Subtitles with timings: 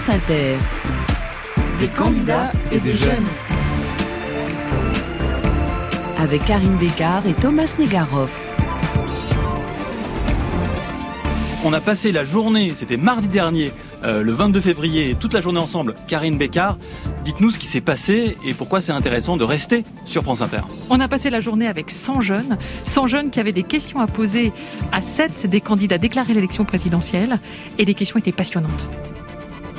[0.00, 0.56] France Inter.
[1.78, 3.26] Des candidats et des jeunes.
[6.16, 8.48] Avec Karine Bécard et Thomas Negaroff.
[11.64, 15.60] On a passé la journée, c'était mardi dernier, euh, le 22 février, toute la journée
[15.60, 15.94] ensemble.
[16.08, 16.78] Karine Bécard,
[17.24, 20.60] dites-nous ce qui s'est passé et pourquoi c'est intéressant de rester sur France Inter.
[20.88, 22.56] On a passé la journée avec 100 jeunes,
[22.86, 24.54] 100 jeunes qui avaient des questions à poser
[24.92, 27.38] à 7 des candidats déclarés à l'élection présidentielle
[27.76, 28.88] et les questions étaient passionnantes.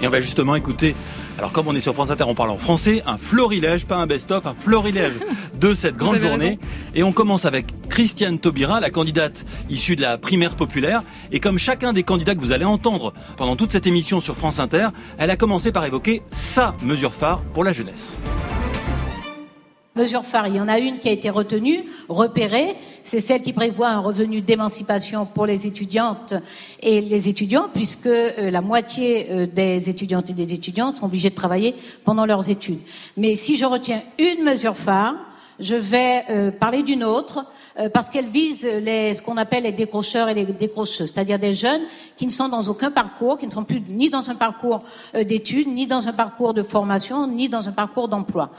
[0.02, 0.96] Et on va justement écouter,
[1.38, 4.08] alors comme on est sur France Inter, on parle en français, un florilège, pas un
[4.08, 5.14] best-of, un florilège
[5.60, 6.46] de cette grande journée.
[6.46, 6.60] raison.
[6.96, 11.04] Et on commence avec Christiane Taubira, la candidate issue de la primaire populaire.
[11.32, 14.60] Et comme chacun des candidats que vous allez entendre pendant toute cette émission sur France
[14.60, 14.88] Inter,
[15.20, 18.18] elle a commencé par évoquer sa mesure phare pour la jeunesse.
[20.02, 23.54] Mesure phare, il y en a une qui a été retenue, repérée, c'est celle qui
[23.54, 26.34] prévoit un revenu d'émancipation pour les étudiantes
[26.82, 31.30] et les étudiants, puisque euh, la moitié euh, des étudiantes et des étudiants sont obligés
[31.30, 32.80] de travailler pendant leurs études.
[33.16, 35.14] Mais si je retiens une mesure phare,
[35.60, 37.46] je vais euh, parler d'une autre,
[37.94, 41.80] parce qu'elle vise les, ce qu'on appelle les décrocheurs et les décrocheuses, c'est-à-dire des jeunes
[42.18, 45.70] qui ne sont dans aucun parcours, qui ne sont plus ni dans un parcours d'études,
[45.70, 48.52] ni dans un parcours de formation, ni dans un parcours d'emploi.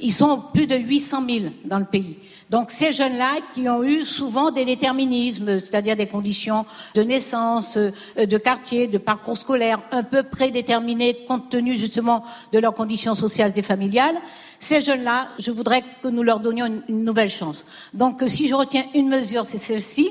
[0.00, 2.16] Ils sont plus de 800 000 dans le pays.
[2.50, 8.26] Donc ces jeunes-là qui ont eu souvent des déterminismes, c'est-à-dire des conditions de naissance, euh,
[8.26, 13.52] de quartier, de parcours scolaire un peu prédéterminés compte tenu justement de leurs conditions sociales
[13.56, 14.14] et familiales,
[14.58, 17.66] ces jeunes-là, je voudrais que nous leur donnions une, une nouvelle chance.
[17.94, 20.08] Donc euh, si je retiens une mesure, c'est celle-ci.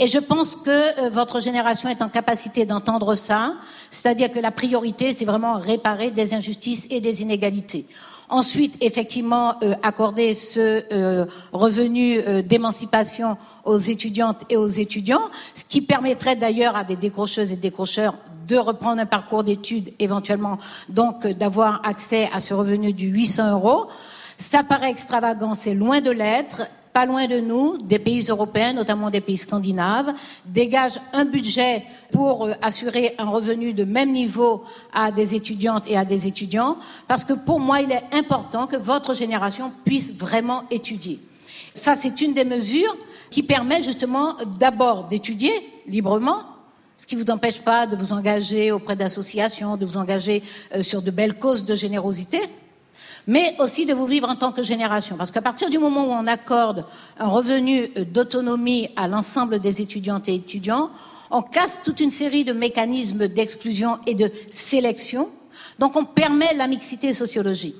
[0.00, 3.54] Et je pense que euh, votre génération est en capacité d'entendre ça,
[3.90, 7.84] c'est-à-dire que la priorité, c'est vraiment réparer des injustices et des inégalités.
[8.30, 15.64] Ensuite, effectivement, euh, accorder ce euh, revenu euh, d'émancipation aux étudiantes et aux étudiants, ce
[15.64, 18.14] qui permettrait d'ailleurs à des décrocheuses et décrocheurs
[18.46, 20.58] de reprendre un parcours d'études éventuellement,
[20.90, 23.86] donc d'avoir accès à ce revenu du 800 euros.
[24.36, 26.62] Ça paraît extravagant, c'est loin de l'être
[26.92, 30.12] pas loin de nous, des pays européens, notamment des pays scandinaves,
[30.44, 35.96] dégagent un budget pour euh, assurer un revenu de même niveau à des étudiantes et
[35.96, 40.64] à des étudiants, parce que pour moi, il est important que votre génération puisse vraiment
[40.70, 41.20] étudier.
[41.74, 42.96] Ça, c'est une des mesures
[43.30, 45.52] qui permet justement d'abord d'étudier
[45.86, 46.42] librement,
[46.96, 50.42] ce qui ne vous empêche pas de vous engager auprès d'associations, de vous engager
[50.74, 52.40] euh, sur de belles causes de générosité,
[53.28, 55.16] mais aussi de vous vivre en tant que génération.
[55.16, 56.86] Parce qu'à partir du moment où on accorde
[57.18, 60.90] un revenu euh, d'autonomie à l'ensemble des étudiantes et étudiants,
[61.30, 65.28] on casse toute une série de mécanismes d'exclusion et de sélection.
[65.78, 67.76] Donc on permet la mixité sociologique.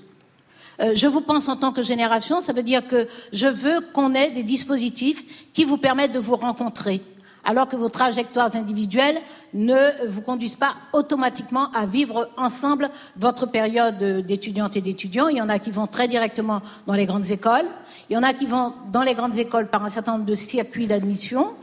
[0.80, 4.14] Euh, je vous pense en tant que génération, ça veut dire que je veux qu'on
[4.14, 7.00] ait des dispositifs qui vous permettent de vous rencontrer,
[7.48, 9.16] alors que vos trajectoires individuelles
[9.54, 15.28] ne vous conduisent pas automatiquement à vivre ensemble votre période d'étudiante et d'étudiants.
[15.28, 17.64] Il y en a qui vont très directement dans les grandes écoles,
[18.10, 20.34] il y en a qui vont dans les grandes écoles par un certain nombre de
[20.34, 21.54] circuits d'admission.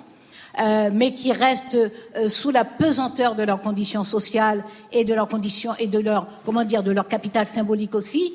[0.58, 4.64] Euh, mais qui restent euh, sous la pesanteur de leurs conditions sociales
[4.94, 8.32] et de leurs conditions et de leur comment dire de leur capital symbolique aussi.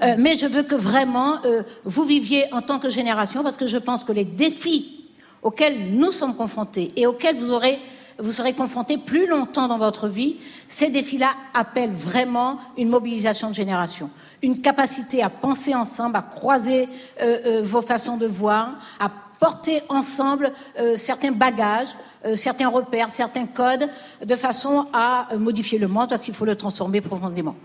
[0.00, 3.66] Euh, mais je veux que vraiment euh, vous viviez en tant que génération parce que
[3.66, 5.01] je pense que les défis
[5.42, 7.78] auxquels nous sommes confrontés et auxquels vous aurez
[8.18, 10.36] vous serez confrontés plus longtemps dans votre vie,
[10.68, 14.10] ces défis-là appellent vraiment une mobilisation de génération,
[14.42, 16.88] une capacité à penser ensemble, à croiser
[17.20, 19.10] euh, euh, vos façons de voir, à
[19.42, 21.88] porter ensemble euh, certains bagages,
[22.24, 23.88] euh, certains repères, certains codes,
[24.24, 27.56] de façon à euh, modifier le monde, parce qu'il faut le transformer profondément.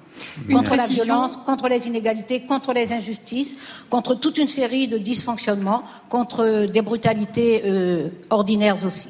[0.50, 3.54] Une contre la violence, contre les inégalités, contre les injustices,
[3.92, 9.10] contre toute une série de dysfonctionnements, contre des brutalités euh, ordinaires aussi.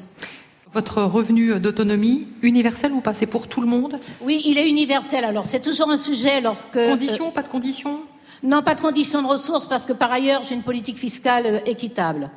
[0.74, 3.98] Votre revenu d'autonomie universel ou pas C'est pour tout le monde?
[4.20, 5.24] Oui, il est universel.
[5.24, 6.78] Alors, c'est toujours un sujet lorsque...
[6.78, 8.00] Conditions, pas de conditions?
[8.42, 12.30] Non, pas de conditions de ressources parce que par ailleurs, j'ai une politique fiscale équitable.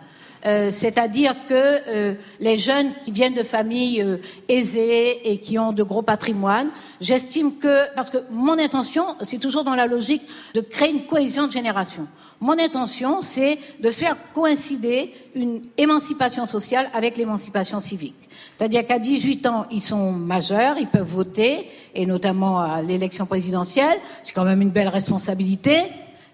[0.45, 4.17] Euh, C'est-à-dire que euh, les jeunes qui viennent de familles euh,
[4.47, 9.63] aisées et qui ont de gros patrimoines, j'estime que, parce que mon intention, c'est toujours
[9.63, 10.23] dans la logique
[10.53, 12.07] de créer une cohésion de génération.
[12.39, 18.15] Mon intention, c'est de faire coïncider une émancipation sociale avec l'émancipation civique.
[18.57, 23.97] C'est-à-dire qu'à 18 ans, ils sont majeurs, ils peuvent voter, et notamment à l'élection présidentielle.
[24.23, 25.83] C'est quand même une belle responsabilité.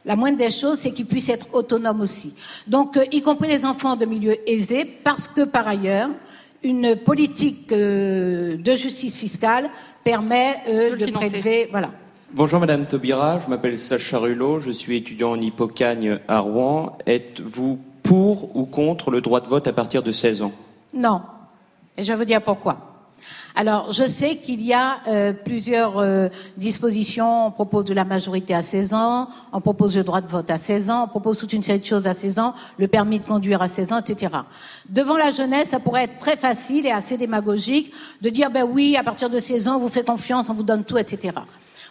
[0.07, 2.33] La moindre des choses, c'est qu'ils puissent être autonomes aussi.
[2.65, 6.09] Donc, euh, y compris les enfants de milieux aisés, parce que par ailleurs,
[6.63, 9.69] une politique euh, de justice fiscale
[10.05, 11.29] permet euh, De de financer.
[11.29, 11.67] prélever.
[11.71, 11.91] Voilà.
[12.31, 16.97] Bonjour Madame Taubira, je m'appelle Sacha Rulot, je suis étudiant en Hippocagne à Rouen.
[17.05, 20.51] Êtes-vous pour ou contre le droit de vote à partir de 16 ans?
[20.93, 21.21] Non.
[21.97, 22.86] Et je vais vous dire pourquoi.
[23.59, 27.47] Alors, je sais qu'il y a euh, plusieurs euh, dispositions.
[27.47, 30.59] On propose de la majorité à 16 ans, on propose le droit de vote à
[30.59, 33.23] 16 ans, on propose toute une série de choses à 16 ans, le permis de
[33.23, 34.31] conduire à 16 ans, etc.
[34.87, 38.95] Devant la jeunesse, ça pourrait être très facile et assez démagogique de dire, ben oui,
[38.95, 41.33] à partir de 16 ans, on vous fait confiance, on vous donne tout, etc.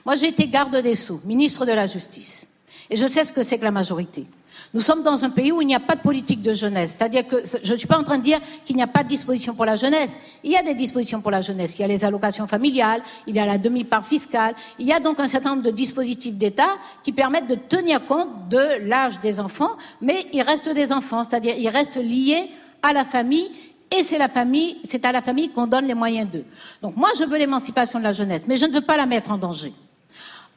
[0.04, 2.46] Moi, j'ai été garde des Sceaux, ministre de la Justice.
[2.90, 4.24] Et je sais ce que c'est que la majorité.
[4.76, 6.96] Nous sommes dans un pays où il n'y a pas de politique de jeunesse.
[6.99, 9.08] C'est-à-dire que je ne suis pas en train de dire qu'il n'y a pas de
[9.08, 10.19] disposition pour la jeunesse.
[10.44, 11.78] Il y a des dispositions pour la jeunesse.
[11.78, 14.55] Il y a les allocations familiales, il y a la demi-part fiscale.
[14.78, 18.50] Il y a donc un certain nombre de dispositifs d'État qui permettent de tenir compte
[18.50, 22.50] de l'âge des enfants, mais il reste des enfants, c'est-à-dire ils restent liés
[22.82, 23.49] à la famille
[23.90, 24.19] et c'est
[24.84, 26.44] c'est à la famille qu'on donne les moyens d'eux.
[26.82, 29.31] Donc moi, je veux l'émancipation de la jeunesse, mais je ne veux pas la mettre
[29.31, 29.73] en danger.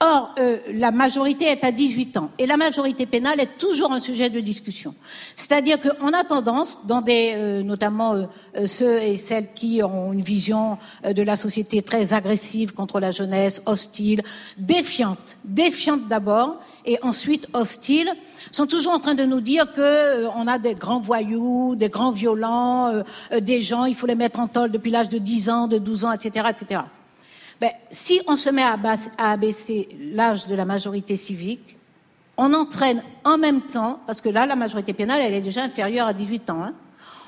[0.01, 3.99] Or, euh, la majorité est à 18 ans et la majorité pénale est toujours un
[3.99, 4.95] sujet de discussion.
[5.35, 10.21] C'est-à-dire qu'on a tendance, dans des, euh, notamment euh, ceux et celles qui ont une
[10.21, 14.21] vision de la société très agressive contre la jeunesse, hostile,
[14.57, 18.09] défiante, défiante d'abord et ensuite hostile,
[18.53, 22.11] sont toujours en train de nous dire que on a des grands voyous, des grands
[22.11, 23.03] violents,
[23.37, 26.05] des gens, il faut les mettre en tôle depuis l'âge de 10 ans, de 12
[26.05, 26.81] ans, etc., etc.
[27.61, 28.77] Ben, si on se met à,
[29.17, 31.77] abaisser l'âge de la majorité civique,
[32.37, 36.07] on entraîne en même temps, parce que là, la majorité pénale, elle est déjà inférieure
[36.07, 36.73] à 18 ans, hein,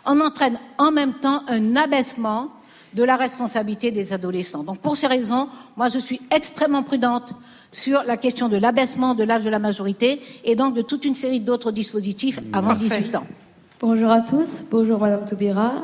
[0.06, 2.50] on entraîne en même temps un abaissement
[2.94, 4.64] de la responsabilité des adolescents.
[4.64, 5.48] Donc pour ces raisons,
[5.78, 7.34] moi je suis extrêmement prudente
[7.72, 11.16] sur la question de l'abaissement de l'âge de la majorité et donc de toute une
[11.16, 13.26] série d'autres dispositifs avant 18 ans.
[13.80, 15.84] Bonjour à tous, bonjour Madame Toubira.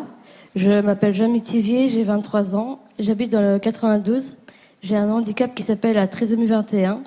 [0.58, 4.32] Je m'appelle Jean Mitivier, j'ai 23 ans, j'habite dans le 92.
[4.82, 7.02] J'ai un handicap qui s'appelle la trisomie 21.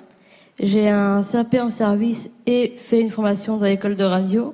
[0.63, 4.53] J'ai un CAP en service et fait une formation dans l'école de radio.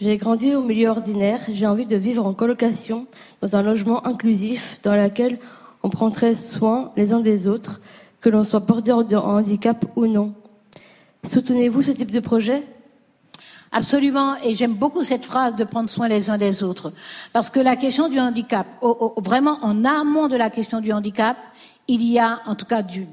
[0.00, 1.40] J'ai grandi au milieu ordinaire.
[1.52, 3.06] J'ai envie de vivre en colocation
[3.42, 5.36] dans un logement inclusif dans lequel
[5.82, 7.82] on prend très soin les uns des autres,
[8.22, 10.32] que l'on soit porteur de handicap ou non.
[11.22, 12.62] Soutenez-vous ce type de projet?
[13.72, 16.92] Absolument, et j'aime beaucoup cette phrase de prendre soin les uns des autres,
[17.32, 18.66] parce que la question du handicap,
[19.16, 21.36] vraiment en amont de la question du handicap,
[21.88, 23.06] il y a en tout cas du,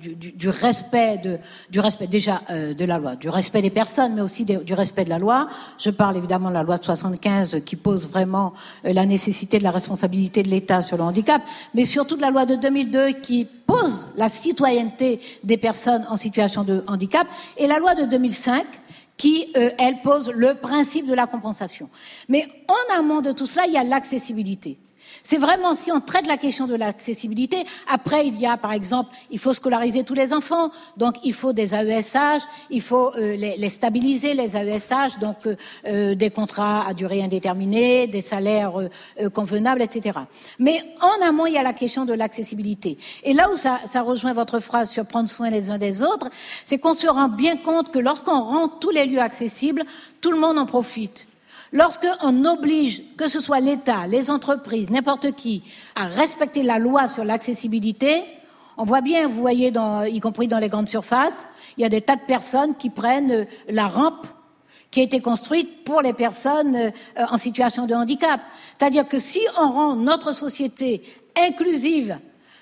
[0.49, 1.21] respect
[1.69, 5.05] du respect déjà euh, de la loi, du respect des personnes, mais aussi du respect
[5.05, 5.47] de la loi.
[5.77, 8.53] Je parle évidemment de la loi de 75 qui pose vraiment
[8.85, 11.41] euh, la nécessité de la responsabilité de l'État sur le handicap,
[11.75, 16.63] mais surtout de la loi de 2002 qui pose la citoyenneté des personnes en situation
[16.63, 17.27] de handicap,
[17.57, 18.65] et la loi de 2005
[19.17, 21.89] qui, euh, elle, pose le principe de la compensation.
[22.29, 24.77] Mais en amont de tout cela, il y a l'accessibilité.
[25.23, 27.65] C'est vraiment si on traite la question de l'accessibilité.
[27.87, 31.53] Après, il y a, par exemple, il faut scolariser tous les enfants, donc il faut
[31.53, 35.55] des AESH, il faut euh, les, stabiliser, les AESH, donc euh,
[35.85, 38.73] euh, des contrats à durée indéterminée, des salaires
[39.33, 40.19] convenables, etc.
[40.59, 42.97] Mais en amont, il y a la question de l'accessibilité.
[43.23, 46.29] Et là où ça, ça rejoint votre phrase sur prendre soin les uns des autres,
[46.65, 49.83] c'est qu'on se rend bien compte que lorsqu'on rend tous les lieux accessibles,
[50.19, 51.27] tout le monde en profite.
[51.73, 55.63] Lorsqu'on oblige, que ce soit l'État, les entreprises, n'importe qui,
[55.95, 58.23] à respecter la loi sur l'accessibilité,
[58.77, 59.73] on voit bien, vous voyez,
[60.11, 61.47] y compris dans les grandes surfaces,
[61.77, 64.27] il y a des tas de personnes qui prennent euh, la rampe
[64.91, 68.39] qui a été construite pour les personnes euh, en situation de handicap.
[68.77, 71.01] C'est-à-dire que si on rend notre société
[71.35, 72.19] inclusive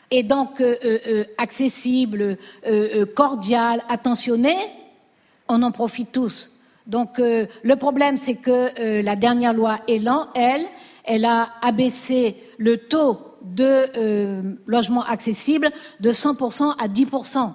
[0.10, 2.38] et donc euh, accessible,
[3.16, 4.58] cordiale, attentionnée,
[5.50, 6.51] on en profite tous.
[6.88, 10.66] Donc euh, le problème, c'est que euh, la dernière loi Elan, elle,
[11.04, 17.52] elle a abaissé le taux de euh, logement accessible de 100% à 10%.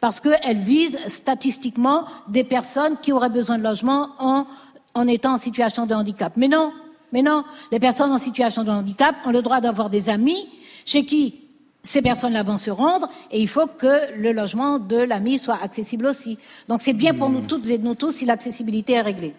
[0.00, 4.46] Parce qu'elle vise statistiquement des personnes qui auraient besoin de logement en,
[4.94, 6.32] en étant en situation de handicap.
[6.36, 6.72] Mais non,
[7.12, 10.48] mais non, les personnes en situation de handicap ont le droit d'avoir des amis
[10.84, 11.41] chez qui
[11.82, 16.06] ces personnes-là vont se rendre et il faut que le logement de l'ami soit accessible
[16.06, 16.38] aussi.
[16.68, 19.34] Donc c'est bien pour nous toutes et nous tous si l'accessibilité est réglée.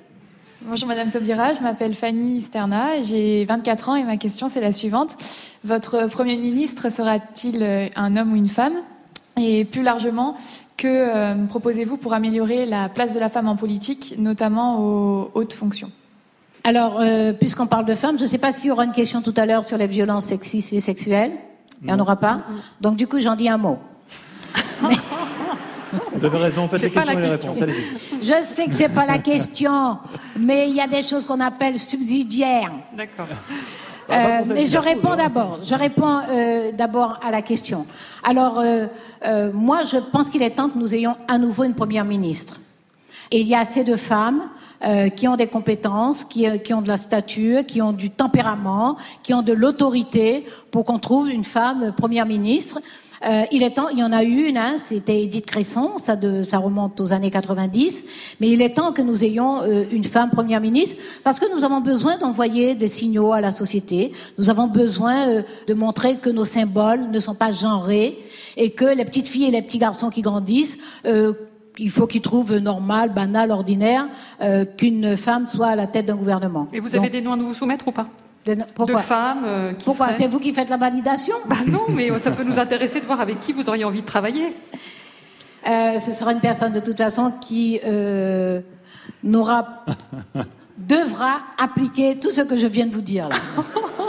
[0.65, 4.71] Bonjour Madame Taubira, je m'appelle Fanny Sterna, j'ai 24 ans et ma question c'est la
[4.71, 5.17] suivante.
[5.65, 8.75] Votre Premier ministre sera-t-il euh, un homme ou une femme?
[9.35, 10.35] Et plus largement,
[10.77, 15.53] que euh, proposez-vous pour améliorer la place de la femme en politique, notamment aux hautes
[15.53, 15.91] fonctions?
[16.63, 19.21] Alors, euh, puisqu'on parle de femmes, je ne sais pas s'il y aura une question
[19.21, 21.31] tout à l'heure sur les violences sexistes et sexuelles.
[21.83, 22.37] Il n'y en aura pas
[22.79, 23.77] Donc du coup, j'en dis un mot.
[26.13, 27.57] Vous avez raison, faites les questions et les réponses.
[28.21, 29.99] Je sais que c'est pas la question,
[30.39, 32.71] mais il y a des choses qu'on appelle subsidiaires.
[32.95, 33.27] D'accord.
[34.09, 35.59] Euh, mais je réponds d'abord.
[35.63, 37.85] Je réponds euh, d'abord à la question.
[38.23, 38.87] Alors, euh,
[39.53, 42.59] moi, je pense qu'il est temps que nous ayons à nouveau une première ministre.
[43.33, 44.43] Et il y a assez de femmes
[44.85, 48.09] euh, qui ont des compétences, qui, euh, qui, ont de la stature, qui ont du
[48.09, 52.79] tempérament, qui ont de l'autorité pour qu'on trouve une femme première ministre.
[53.25, 56.15] Euh, il est temps, il y en a eu une, hein, c'était Edith Cresson, ça,
[56.15, 58.03] de, ça remonte aux années 90,
[58.41, 61.63] mais il est temps que nous ayons euh, une femme première ministre parce que nous
[61.63, 64.11] avons besoin d'envoyer des signaux à la société.
[64.37, 68.17] Nous avons besoin euh, de montrer que nos symboles ne sont pas genrés
[68.57, 70.77] et que les petites filles et les petits garçons qui grandissent
[71.77, 74.05] il faut qu'ils trouvent normal, banal, ordinaire
[74.77, 76.67] qu'une femme soit à la tête d'un gouvernement.
[76.73, 78.07] Et vous avez des noms à nous soumettre ou pas
[78.45, 81.85] de, pourquoi de femmes euh, qui Pourquoi C'est vous qui faites la validation bah Non,
[81.89, 84.49] mais ça peut nous intéresser de voir avec qui vous auriez envie de travailler.
[85.69, 88.59] Euh, ce sera une personne de toute façon qui euh,
[89.23, 89.85] n'aura
[90.77, 93.35] devra appliquer tout ce que je viens de vous dire là.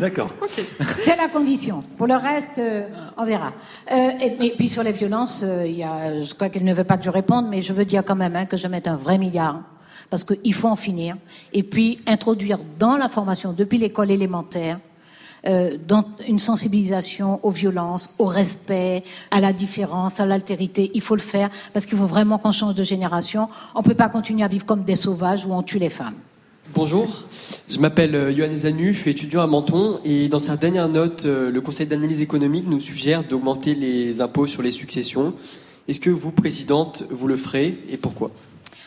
[0.00, 0.28] D'accord.
[0.48, 1.84] C'est la condition.
[1.98, 2.88] Pour le reste, euh,
[3.18, 3.52] on verra.
[3.92, 6.84] Euh, et, puis sur les violences, euh, il y a, je crois qu'elle ne veut
[6.84, 8.96] pas que je réponde, mais je veux dire quand même hein, que je mette un
[8.96, 9.60] vrai milliard
[10.08, 11.16] parce qu'il faut en finir.
[11.52, 14.78] Et puis introduire dans la formation, depuis l'école élémentaire,
[15.46, 20.90] euh, dans une sensibilisation aux violences, au respect, à la différence, à l'altérité.
[20.94, 23.48] Il faut le faire parce qu'il faut vraiment qu'on change de génération.
[23.74, 26.16] On ne peut pas continuer à vivre comme des sauvages où on tue les femmes.
[26.72, 27.24] Bonjour,
[27.68, 31.24] je m'appelle euh, Johan Zanu, je suis étudiant à Menton et dans sa dernière note,
[31.24, 35.34] euh, le Conseil d'analyse économique nous suggère d'augmenter les impôts sur les successions.
[35.88, 38.30] Est-ce que vous, Présidente, vous le ferez et pourquoi?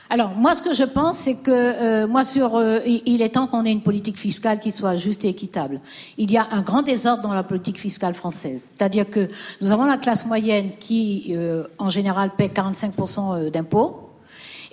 [0.10, 3.66] Alors moi, ce que je pense, c'est que euh, moi, sur, il est temps qu'on
[3.66, 5.82] ait une politique fiscale qui soit juste et équitable.
[6.18, 9.28] Il y a un grand désordre dans la politique fiscale française, c'est-à-dire que
[9.60, 11.36] nous avons la classe moyenne qui,
[11.80, 14.13] en général, paie 45% d'impôts.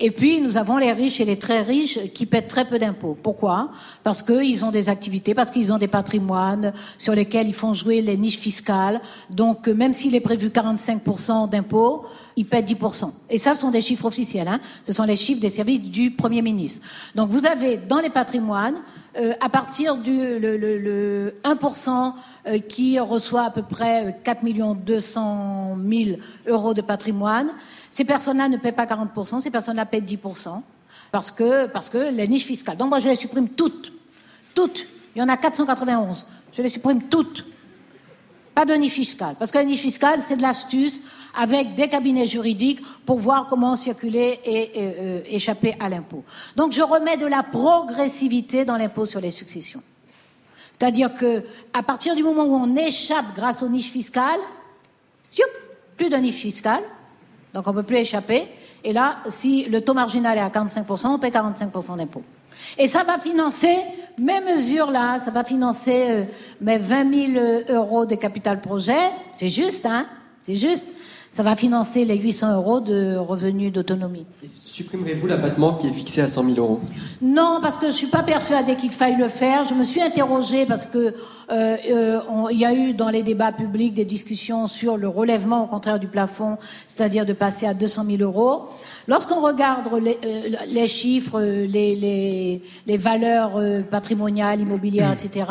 [0.03, 3.19] Et puis, nous avons les riches et les très riches qui paient très peu d'impôts.
[3.23, 3.69] Pourquoi?
[4.03, 8.01] Parce qu'ils ont des activités, parce qu'ils ont des patrimoines sur lesquels ils font jouer
[8.01, 9.03] les niches fiscales.
[9.29, 13.13] Donc, même s'il est prévu 45% d'impôts, ils paient 10%.
[13.29, 14.49] Et ça, ce sont des chiffres officiels.
[14.49, 16.87] Hein ce sont les chiffres des services du Premier ministre.
[17.15, 18.77] Donc, vous avez dans les patrimoines,
[19.19, 22.15] euh, à partir du le, le, le 1%
[22.47, 24.41] euh, qui reçoit à peu près 4
[24.77, 27.49] 200 000 euros de patrimoine,
[27.91, 30.63] ces personnes-là ne paient pas 40%, ces personnes-là paient 10%,
[31.11, 32.77] parce que, parce que les niches fiscales.
[32.77, 33.93] Donc moi, je les supprime toutes.
[34.55, 34.87] Toutes.
[35.15, 36.27] Il y en a 491.
[36.53, 37.45] Je les supprime toutes.
[38.55, 39.37] Pas de niche fiscale.
[39.39, 41.01] Parce que la niche fiscale, c'est de l'astuce
[41.35, 46.25] avec des cabinets juridiques pour voir comment circuler et, euh, échapper à l'impôt.
[46.57, 49.83] Donc je remets de la progressivité dans l'impôt sur les successions.
[50.73, 54.41] C'est-à-dire que à partir du moment où on échappe grâce aux niches fiscales,
[55.97, 56.83] plus de niche fiscale,
[57.55, 58.49] donc on ne peut plus échapper.
[58.85, 62.23] Et là, si le taux marginal est à 45%, on paie 45% d'impôt.
[62.79, 63.75] Et ça va financer
[64.19, 66.25] mes mesures-là, ça va financer euh,
[66.61, 68.99] mes 20 000 euros de capital projet.
[69.31, 70.07] C'est juste, hein
[70.45, 70.87] C'est juste
[71.33, 74.27] ça va financer les 800 euros de revenus d'autonomie.
[74.45, 76.81] Supprimerez-vous l'abattement qui est fixé à 100 000 euros?
[77.23, 79.65] Non, parce que je ne suis pas persuadée qu'il faille le faire.
[79.65, 81.15] Je me suis interrogée parce que
[81.51, 85.99] il y a eu dans les débats publics des discussions sur le relèvement au contraire
[85.99, 88.69] du plafond, c'est-à-dire de passer à 200 000 euros.
[89.09, 95.47] Lorsqu'on regarde les, euh, les chiffres, les, les, les valeurs euh, patrimoniales, immobilières, etc.,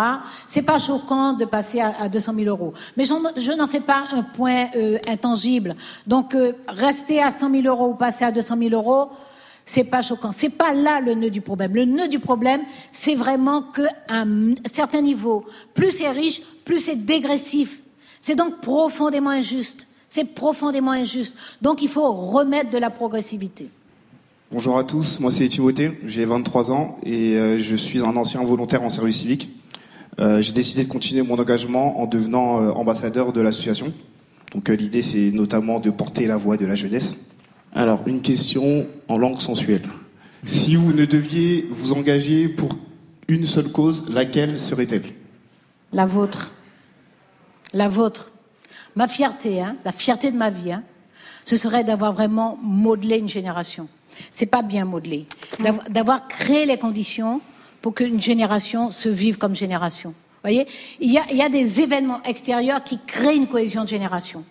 [0.48, 2.74] c'est pas choquant de passer à, à 200 000 euros.
[2.96, 5.76] Mais je n'en fais pas un point euh, intangible.
[6.08, 6.36] Donc,
[6.68, 9.10] rester à 100 000 euros ou passer à 200 000 euros,
[9.70, 10.32] c'est pas choquant.
[10.32, 11.76] C'est pas là le nœud du problème.
[11.76, 12.62] Le nœud du problème,
[12.92, 15.46] c'est vraiment qu'à un certain niveau,
[15.76, 17.80] plus c'est riche, plus c'est dégressif.
[18.20, 19.88] C'est donc profondément injuste.
[20.10, 21.36] C'est profondément injuste.
[21.62, 23.70] Donc il faut remettre de la progressivité.
[24.52, 28.44] Bonjour à tous, moi c'est Timothée, j'ai 23 ans et euh, je suis un ancien
[28.44, 29.52] volontaire en service civique.
[30.20, 33.94] Euh, j'ai décidé de continuer mon engagement en devenant euh, ambassadeur de l'association.
[34.52, 37.20] Donc l'idée c'est notamment de porter la voix de la jeunesse.
[37.74, 39.88] Alors une question en langue sensuelle.
[40.44, 42.70] Si vous ne deviez vous engager pour
[43.28, 45.04] une seule cause, laquelle serait-elle?
[45.94, 46.52] La vôtre.
[47.74, 48.32] La vôtre.
[48.96, 50.84] Ma fierté, hein, la fierté de ma vie, hein,
[51.46, 53.88] ce serait d'avoir vraiment modelé une génération.
[54.32, 55.28] C'est pas bien modelé.
[55.90, 57.42] D'avoir créé les conditions
[57.82, 60.10] pour qu'une génération se vive comme génération.
[60.10, 60.68] Vous voyez?
[61.00, 64.44] Il y, a, il y a des événements extérieurs qui créent une cohésion de génération.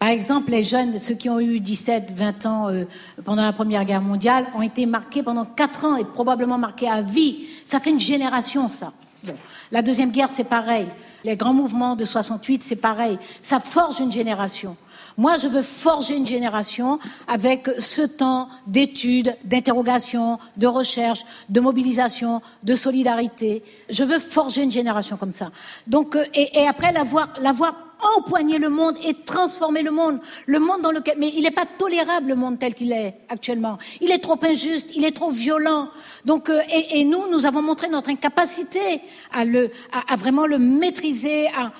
[0.00, 2.84] Par exemple, les jeunes, ceux qui ont eu 17, 20 ans euh,
[3.22, 7.02] pendant la Première Guerre mondiale, ont été marqués pendant 4 ans et probablement marqués à
[7.02, 7.46] vie.
[7.66, 8.94] Ça fait une génération, ça.
[9.22, 9.34] Bon.
[9.70, 10.86] La Deuxième Guerre, c'est pareil.
[11.22, 13.18] Les grands mouvements de 68, c'est pareil.
[13.42, 14.74] Ça forge une génération.
[15.16, 22.42] Moi, je veux forger une génération avec ce temps d'études, d'interrogation, de recherche, de mobilisation,
[22.62, 23.62] de solidarité.
[23.88, 25.50] Je veux forger une génération comme ça.
[25.86, 27.74] Donc, euh, et, et après l'avoir, l'avoir
[28.16, 30.20] empoigner le monde et transformer le monde.
[30.46, 33.78] Le monde dans lequel, mais il n'est pas tolérable le monde tel qu'il est actuellement.
[34.00, 35.88] Il est trop injuste, il est trop violent.
[36.24, 39.02] Donc, euh, et, et, nous, nous avons montré notre incapacité
[39.32, 39.70] à le,
[40.08, 41.48] à vraiment le maîtriser.
[41.48, 41.72] À...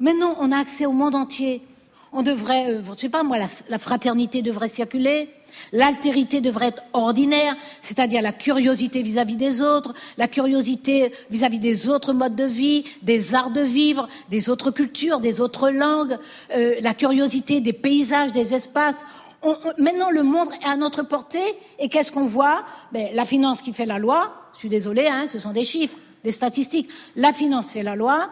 [0.00, 1.62] Mais non, on a accès au monde entier.
[2.14, 5.30] On devrait, euh, je sais pas moi, la, fraternité devrait circuler.
[5.72, 12.12] L'altérité devrait être ordinaire, c'est-à-dire la curiosité vis-à-vis des autres, la curiosité vis-à-vis des autres
[12.12, 16.18] modes de vie, des arts de vivre, des autres cultures, des autres langues,
[16.54, 19.04] euh, la curiosité des paysages, des espaces.
[19.78, 21.40] maintenant, le monde est à notre portée,
[21.78, 22.62] et qu'est-ce qu'on voit?
[22.92, 25.96] Ben, La finance qui fait la loi, je suis désolée, hein, ce sont des chiffres,
[26.24, 26.88] des statistiques.
[27.16, 28.28] La finance fait la loi,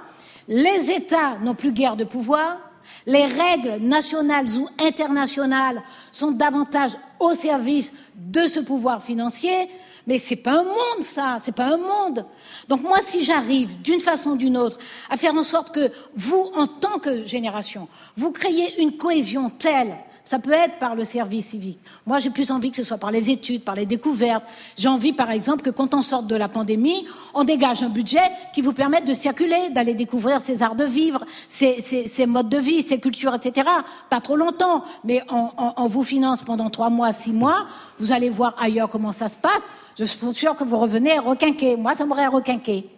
[0.48, 2.58] les États n'ont plus guère de pouvoir,
[3.06, 5.82] les règles nationales ou internationales
[6.12, 9.68] sont davantage au service de ce pouvoir financier,
[10.06, 12.26] mais c'est pas un monde, ça, c'est pas un monde.
[12.68, 14.78] Donc moi, si j'arrive d'une façon ou d'une autre
[15.08, 19.96] à faire en sorte que vous, en tant que génération, vous créez une cohésion telle
[20.30, 21.80] ça peut être par le service civique.
[22.06, 24.44] Moi, j'ai plus envie que ce soit par les études, par les découvertes.
[24.76, 28.22] J'ai envie, par exemple, que quand on sorte de la pandémie, on dégage un budget
[28.54, 32.48] qui vous permette de circuler, d'aller découvrir ces arts de vivre, ces, ces, ces, modes
[32.48, 33.68] de vie, ces cultures, etc.
[34.08, 37.66] Pas trop longtemps, mais on, on, vous finance pendant trois mois, six mois.
[37.98, 39.66] Vous allez voir ailleurs comment ça se passe.
[39.98, 41.74] Je suis sûre que vous revenez requinqué.
[41.74, 42.88] Moi, ça m'aurait requinqué.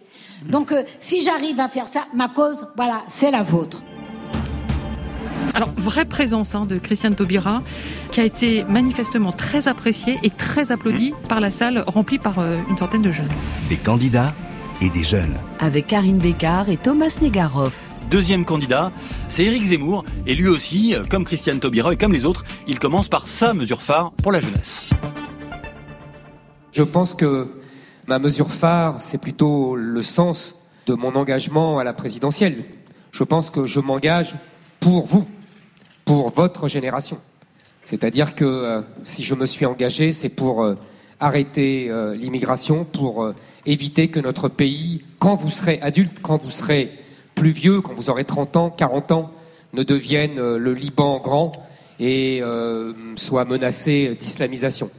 [0.50, 3.82] Donc, euh, si j'arrive à faire ça, ma cause, voilà, c'est la vôtre.
[5.54, 7.62] Alors, vraie présence hein, de Christiane Taubira,
[8.10, 12.58] qui a été manifestement très appréciée et très applaudie par la salle remplie par euh,
[12.70, 13.28] une centaine de jeunes.
[13.68, 14.34] Des candidats
[14.80, 15.34] et des jeunes.
[15.60, 17.90] Avec Karine Bécard et Thomas Negaroff.
[18.10, 18.90] Deuxième candidat,
[19.28, 22.78] c'est Éric Zemmour, et lui aussi, euh, comme Christiane Taubira et comme les autres, il
[22.78, 24.90] commence par sa mesure phare pour la jeunesse.
[26.72, 27.48] Je pense que
[28.06, 32.64] ma mesure phare, c'est plutôt le sens de mon engagement à la présidentielle.
[33.12, 34.34] Je pense que je m'engage
[34.80, 35.26] pour vous,
[36.04, 37.18] pour votre génération.
[37.84, 40.76] C'est-à-dire que euh, si je me suis engagé, c'est pour euh,
[41.20, 43.32] arrêter euh, l'immigration, pour
[43.66, 46.90] éviter que notre pays, quand vous serez adulte, quand vous serez
[47.34, 49.30] plus vieux, quand vous aurez 30 ans, 40 ans,
[49.72, 51.52] ne devienne le Liban grand
[51.98, 52.42] et
[53.16, 54.90] soit menacé d'islamisation.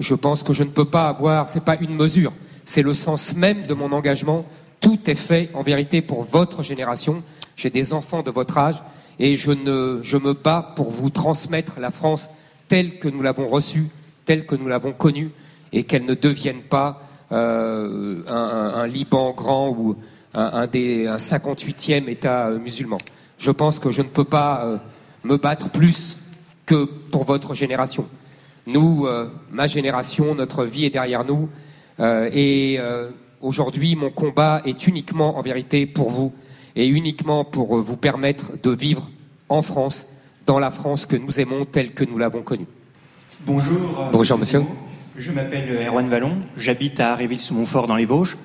[0.00, 2.32] Je pense que je ne peux pas avoir, c'est pas une mesure,
[2.64, 4.44] c'est le sens même de mon engagement.
[4.80, 7.22] Tout est fait en vérité pour votre génération.
[7.54, 8.82] J'ai des enfants de votre âge
[9.18, 12.28] et je, me bats pour vous transmettre la France
[12.68, 13.86] telle que nous l'avons reçue,
[14.24, 15.30] telle que nous l'avons connue,
[15.72, 17.02] et qu'elle ne devienne pas
[17.32, 19.96] euh, un, Liban grand ou
[20.34, 22.98] un, un, des, un 58e État musulman.
[23.38, 24.76] Je pense que je ne peux pas euh,
[25.24, 26.16] me battre plus
[26.66, 28.06] que pour votre génération.
[28.66, 31.48] Nous, euh, ma génération, notre vie est derrière nous,
[32.00, 36.32] euh, et euh, aujourd'hui, mon combat est uniquement, en vérité, pour vous,
[36.76, 39.08] et uniquement pour vous permettre de vivre
[39.48, 40.06] en France,
[40.44, 42.66] dans la France que nous aimons telle que nous l'avons connue.
[43.40, 44.10] Bonjour.
[44.12, 44.62] Bonjour, monsieur.
[45.16, 48.36] Je m'appelle Erwan Vallon, j'habite à Réville-sous-Montfort dans les Vosges.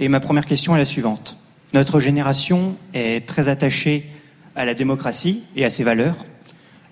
[0.00, 1.36] Et ma première question est la suivante.
[1.72, 4.06] Notre génération est très attachée
[4.56, 6.16] à la démocratie et à ses valeurs.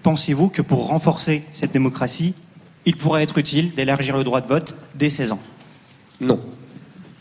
[0.02, 2.34] Pensez-vous que pour renforcer cette démocratie,
[2.84, 5.40] il pourrait être utile d'élargir le droit de vote dès 16 ans?
[6.20, 6.38] Non.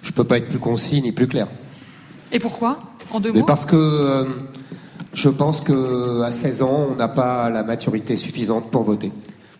[0.03, 1.47] Je ne peux pas être plus concis ni plus clair.
[2.31, 2.79] Et pourquoi?
[3.15, 4.25] En deux Mais Parce que euh,
[5.13, 9.13] je pense qu'à 16 ans, on n'a pas la maturité suffisante pour voter.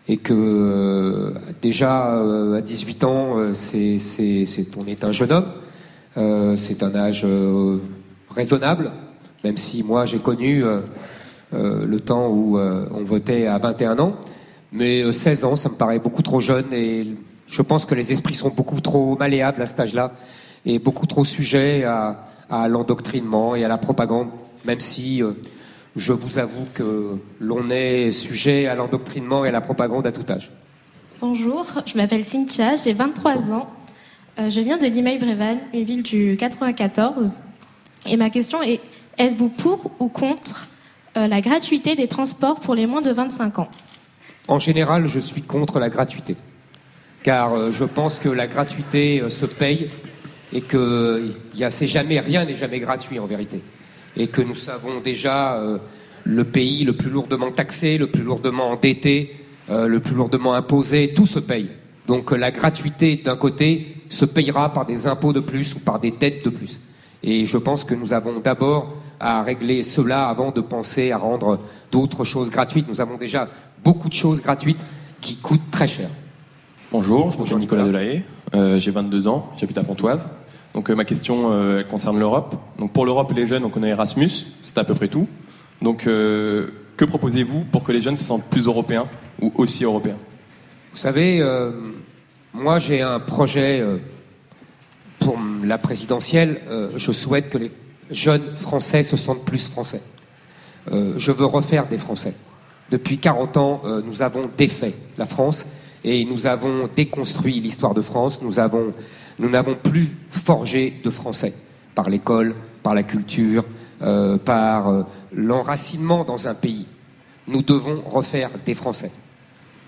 [0.08, 1.30] Et que euh,
[1.62, 5.46] déjà euh, à 18 ans, c'est, c'est, c'est, on est un jeune homme.
[6.58, 7.26] C'est un âge
[8.34, 8.90] raisonnable,
[9.44, 10.64] même si moi j'ai connu
[11.52, 14.16] le temps où on votait à 21 ans.
[14.72, 17.06] Mais 16 ans, ça me paraît beaucoup trop jeune et
[17.46, 20.12] je pense que les esprits sont beaucoup trop malléables à cet âge-là
[20.64, 24.28] et beaucoup trop sujets à, à l'endoctrinement et à la propagande,
[24.64, 25.32] même si euh,
[25.96, 30.24] je vous avoue que l'on est sujet à l'endoctrinement et à la propagande à tout
[30.30, 30.50] âge.
[31.20, 33.70] Bonjour, je m'appelle Cynthia, j'ai 23 ans.
[34.38, 37.40] Euh, je viens de Limeil-Brévannes, une ville du 94.
[38.06, 38.80] Et ma question est
[39.18, 40.68] êtes-vous pour ou contre
[41.16, 43.68] euh, la gratuité des transports pour les moins de 25 ans?
[44.46, 46.36] En général, je suis contre la gratuité.
[47.24, 49.88] Car je pense que la gratuité se paye
[50.56, 53.60] et que y a, c'est jamais, rien n'est jamais gratuit en vérité.
[54.16, 55.76] Et que nous savons déjà euh,
[56.24, 59.36] le pays le plus lourdement taxé, le plus lourdement endetté,
[59.68, 61.68] euh, le plus lourdement imposé, tout se paye.
[62.06, 66.00] Donc euh, la gratuité d'un côté se payera par des impôts de plus ou par
[66.00, 66.80] des dettes de plus.
[67.22, 71.58] Et je pense que nous avons d'abord à régler cela avant de penser à rendre
[71.92, 72.88] d'autres choses gratuites.
[72.88, 73.46] Nous avons déjà
[73.84, 74.80] beaucoup de choses gratuites
[75.20, 76.08] qui coûtent très cher.
[76.92, 78.22] Bonjour, je m'appelle Nicolas Delahaye,
[78.54, 80.28] euh, j'ai 22 ans, j'habite à Pontoise.
[80.76, 82.54] Donc euh, ma question euh, concerne l'Europe.
[82.78, 84.28] Donc pour l'Europe et les jeunes, on connaît Erasmus,
[84.62, 85.26] c'est à peu près tout.
[85.80, 89.06] Donc, que proposez-vous pour que les jeunes se sentent plus européens
[89.42, 90.16] ou aussi européens?
[90.92, 91.46] Vous savez,
[92.54, 93.84] moi j'ai un projet
[95.18, 96.62] pour la présidentielle.
[96.96, 97.70] je souhaite que les
[98.10, 100.00] jeunes Français se sentent plus Français.
[100.90, 102.34] je veux refaire des Français.
[102.90, 105.66] Depuis 40 ans, nous avons défait la France
[106.04, 108.40] et nous avons déconstruit l'histoire de France.
[108.40, 108.94] Nous avons,
[109.38, 111.54] nous n'avons plus forgé de Français
[111.94, 113.64] par l'école, par la culture,
[114.02, 116.86] euh, par euh, l'enracinement dans un pays.
[117.48, 119.12] Nous devons refaire des Français.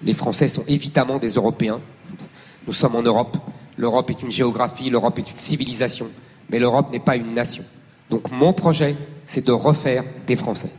[0.04, 1.80] Les Français sont évidemment des Européens.
[2.66, 3.36] Nous sommes en Europe.
[3.76, 6.06] L'Europe est une géographie, l'Europe est une civilisation,
[6.50, 7.64] mais l'Europe n'est pas une nation.
[8.10, 10.70] Donc mon projet, c'est de refaire des Français.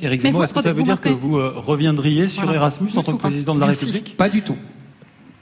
[0.00, 3.12] Éric Zemmour, est-ce que ça veut dire que vous euh, reviendriez sur Erasmus en tant
[3.12, 4.16] que président de la République?
[4.16, 4.56] Pas du tout.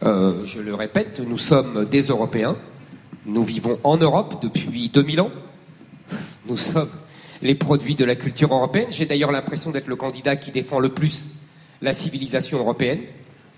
[0.04, 2.56] Euh, je le répète, nous sommes des Européens.
[3.26, 5.30] Nous vivons en Europe depuis 2000 ans.
[6.46, 6.88] Nous sommes
[7.42, 8.88] les produits de la culture européenne.
[8.90, 11.26] J'ai d'ailleurs l'impression d'être le candidat qui défend le plus
[11.82, 13.00] la civilisation européenne.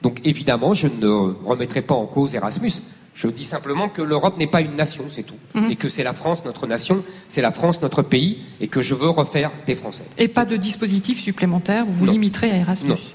[0.03, 1.07] Donc évidemment, je ne
[1.45, 2.73] remettrai pas en cause Erasmus.
[3.15, 5.35] Je dis simplement que l'Europe n'est pas une nation, c'est tout.
[5.55, 5.71] Mhm.
[5.71, 8.95] Et que c'est la France, notre nation, c'est la France, notre pays, et que je
[8.95, 10.05] veux refaire des Français.
[10.17, 13.15] Et pas de dispositif supplémentaire, vous vous limiterez à Erasmus?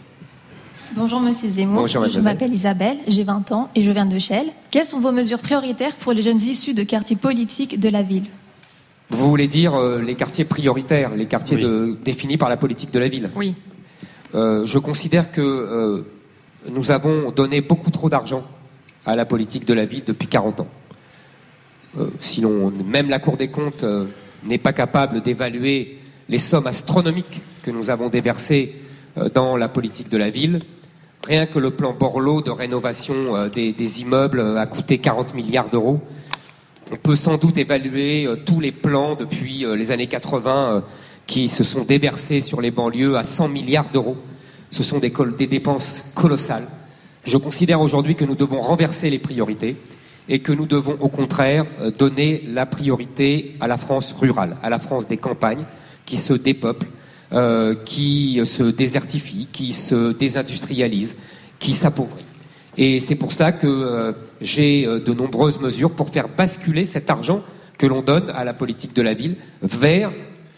[0.96, 4.48] Bonjour Monsieur Zemmour, je m'appelle Isabelle, j'ai 20 ans et je viens de Chelles.
[4.72, 8.26] Quelles sont vos mesures prioritaires pour les jeunes issus de quartiers politiques de la ville?
[9.10, 11.58] Vous voulez dire euh, les quartiers prioritaires, les quartiers
[12.04, 13.30] définis par la politique de la ville?
[13.36, 13.56] Oui.
[14.34, 16.02] Euh, je considère que euh,
[16.72, 18.44] nous avons donné beaucoup trop d'argent
[19.06, 20.68] à la politique de la ville depuis 40 ans.
[21.98, 22.10] Euh,
[22.86, 24.06] même la Cour des comptes euh,
[24.44, 28.76] n'est pas capable d'évaluer les sommes astronomiques que nous avons déversées
[29.18, 30.60] euh, dans la politique de la ville,
[31.26, 36.00] rien que le plan Borloo de rénovation des, des, immeubles a coûté 40 milliards d'euros.
[36.92, 40.84] On peut sans doute évaluer tous les plans depuis les années 80
[41.28, 44.18] qui se sont déversés sur les banlieues à 100 milliards d'euros.
[44.72, 45.12] Ce sont des,
[45.48, 46.68] dépenses colossales.
[47.24, 49.78] Je considère aujourd'hui que nous devons renverser les priorités
[50.28, 54.70] et que nous devons au contraire euh, donner la priorité à la France rurale, à
[54.70, 55.66] la France des campagnes
[56.06, 56.88] qui se dépeuple,
[57.34, 61.16] euh, qui se désertifie, qui se désindustrialise,
[61.60, 62.26] qui s'appauvrit.
[62.78, 64.12] Et c'est pour cela que euh,
[64.42, 67.42] j'ai de nombreuses mesures pour faire basculer cet argent
[67.78, 70.12] que l'on donne à la politique de la ville vers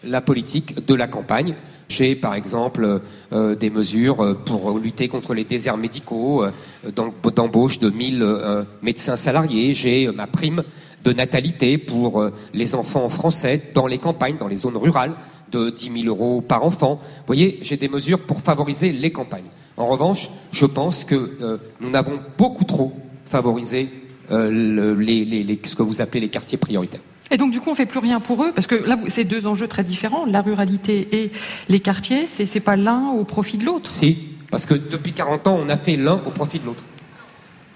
[0.03, 1.55] la politique de la campagne.
[1.89, 3.01] J'ai par exemple
[3.31, 6.51] euh, des mesures euh, pour lutter contre les déserts médicaux, euh,
[6.91, 9.73] d'embauche de 1000 médecins salariés.
[9.73, 10.63] J'ai ma prime
[11.03, 15.13] de natalité pour les enfants français dans les campagnes, dans les zones rurales,
[15.51, 16.99] de 10 000 euros par enfant.
[17.01, 19.49] Vous voyez, j'ai des mesures pour favoriser les campagnes.
[19.77, 22.93] En revanche, je pense que nous n'avons beaucoup trop
[23.25, 23.89] favorisé
[24.29, 27.01] ce que vous appelez les quartiers prioritaires.
[27.29, 29.47] Et donc, du coup, on fait plus rien pour eux, parce que là, c'est deux
[29.47, 31.31] enjeux très différents, la ruralité et
[31.67, 33.93] les quartiers, c'est pas l'un au profit de l'autre.
[33.93, 34.17] Si,
[34.49, 36.83] parce que depuis 40 ans, on a fait l'un au profit de l'autre.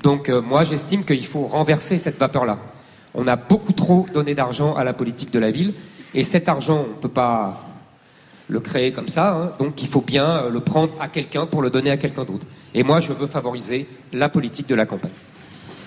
[0.03, 2.60] Donc, euh, moi, j'estime qu'il faut renverser cette vapeur-là.
[3.13, 5.73] On a beaucoup trop donné d'argent à la politique de la ville,
[6.13, 7.65] et cet argent, on ne peut pas
[8.50, 9.54] le créer comme ça, hein.
[9.60, 12.45] donc il faut bien euh, le prendre à quelqu'un pour le donner à quelqu'un d'autre.
[12.74, 15.12] Et moi, je veux favoriser la politique de la campagne.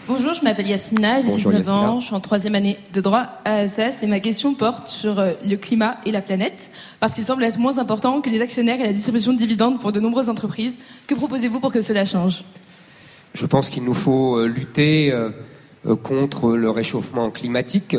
[0.07, 3.61] Bonjour, je m'appelle Yasmina, j'ai 19 ans, je suis en troisième année de droit à
[3.61, 7.43] ASS et ma question porte sur euh, le climat et la planète parce qu'il semble
[7.45, 10.79] être moins important que les actionnaires et la distribution de dividendes pour de nombreuses entreprises.
[11.07, 12.45] Que proposez-vous pour que cela change?
[13.33, 15.11] Je pense qu'il nous faut euh, lutter
[16.03, 17.97] contre le réchauffement climatique,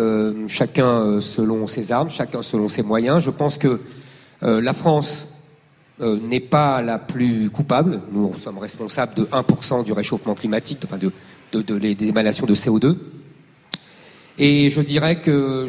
[0.48, 3.24] chacun selon ses armes, chacun selon ses moyens.
[3.24, 3.80] Je pense que
[4.42, 5.36] la France
[6.00, 8.02] n'est pas la plus coupable.
[8.12, 11.12] Nous sommes responsables de 1% du réchauffement climatique, enfin de
[11.52, 12.98] de, des émanations de CO2.
[14.38, 15.68] Et je dirais que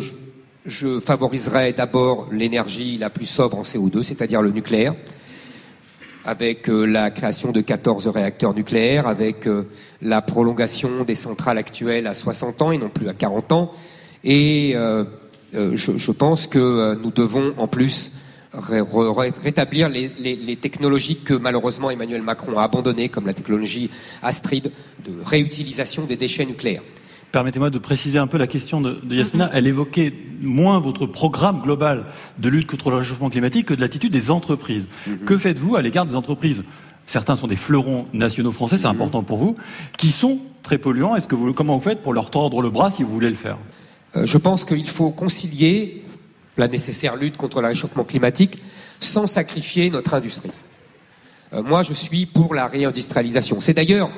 [0.64, 4.94] je, favoriserais d'abord l'énergie la plus sobre en CO2, c'est-à-dire le nucléaire,
[6.26, 9.62] avec euh, la création de 14 réacteurs nucléaires, avec euh,
[10.02, 13.70] la prolongation des centrales actuelles à 60 ans et non plus à 40 ans.
[14.24, 15.04] Et euh,
[15.52, 18.12] je, pense que nous devons en plus
[18.52, 23.88] rétablir les, technologies que malheureusement Emmanuel Macron a abandonnées, comme la technologie
[24.20, 24.72] Astrid
[25.04, 26.82] de réutilisation des déchets nucléaires.
[27.32, 29.50] Permettez-moi de préciser un peu la question de, Yasmina.
[29.52, 32.04] Elle évoquait moins votre programme global
[32.38, 34.88] de lutte contre le réchauffement climatique que de l'attitude des entreprises.
[35.06, 35.18] Mhm.
[35.18, 36.64] Que faites-vous à l'égard des entreprises?
[37.04, 38.94] Certains sont des fleurons nationaux français, c'est mhm.
[38.94, 39.56] important pour vous,
[39.98, 41.14] qui sont très polluants.
[41.16, 43.36] Est-ce que vous, comment vous faites pour leur tordre le bras si vous voulez le
[43.36, 43.58] faire?
[44.16, 46.04] Euh, Je pense qu'il faut concilier
[46.56, 48.62] la nécessaire lutte contre le réchauffement climatique
[48.98, 50.50] sans sacrifier notre industrie.
[51.52, 53.60] Euh, moi, je suis pour la réindustrialisation.
[53.60, 54.10] C'est d'ailleurs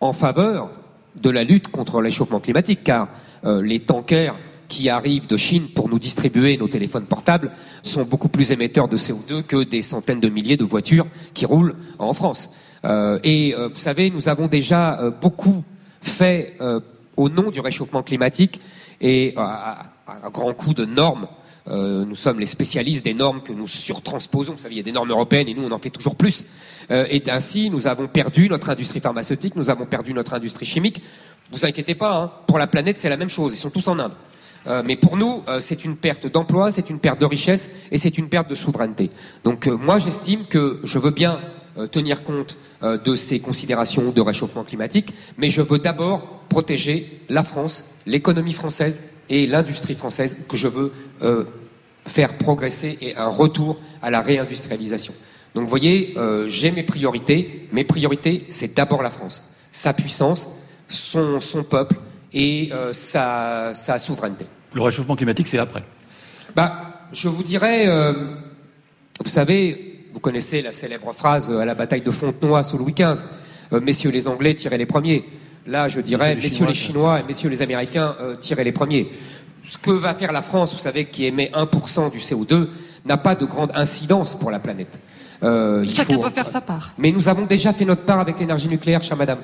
[0.00, 0.70] en faveur
[1.16, 3.08] de la lutte contre le réchauffement climatique, car
[3.44, 4.36] euh, les tankers
[4.68, 7.50] qui arrivent de Chine pour nous distribuer nos téléphones portables
[7.82, 11.74] sont beaucoup plus émetteurs de CO2 que des centaines de milliers de voitures qui roulent
[11.98, 12.50] en France.
[12.84, 15.64] Euh, et euh, vous savez, nous avons déjà beaucoup
[16.00, 16.56] fait
[17.16, 18.60] au nom du réchauffement climatique
[19.00, 21.26] et à, un grand coup de normes.
[21.66, 24.54] Nous sommes les spécialistes des normes que nous surtransposons.
[24.54, 26.44] Vous savez, il y a des normes européennes et nous, on en fait toujours plus.
[26.90, 31.02] et ainsi, nous avons perdu notre industrie pharmaceutique, nous avons perdu notre industrie chimique.
[31.52, 33.54] Vous inquiétez pas, hein, pour la planète, c'est la même chose.
[33.54, 34.14] Ils sont tous en Inde.
[34.66, 37.98] Euh, mais pour nous, euh, c'est une perte d'emploi, c'est une perte de richesse et
[37.98, 39.10] c'est une perte de souveraineté.
[39.44, 41.40] Donc euh, moi, j'estime que je veux bien
[41.92, 47.94] tenir compte de ces considérations de réchauffement climatique, mais je veux d'abord protéger la France,
[48.06, 50.92] l'économie française et l'industrie française que je veux
[52.06, 55.14] faire progresser et un retour à la réindustrialisation.
[55.54, 56.14] Donc vous voyez,
[56.48, 57.68] j'ai mes priorités.
[57.72, 61.96] Mes priorités, c'est d'abord la France, sa puissance, son, son peuple
[62.32, 64.46] et euh, sa, sa, souveraineté.
[64.74, 65.82] Le réchauffement climatique, c'est après
[66.54, 68.34] bah, Je vous dirais, euh,
[69.22, 73.24] vous savez, vous connaissez la célèbre phrase à la bataille de Fontenoy sous Louis XV,
[73.72, 75.24] euh, messieurs les Anglais, tirez les premiers.
[75.66, 79.10] Là, je dirais, messieurs les, Chinois, et messieurs les Américains, tirez les premiers.
[79.62, 82.68] Ce que va faire la France, vous savez, qui émet 1% du CO2,
[83.04, 84.98] n'a pas de grande incidence pour la planète.
[85.42, 86.92] Chacun doit faire sa part.
[86.98, 89.40] Mais nous avons déjà fait notre part avec l'énergie nucléaire, chère madame.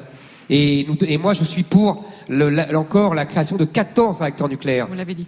[0.49, 2.05] Et, moi, je suis pour
[2.75, 4.87] encore la création de 14 réacteurs nucléaires.
[4.89, 5.27] Vous l'avez dit.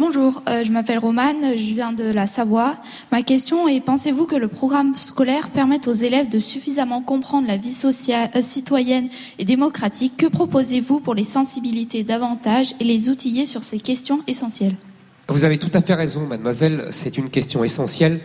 [0.00, 2.78] Bonjour, euh, je m'appelle Romane, je viens de la Savoie.
[3.12, 7.58] Ma question est, pensez-vous que le programme scolaire permette aux élèves de suffisamment comprendre la
[7.58, 10.16] vie euh, citoyenne et démocratique?
[10.16, 14.74] Que proposez-vous pour les sensibiliser davantage et les outiller sur ces questions essentielles?
[15.28, 18.20] Vous avez tout à fait raison, mademoiselle, c'est une question essentielle,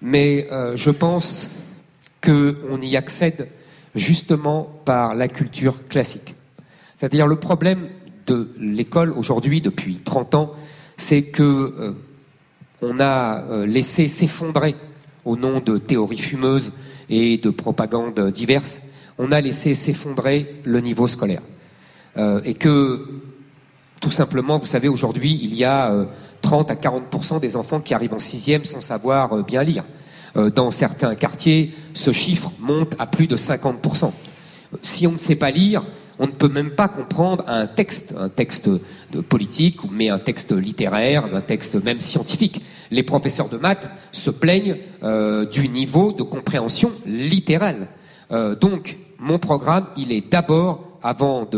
[0.00, 1.50] mais euh, je pense
[2.22, 3.48] qu'on y accède
[3.96, 6.36] justement par la culture classique.
[6.96, 7.88] C'est-à-dire le problème
[8.28, 10.52] de l'école aujourd'hui, depuis 30 ans,
[10.96, 11.92] c'est que euh,
[12.82, 14.74] on a euh, laissé s'effondrer
[15.24, 16.72] au nom de théories fumeuses
[17.08, 18.82] et de propagandes diverses,
[19.18, 21.42] on a laissé s'effondrer le niveau scolaire.
[22.16, 23.22] Euh, et que,
[24.00, 26.06] tout simplement, vous savez, aujourd'hui, il y a
[26.42, 29.84] 30 à 40 des enfants qui arrivent en sixième sans savoir bien lire.
[30.54, 34.12] Dans certains quartiers, ce chiffre monte à plus de 50%.
[34.82, 35.82] Si on ne sait pas lire,
[36.18, 38.68] on ne peut même pas comprendre un texte, un texte
[39.28, 42.62] politique, mais un texte littéraire, un texte même scientifique.
[42.90, 47.88] Les professeurs de maths se plaignent euh, du niveau de compréhension littérale.
[48.32, 51.48] Euh, donc, mon programme, il est d'abord, avant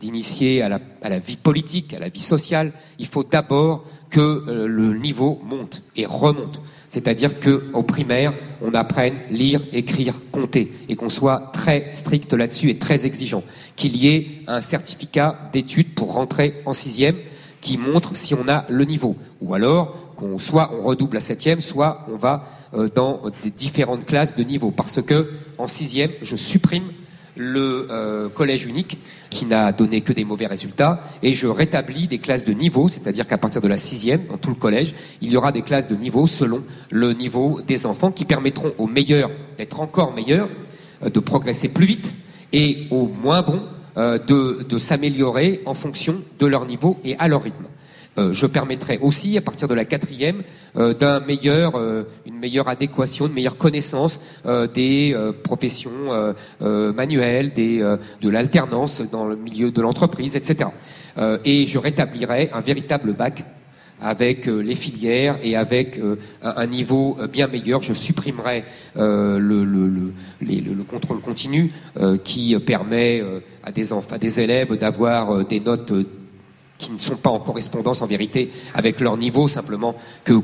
[0.00, 4.44] d'initier à la, à la vie politique, à la vie sociale, il faut d'abord que
[4.46, 6.60] le niveau monte et remonte.
[6.94, 12.78] C'est-à-dire qu'au primaire, on apprenne lire, écrire, compter, et qu'on soit très strict là-dessus et
[12.78, 13.42] très exigeant.
[13.74, 17.16] Qu'il y ait un certificat d'études pour rentrer en sixième
[17.60, 19.16] qui montre si on a le niveau.
[19.40, 24.04] Ou alors, qu'on soit on redouble à septième, soit on va euh, dans des différentes
[24.04, 24.70] classes de niveau.
[24.70, 26.92] Parce que en sixième, je supprime
[27.36, 28.98] le euh, collège unique
[29.30, 33.26] qui n'a donné que des mauvais résultats et je rétablis des classes de niveau, c'est-à-dire
[33.26, 35.96] qu'à partir de la sixième, dans tout le collège, il y aura des classes de
[35.96, 40.48] niveau selon le niveau des enfants qui permettront aux meilleurs d'être encore meilleurs,
[41.02, 42.12] euh, de progresser plus vite
[42.52, 43.62] et aux moins bons
[43.96, 47.64] euh, de s'améliorer en fonction de leur niveau et à leur rythme.
[48.16, 50.42] Euh, je permettrai aussi, à partir de la quatrième,
[50.76, 54.20] euh, d'un meilleur, euh, une meilleure adéquation, une meilleure connaissance
[54.74, 60.70] des professions manuelles, de l'alternance dans le milieu de l'entreprise, etc.
[61.44, 63.44] et je rétablirai un véritable bac
[64.00, 66.00] avec les filières et avec
[66.42, 67.82] un niveau bien meilleur.
[67.82, 68.64] Je supprimerai
[68.96, 71.72] le, le, le, le, contrôle continu
[72.22, 73.22] qui permet
[73.62, 75.92] à des, à des élèves d'avoir des notes
[76.78, 80.40] qui ne sont pas en correspondance en vérité avec leur niveau, simplement que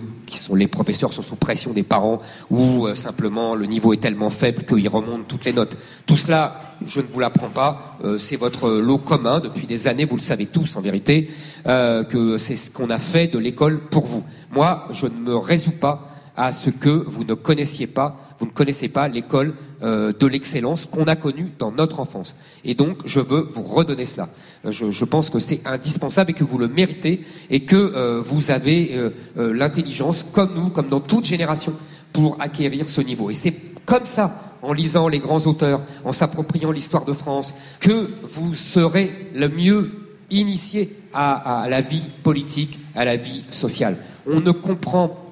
[0.54, 4.64] les professeurs sont sous pression des parents ou euh, simplement le niveau est tellement faible
[4.64, 5.76] qu'ils remontent toutes les notes.
[6.06, 10.04] Tout cela, je ne vous l'apprends pas, euh, c'est votre lot commun depuis des années,
[10.04, 11.30] vous le savez tous en vérité,
[11.66, 14.22] euh, que c'est ce qu'on a fait de l'école pour vous.
[14.52, 18.50] Moi, je ne me résous pas à ce que vous ne connaissiez pas, vous ne
[18.52, 22.34] connaissez pas l'école euh, de l'excellence qu'on a connue dans notre enfance.
[22.64, 24.30] Et donc, je veux vous redonner cela.
[24.64, 28.50] Euh, je, pense que c'est indispensable et que vous le méritez et que euh, vous
[28.50, 31.74] avez l'intelligence, comme nous, comme dans toute génération,
[32.14, 33.28] pour acquérir ce niveau.
[33.28, 38.08] Et c'est comme ça, en lisant les grands auteurs, en s'appropriant l'histoire de France, que
[38.22, 39.90] vous serez le mieux
[40.30, 43.98] initié à, à la vie politique, à la vie sociale.
[44.26, 45.29] On ne comprend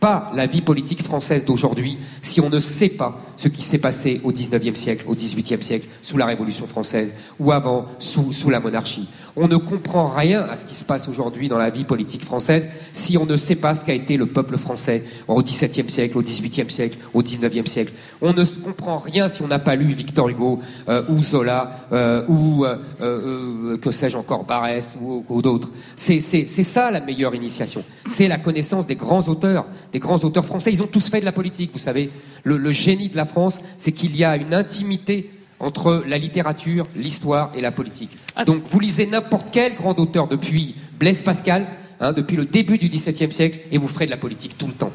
[0.00, 4.20] pas la vie politique française d'aujourd'hui si on ne sait pas ce qui s'est passé
[4.24, 8.60] au XIXe siècle, au XVIIIe siècle, sous la Révolution française, ou avant, sous, sous la
[8.60, 9.08] monarchie.
[9.36, 12.68] On ne comprend rien à ce qui se passe aujourd'hui dans la vie politique française
[12.92, 16.22] si on ne sait pas ce qu'a été le peuple français au XVIIe siècle, au
[16.22, 17.92] XVIIIe siècle, au XIXe siècle.
[18.20, 22.24] On ne comprend rien si on n'a pas lu Victor Hugo euh, ou Zola euh,
[22.28, 25.70] ou euh, que sais-je encore Barès ou, d'autres.
[25.96, 27.84] C'est ça la meilleure initiation.
[28.06, 30.72] C'est la connaissance des grands auteurs, des grands auteurs français.
[30.72, 32.10] Ils ont tous fait de la politique, vous savez.
[32.44, 37.52] le génie de la France, c'est qu'il y a une intimité entre la littérature, l'histoire
[37.54, 38.10] et la politique.
[38.34, 38.44] Ah.
[38.44, 41.66] Donc vous lisez n'importe quel grand auteur depuis Blaise Pascal,
[42.00, 44.72] hein, depuis le début du XVIIe siècle, et vous ferez de la politique tout le
[44.72, 44.92] temps.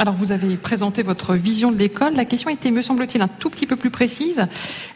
[0.00, 2.14] Alors, vous avez présenté votre vision de l'école.
[2.14, 4.46] La question était, me semble-t-il, un tout petit peu plus précise.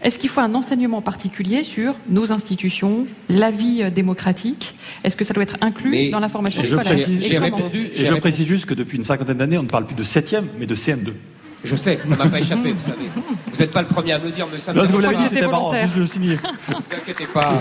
[0.01, 4.77] Est-ce qu'il faut un enseignement particulier sur nos institutions, la vie démocratique?
[5.03, 6.96] Est-ce que ça doit être inclus dans la formation scolaire?
[6.96, 10.66] je précise juste que depuis une cinquantaine d'années, on ne parle plus de 7e, mais
[10.66, 11.12] de CM2.
[11.64, 13.09] Je sais, ça m'a pas échappé, vous savez.
[13.14, 14.85] Vous n'êtes pas le premier à me le dire, mais ça me.
[14.85, 15.72] vous l'avez dit, c'était marrant.
[15.75, 16.37] Juste le signer.
[16.68, 17.53] Ne vous inquiétez pas.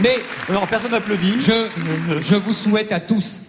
[0.00, 0.16] Mais
[0.52, 1.34] non, personne n'applaudit.
[1.40, 1.66] Je,
[2.20, 3.40] je vous souhaite à tous,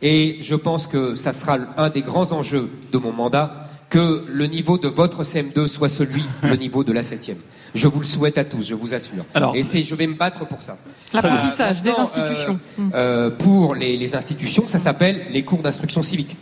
[0.00, 4.46] et je pense que ça sera un des grands enjeux de mon mandat, que le
[4.46, 7.34] niveau de votre CM2 soit celui, le niveau de la 7e.
[7.74, 9.24] Je vous le souhaite à tous, je vous assure.
[9.34, 10.76] Alors, et c'est, je vais me battre pour ça.
[11.12, 12.58] L'apprentissage des institutions.
[12.78, 16.36] Euh, euh, pour les, les institutions, ça s'appelle les cours d'instruction civique.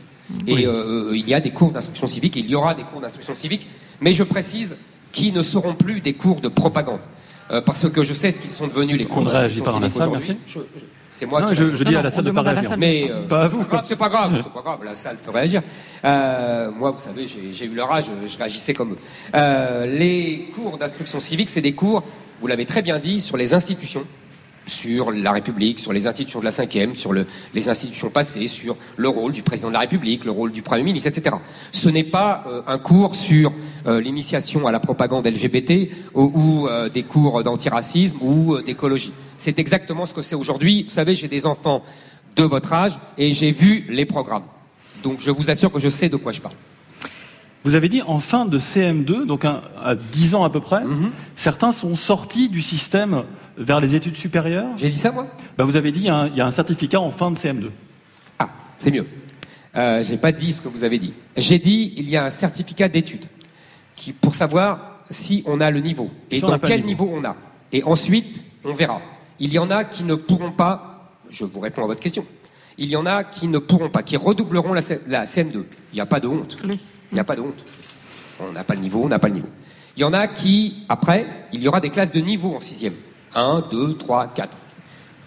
[0.47, 3.01] Et euh, il y a des cours d'instruction civique, et il y aura des cours
[3.01, 3.69] d'instruction civique,
[4.01, 4.77] mais je précise
[5.13, 7.01] qu'ils ne seront plus des cours de propagande.
[7.51, 10.37] Euh, parce que je sais ce qu'ils sont devenus les cours d'instruction civique aujourd'hui.
[11.11, 11.55] C'est moi qui.
[11.55, 12.77] Je, je dis à la salle de pas réagir.
[12.77, 13.65] Mais euh, pas à vous.
[13.83, 14.81] C'est pas grave, c'est pas grave.
[14.85, 15.63] La salle peut réagir.
[16.05, 19.87] moi, vous savez, j'ai eu leur âge, je réagissais comme eux.
[19.87, 22.03] les cours d'instruction civique, c'est des cours,
[22.41, 24.05] vous l'avez très bien dit, sur les institutions,
[24.69, 29.09] sur la République, sur les institutions de la cinquième, sur les institutions passées, sur le
[29.09, 31.37] rôle du président de la République, le rôle du Premier ministre, etc.
[31.73, 33.53] Ce n'est pas euh, un cours sur
[33.87, 39.13] euh, l'initiation à la propagande LGBT ou, euh, des cours d'antiracisme ou d'écologie.
[39.37, 40.85] C'est exactement ce que c'est aujourd'hui.
[40.85, 41.83] Vous savez, j'ai des enfants
[42.37, 44.45] de votre âge et j'ai vu les programmes.
[45.03, 46.55] Donc je vous assure que je sais de quoi je parle.
[47.65, 51.11] Vous avez dit en fin de CM2, donc à 10 ans à peu près, mhm.
[51.37, 53.25] certains sont sortis du système
[53.59, 54.71] vers les études supérieures?
[54.77, 55.27] J'ai dit ça, moi?
[55.57, 57.71] Bah, Vous avez dit il y, a un certificat en fin de CM2.
[58.39, 59.07] Ah, c'est mieux.
[59.77, 61.13] Euh, j'ai pas dit ce que vous avez dit.
[61.37, 63.27] J'ai dit il y a un certificat d'études
[63.97, 67.37] qui, pour savoir si on a le niveau et dans quel niveau on a.
[67.73, 69.01] Et ensuite, on verra.
[69.39, 71.13] Il y en a qui ne pourront pas.
[71.29, 72.25] Je vous réponds à votre question.
[72.79, 75.65] Il y en a qui ne pourront pas, qui redoubleront la, la CM2.
[75.93, 76.57] Il n'y a pas de honte.
[76.63, 76.79] Il
[77.13, 77.65] n'y a pas de honte.
[78.41, 79.49] On n'a pas le niveau, on n'a pas le niveau.
[79.97, 82.95] Il y en a qui, après, il y aura des classes de niveau en sixième.
[83.39, 84.57] 1, 2, 3, 4.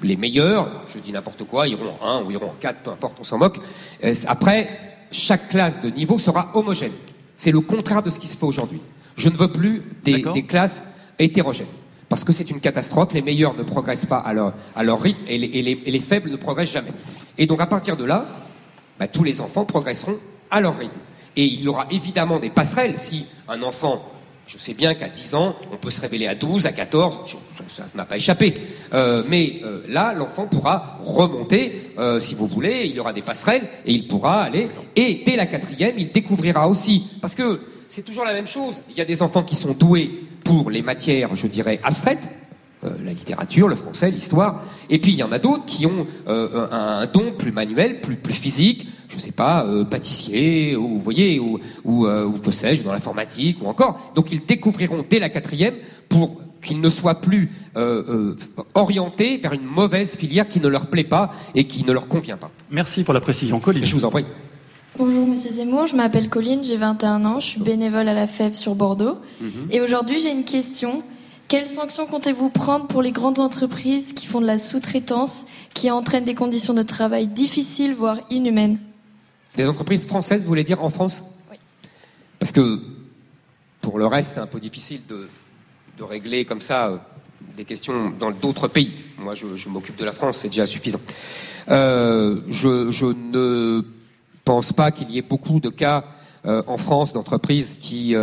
[0.03, 3.17] Les meilleurs, je dis n'importe quoi, iront en 1 ou iront en 4, peu importe,
[3.19, 3.57] on s'en moque.
[4.03, 4.69] Euh, après,
[5.11, 6.93] chaque classe de niveau sera homogène.
[7.37, 8.81] C'est le contraire de ce qui se fait aujourd'hui.
[9.15, 11.67] Je ne veux plus des, classes hétérogènes.
[12.09, 15.21] Parce que c'est une catastrophe, les meilleurs ne progressent pas à leur, à leur rythme
[15.27, 16.91] et les, faibles ne progressent jamais.
[17.37, 18.25] Et donc à partir de là,
[18.99, 20.17] bah, tous les enfants progresseront
[20.49, 20.97] à leur rythme.
[21.35, 24.05] Et il y aura évidemment des passerelles si un enfant
[24.47, 27.19] je sais bien qu'à 10 ans, on peut se révéler à 12, à 14,
[27.67, 28.53] ça ne m'a pas échappé.
[28.93, 33.21] Euh, mais euh, là, l'enfant pourra remonter, euh, si vous voulez, il y aura des
[33.21, 34.67] passerelles, et il pourra aller.
[34.95, 38.97] Et dès la quatrième, il découvrira aussi, parce que c'est toujours la même chose, il
[38.97, 42.27] y a des enfants qui sont doués pour les matières, je dirais, abstraites,
[42.83, 47.05] la littérature, le français, l'histoire, et puis il y en a d'autres qui ont un,
[47.05, 51.59] don plus manuel, plus, plus physique, je sais pas, euh, pâtissier, ou vous voyez, ou,
[51.83, 54.11] ou, euh, ou que sais-je, dans l'informatique, ou encore.
[54.15, 55.75] Donc ils découvriront dès la quatrième
[56.09, 58.35] pour qu'ils ne soient plus euh,
[58.75, 62.37] orientés vers une mauvaise filière qui ne leur plaît pas et qui ne leur convient
[62.37, 62.51] pas.
[62.69, 63.85] Merci pour la précision, Colline.
[63.85, 64.25] Je vous en prie.
[64.97, 68.53] Bonjour Monsieur Zemmour, je m'appelle Colline, j'ai 21 ans, je suis bénévole à la FEV
[68.53, 69.19] sur Bordeaux.
[69.39, 69.67] Mhm.
[69.71, 71.01] Et aujourd'hui j'ai une question.
[71.47, 76.25] Quelles sanctions comptez-vous prendre pour les grandes entreprises qui font de la sous-traitance, qui entraînent
[76.25, 78.79] des conditions de travail difficiles, voire inhumaines?
[79.55, 81.57] Des entreprises françaises, vous voulez dire en France Oui.
[82.39, 82.79] Parce que
[83.81, 85.27] pour le reste, c'est un peu difficile de,
[86.03, 86.97] régler comme ça euh,
[87.55, 88.91] des questions dans d'autres pays.
[89.19, 90.99] Moi, je, m'occupe de la France, c'est déjà suffisant.
[91.69, 93.83] Euh, je, ne
[94.43, 96.05] pense pas qu'il y ait beaucoup de cas
[96.47, 98.15] euh, en France d'entreprises qui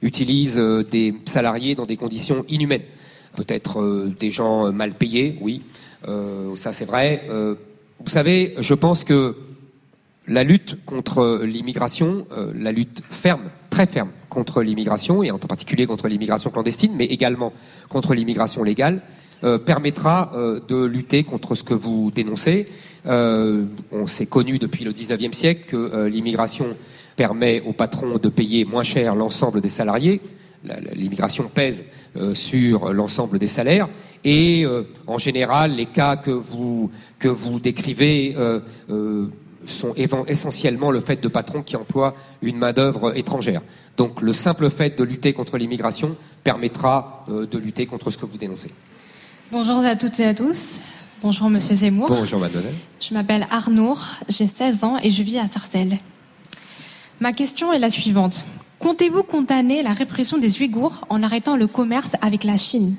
[0.00, 0.56] utilisent
[0.90, 2.84] des salariés dans des conditions inhumaines.
[3.34, 5.60] Peut-être des gens mal payés, oui,
[6.56, 7.28] ça c'est vrai.
[7.28, 9.36] vous savez, je pense que
[10.28, 15.86] la lutte contre l'immigration, euh, la lutte ferme, très ferme contre l'immigration, et en particulier
[15.86, 17.52] contre l'immigration clandestine, mais également
[17.88, 19.02] contre l'immigration légale,
[19.44, 22.66] euh, permettra euh, de lutter contre ce que vous dénoncez.
[23.04, 26.66] on s'est connu depuis le 19e siècle que l'immigration
[27.14, 30.20] permet aux patrons de payer moins cher l'ensemble des salariés.
[30.92, 31.84] L'immigration pèse
[32.34, 33.88] sur l'ensemble des salaires.
[34.24, 34.66] Et
[35.06, 38.34] en général, les cas que vous, que vous décrivez
[39.66, 43.62] sont essentiellement le fait de patrons qui emploient une main-d'œuvre étrangère.
[43.96, 48.38] Donc le simple fait de lutter contre l'immigration permettra de lutter contre ce que vous
[48.38, 48.70] dénoncez.
[49.50, 50.80] Bonjour à toutes et à tous.
[51.22, 52.08] Bonjour Monsieur Zemmour.
[52.08, 52.74] Bonjour Mademoiselle.
[53.00, 55.98] Je m'appelle Arnour, j'ai 16 ans et je vis à Sarcelles.
[57.20, 58.44] Ma question est la suivante.
[58.78, 62.96] Comptez-vous condamner la répression des Ouïghours en arrêtant le commerce avec la Chine?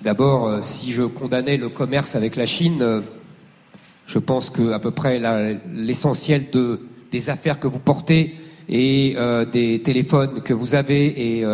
[0.00, 3.02] D'abord, euh, si je condamnais le commerce avec la Chine, euh,
[4.12, 5.20] je pense que à peu près
[5.74, 8.34] l'essentiel de, des affaires que vous portez
[8.68, 11.44] et euh, des téléphones que vous avez et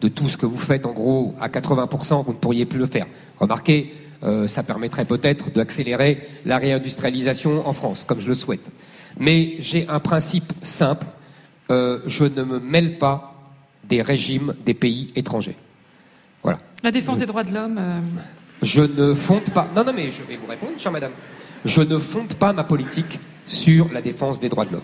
[0.00, 2.86] de tout ce que vous faites, en gros, à 80%, vous ne pourriez plus le
[2.86, 3.06] faire.
[3.38, 3.92] Remarquez,
[4.46, 8.64] ça permettrait peut-être d'accélérer la réindustrialisation en France, comme je le souhaite.
[9.18, 11.06] Mais j'ai un principe simple,
[11.70, 13.34] euh, je ne me mêle pas
[13.84, 15.56] des régimes des pays étrangers.
[16.42, 16.58] Voilà.
[16.82, 17.78] La défense des droits de l'homme.
[17.78, 18.00] Euh,
[18.62, 19.68] je ne fonde pas.
[19.74, 21.12] Non, non, mais je vais vous répondre, chère madame.
[21.66, 24.82] Je ne fonde pas ma politique sur la défense des droits de l'homme.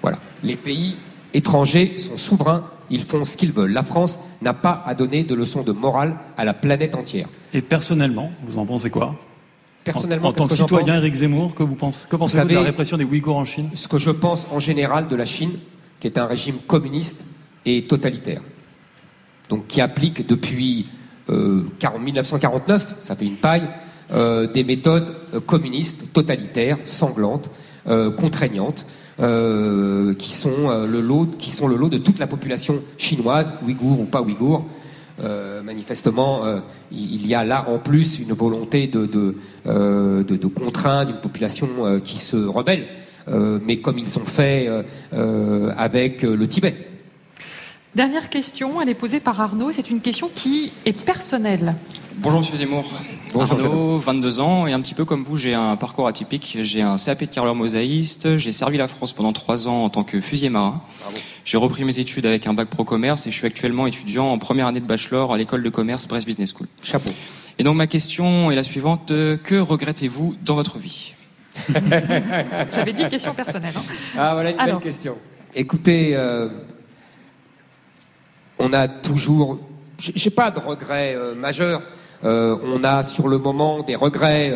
[0.00, 0.18] Voilà.
[0.42, 0.96] Les pays
[1.32, 3.72] étrangers sont souverains, ils font ce qu'ils veulent.
[3.72, 7.28] La France n'a pas à donner de leçons de morale à la planète entière.
[7.52, 9.16] Et personnellement, vous en pensez quoi?
[9.82, 12.96] Personnellement, en, tant que, citoyen Eric Zemmour, que vous pensez, que pensez-vous de la répression
[12.96, 13.68] des Ouïghours en Chine?
[13.74, 15.58] Ce que je pense en général de la Chine,
[16.00, 17.26] qui est un régime communiste
[17.66, 18.40] et totalitaire,
[19.50, 20.86] donc qui applique depuis
[21.28, 21.64] euh,
[22.00, 23.83] 1949, ça fait une paille, euh,
[24.52, 27.50] des méthodes euh, communistes, totalitaires, sanglantes,
[27.88, 28.84] euh, contraignantes,
[30.18, 34.64] qui sont le lot, de toute la population chinoise, ouïghour ou pas ouïghour,
[35.22, 36.58] euh, manifestement, euh,
[36.90, 41.68] il y a là en plus une volonté euh, de, de contraindre une population
[42.02, 42.86] qui se rebelle,
[43.64, 44.68] mais comme ils sont faits
[45.12, 46.74] avec le Tibet.
[47.94, 51.76] Dernière question, elle est posée par Arnaud, c'est une question qui est personnelle.
[52.16, 52.84] Bonjour Monsieur Zemmour.
[53.32, 56.58] Bonjour, Arnaud, 22 ans, et un petit peu comme vous, j'ai un parcours atypique.
[56.60, 60.02] J'ai un CAP de carreleur mosaïste, j'ai servi la France pendant trois ans en tant
[60.02, 60.82] que fusier marin.
[61.44, 64.38] J'ai repris mes études avec un bac pro commerce et je suis actuellement étudiant en
[64.38, 66.66] première année de bachelor à l'école de commerce Brest Business School.
[66.82, 67.12] Chapeau.
[67.60, 71.14] Et donc ma question est la suivante que regrettez-vous dans votre vie?
[72.74, 73.74] J'avais dit question personnelle.
[73.76, 73.82] Hein.
[74.18, 75.16] Ah voilà une belle question.
[75.54, 76.48] Écoutez, euh,
[78.64, 79.58] on a toujours,
[79.98, 81.82] j'ai pas de regrets euh, majeurs.
[82.24, 84.52] Euh, on a sur le moment des regrets.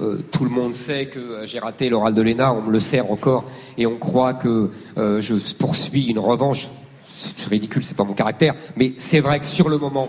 [0.00, 3.10] Euh, tout le monde sait que j'ai raté l'oral de l'ENA, on me le sert
[3.10, 6.68] encore, et on croit que je poursuis une revanche.
[7.06, 10.08] C'est ridicule, c'est pas mon caractère, mais c'est vrai que sur le moment,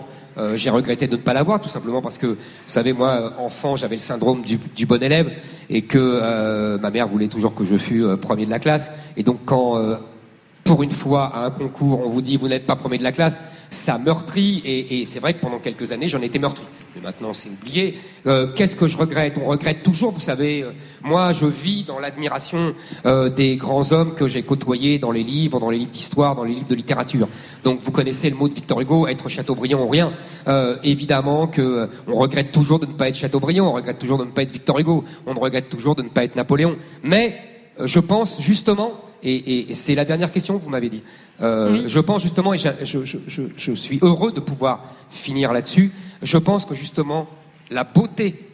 [0.54, 2.36] j'ai regretté de ne pas l'avoir, tout simplement parce que, vous
[2.68, 5.30] savez, moi, enfant, j'avais le syndrome du, bon élève,
[5.68, 9.40] et que ma mère voulait toujours que je fût premier de la classe, et donc
[9.44, 9.78] quand
[10.72, 13.12] pour une fois à un concours, on vous dit vous n'êtes pas premier de la
[13.12, 16.64] classe, ça meurtrit, et, c'est vrai que pendant quelques années, j'en étais meurtri.
[16.96, 17.98] Mais maintenant, c'est oublié.
[18.26, 19.34] Euh, qu'est-ce que je regrette?
[19.36, 20.70] On regrette toujours, vous savez, euh,
[21.02, 25.60] moi, je vis dans l'admiration euh, des grands hommes que j'ai côtoyés dans les livres,
[25.60, 27.28] dans les livres d'histoire, dans les livres de littérature.
[27.64, 30.10] Donc, vous connaissez le mot de Victor Hugo, être Chateaubriand ou rien.
[30.84, 34.30] évidemment que on regrette toujours de ne pas être Chateaubriand, on regrette toujours de ne
[34.30, 36.76] pas être Victor Hugo, on regrette toujours de ne pas être Napoléon.
[37.02, 37.36] Mais
[37.78, 38.92] je pense justement
[39.22, 41.02] et, c'est la dernière question que vous m'avez dit.
[41.40, 45.92] Euh, je pense justement, et je, suis heureux de pouvoir finir là-dessus,
[46.22, 47.28] je pense que justement,
[47.70, 48.48] la beauté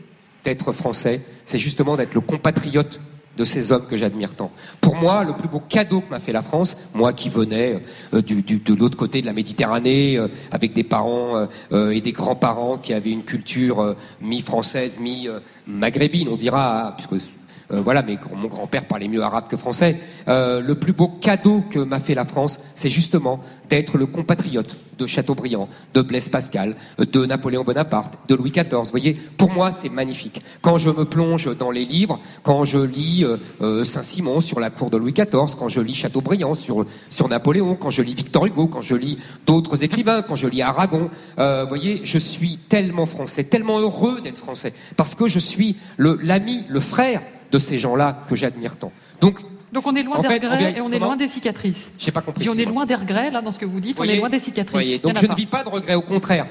[0.45, 3.01] d'être français, c'est justement d'être le compatriote
[3.37, 4.51] de ces hommes que j'admire tant.
[4.81, 7.81] Pour moi, le plus beau cadeau que m'a fait la France, moi qui venais
[8.13, 12.93] euh, de l'autre côté de la Méditerranée, euh, avec des parents et des grands-parents qui
[12.93, 17.25] avaient une culture mi-française, mi-maghrébine, on dira, puisque
[17.71, 20.01] euh, voilà, mais mon grand-père parlait mieux arabe que français.
[20.29, 24.77] Euh, le plus beau cadeau que m'a fait la France, c'est justement d'être le compatriote
[24.99, 28.67] de Chateaubriand, de Blaise Pascal, de Napoléon Bonaparte, de Louis XIV.
[28.73, 30.43] Vous voyez, pour moi, c'est magnifique.
[30.61, 33.25] Quand je me plonge dans les livres, quand je lis
[33.61, 37.77] euh, Saint-Simon sur la cour de Louis XIV, quand je lis Chateaubriand sur, sur Napoléon,
[37.77, 41.69] quand je lis Victor Hugo, quand je lis d'autres écrivains, quand je lis Aragon, vous
[41.69, 46.81] voyez, je suis tellement français, tellement heureux d'être français, parce que je suis l'ami, le
[46.81, 48.93] frère de ces gens-là que j'admire tant.
[49.21, 49.41] Donc,
[49.73, 51.91] donc on est loin des regrets et on est loin des cicatrices.
[51.99, 52.49] J'ai pas compris.
[52.49, 53.99] on est loin des regrets là dans ce que vous dites.
[53.99, 54.73] on est loin des cicatrices.
[54.73, 56.47] Voyez, donc je ne vis pas de regrets, au contraire.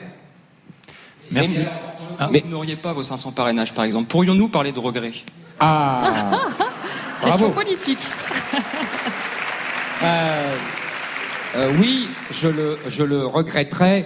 [1.31, 1.59] Merci.
[2.31, 4.07] Mais, vous n'auriez pas vos 500 parrainages, par exemple.
[4.07, 5.11] Pourrions-nous parler de regrets?
[5.59, 6.31] Ah.
[7.23, 7.99] Question politique.
[10.03, 10.55] Euh,
[11.55, 14.05] euh, oui, je le, je le regretterais,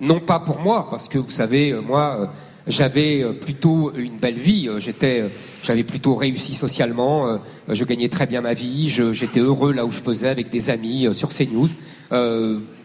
[0.00, 2.32] non pas pour moi, parce que vous savez, euh, moi,
[2.66, 4.68] j'avais euh, plutôt une belle vie.
[4.68, 5.28] Euh, j'étais, euh,
[5.62, 7.38] j'avais plutôt réussi socialement.
[7.68, 8.88] Je gagnais très bien ma vie.
[9.12, 11.68] j'étais heureux là où je faisais avec des amis sur CNews.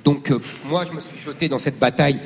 [0.04, 0.34] donc
[0.68, 2.18] moi, je me suis jeté dans cette bataille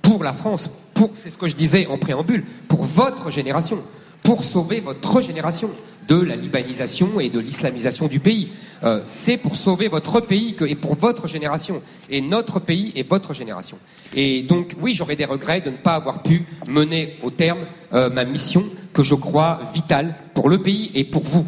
[0.00, 3.78] pour la France, pour, c'est ce que je disais en préambule, pour votre génération,
[4.22, 5.70] pour sauver votre génération
[6.08, 8.48] de la libanisation et de l'islamisation du pays.
[8.82, 13.32] Euh, c'est pour sauver votre pays et pour votre génération, et notre pays et votre
[13.32, 13.78] génération.
[14.14, 17.60] Et donc, oui, j'aurais des regrets de ne pas avoir pu mener au terme
[17.92, 21.46] euh, ma mission que je crois vitale pour le pays et pour vous.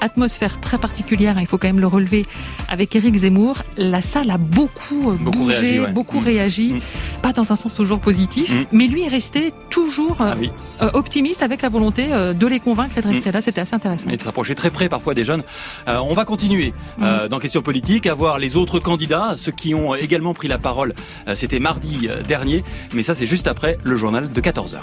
[0.00, 2.24] Atmosphère très particulière, hein, il faut quand même le relever,
[2.68, 3.58] avec Éric Zemmour.
[3.76, 6.76] La salle a beaucoup, euh, bougé, beaucoup réagi, mmh.
[6.76, 7.20] mmh.
[7.22, 8.64] pas dans un sens toujours positif, mmh.
[8.72, 10.32] mais lui est resté toujours euh,
[10.80, 13.40] ah euh, optimiste avec la volonté de les convaincre et de rester là.
[13.40, 14.08] C'était assez intéressant.
[14.10, 15.42] Et de s'approcher très près parfois des jeunes.
[15.86, 20.34] on va continuer dans Question politique, à voir les autres candidats, ceux qui ont également
[20.34, 20.94] pris la parole.
[21.34, 24.78] C'était mardi dernier, mais ça c'est juste après le journal de 14h.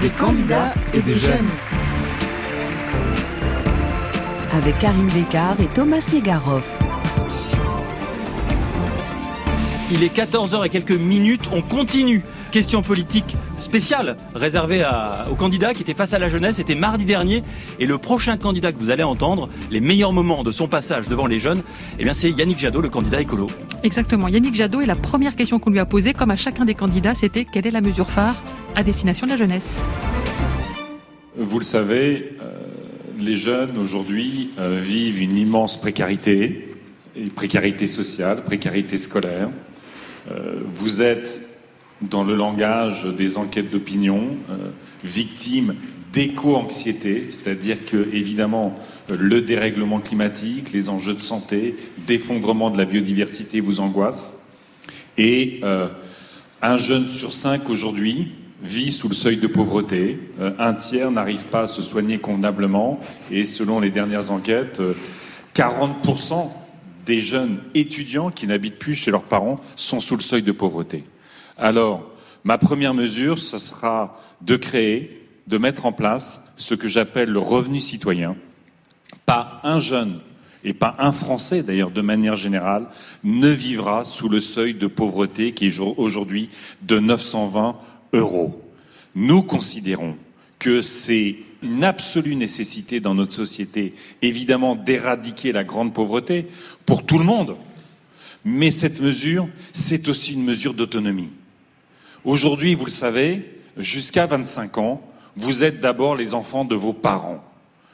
[0.00, 1.46] Des candidats et des jeunes.
[4.54, 6.64] Avec Karine Bécard et Thomas Negaroff.
[9.90, 12.22] Il est 14h et quelques minutes, on continue.
[12.54, 14.84] Question politique spéciale réservée
[15.28, 16.54] aux candidats qui étaient face à la jeunesse.
[16.54, 17.42] C'était mardi dernier.
[17.80, 21.26] Et le prochain candidat que vous allez entendre, les meilleurs moments de son passage devant
[21.26, 21.64] les jeunes,
[21.98, 23.48] eh bien c'est Yannick Jadot, le candidat écolo.
[23.82, 24.28] Exactement.
[24.28, 27.16] Yannick Jadot, et la première question qu'on lui a posée, comme à chacun des candidats,
[27.16, 28.40] c'était quelle est la mesure phare
[28.76, 29.78] à destination de la jeunesse?
[31.36, 32.52] Vous le savez, euh,
[33.18, 36.68] les jeunes aujourd'hui euh, vivent une immense précarité,
[37.34, 39.50] précarité sociale, précarité scolaire.
[40.30, 41.43] Euh, vous êtes
[42.10, 44.70] dans le langage des enquêtes d'opinion, euh,
[45.02, 45.74] victime
[46.12, 48.78] d'éco-anxiété, c'est-à-dire que, évidemment,
[49.08, 51.76] le dérèglement climatique, les enjeux de santé,
[52.06, 54.48] d'effondrement de la biodiversité vous angoissent.
[55.18, 55.88] Et euh,
[56.62, 58.32] un jeune sur cinq aujourd'hui
[58.62, 60.18] vit sous le seuil de pauvreté.
[60.40, 62.98] Euh, un tiers n'arrive pas à se soigner convenablement.
[63.30, 64.80] Et selon les dernières enquêtes,
[65.54, 66.50] 40%
[67.04, 71.04] des jeunes étudiants qui n'habitent plus chez leurs parents sont sous le seuil de pauvreté.
[71.56, 72.10] Alors,
[72.42, 77.38] ma première mesure, ce sera de créer, de mettre en place ce que j'appelle le
[77.38, 78.36] revenu citoyen.
[79.26, 80.20] Pas un jeune
[80.64, 82.86] et pas un Français d'ailleurs de manière générale
[83.22, 86.50] ne vivra sous le seuil de pauvreté qui est aujourd'hui
[86.82, 87.76] de 920
[88.14, 88.62] euros.
[89.14, 90.16] Nous considérons
[90.58, 96.46] que c'est une absolue nécessité dans notre société, évidemment, d'éradiquer la grande pauvreté
[96.86, 97.56] pour tout le monde.
[98.44, 101.30] Mais cette mesure, c'est aussi une mesure d'autonomie.
[102.24, 103.44] Aujourd'hui, vous le savez,
[103.76, 105.02] jusqu'à 25 ans,
[105.36, 107.44] vous êtes d'abord les enfants de vos parents.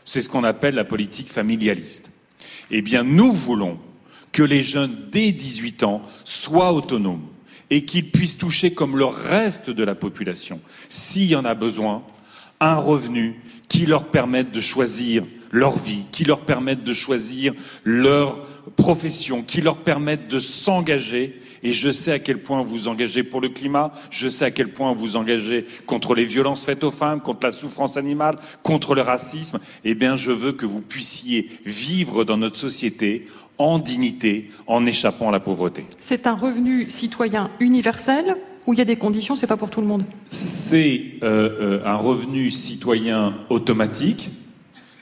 [0.05, 2.13] C'est ce qu'on appelle la politique familialiste.
[2.71, 3.79] Eh bien, nous voulons
[4.31, 7.27] que les jeunes dès 18 ans soient autonomes
[7.71, 12.05] et qu'ils puissent toucher comme le reste de la population, s'il y en a besoin,
[12.61, 17.53] un revenu qui leur permette de choisir leur vie, qui leur permette de choisir
[17.83, 23.23] leur profession, qui leur permette de s'engager et je sais à quel point vous engagez
[23.23, 26.91] pour le climat, je sais à quel point vous engagez contre les violences faites aux
[26.91, 29.59] femmes, contre la souffrance animale, contre le racisme.
[29.85, 33.27] Eh bien, je veux que vous puissiez vivre dans notre société
[33.59, 35.85] en dignité, en échappant à la pauvreté.
[35.99, 38.37] C'est un revenu citoyen universel
[38.67, 40.03] ou il y a des conditions, c'est pas pour tout le monde?
[40.29, 44.31] C'est euh, euh, un revenu citoyen automatique.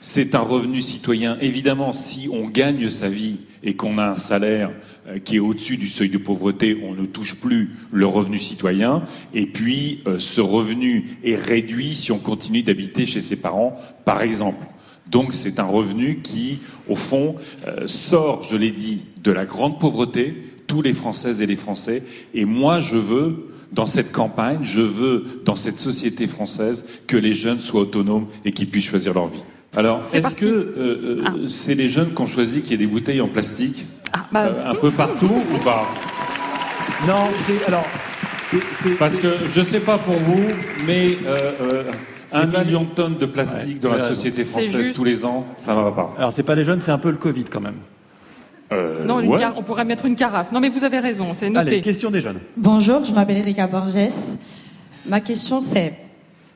[0.01, 4.71] C'est un revenu citoyen, évidemment, si on gagne sa vie et qu'on a un salaire
[5.07, 9.03] euh, qui est au-dessus du seuil de pauvreté, on ne touche plus le revenu citoyen.
[9.33, 14.21] Et puis, euh, ce revenu est réduit si on continue d'habiter chez ses parents, par
[14.21, 14.65] exemple.
[15.07, 17.35] Donc, c'est un revenu qui, au fond,
[17.67, 20.35] euh, sort, je l'ai dit, de la grande pauvreté,
[20.67, 22.03] tous les Françaises et les Français.
[22.33, 27.33] Et moi, je veux, dans cette campagne, je veux, dans cette société française, que les
[27.33, 29.41] jeunes soient autonomes et qu'ils puissent choisir leur vie.
[29.75, 31.31] Alors, est-ce que ah.
[31.47, 34.45] c'est les jeunes qui ont choisi qu'il y ait des bouteilles en plastique ah, bah,
[34.45, 35.85] euh, un peu partout ou pas?
[37.07, 37.85] Non, c'est alors.
[38.97, 40.43] Parce que je sais pas pour vous,
[40.87, 41.83] mais euh, euh,
[42.31, 45.91] un million de tonnes de plastique dans la société française tous les ans, ça va
[45.91, 46.15] pas.
[46.17, 47.77] Alors c'est pas les jeunes, c'est un peu le Covid quand même.
[49.05, 49.21] non,
[49.55, 50.51] on pourrait mettre une carafe.
[50.51, 51.67] Non, mais vous avez raison, c'est noté.
[51.67, 52.39] Allez, question des jeunes.
[52.57, 54.09] Bonjour, je m'appelle Erika Borges.
[55.05, 55.93] Ma question c'est,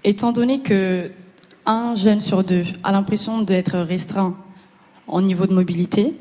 [0.04, 1.12] étant donné que
[1.66, 4.36] un jeune sur deux a l'impression d'être restreint
[5.08, 6.14] au niveau de mobilité,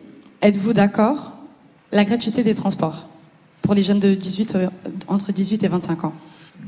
[0.43, 1.35] Êtes-vous d'accord?
[1.93, 3.07] La gratuité des transports
[3.63, 4.67] pour les jeunes de 18, euh,
[5.07, 6.15] entre 18 et 25 ans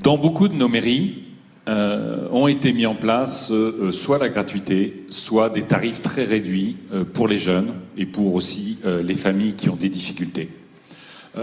[0.05, 1.25] Dans beaucoup de nos mairies,
[1.69, 6.77] euh, ont été mis en place euh, soit la gratuité, soit des tarifs très réduits
[7.15, 10.51] pour les jeunes et pour aussi les familles qui ont des difficultés.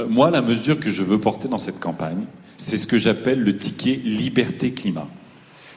[0.08, 2.24] moi, la mesure que je veux porter dans cette campagne,
[2.56, 5.08] c'est ce que j'appelle le ticket liberté climat.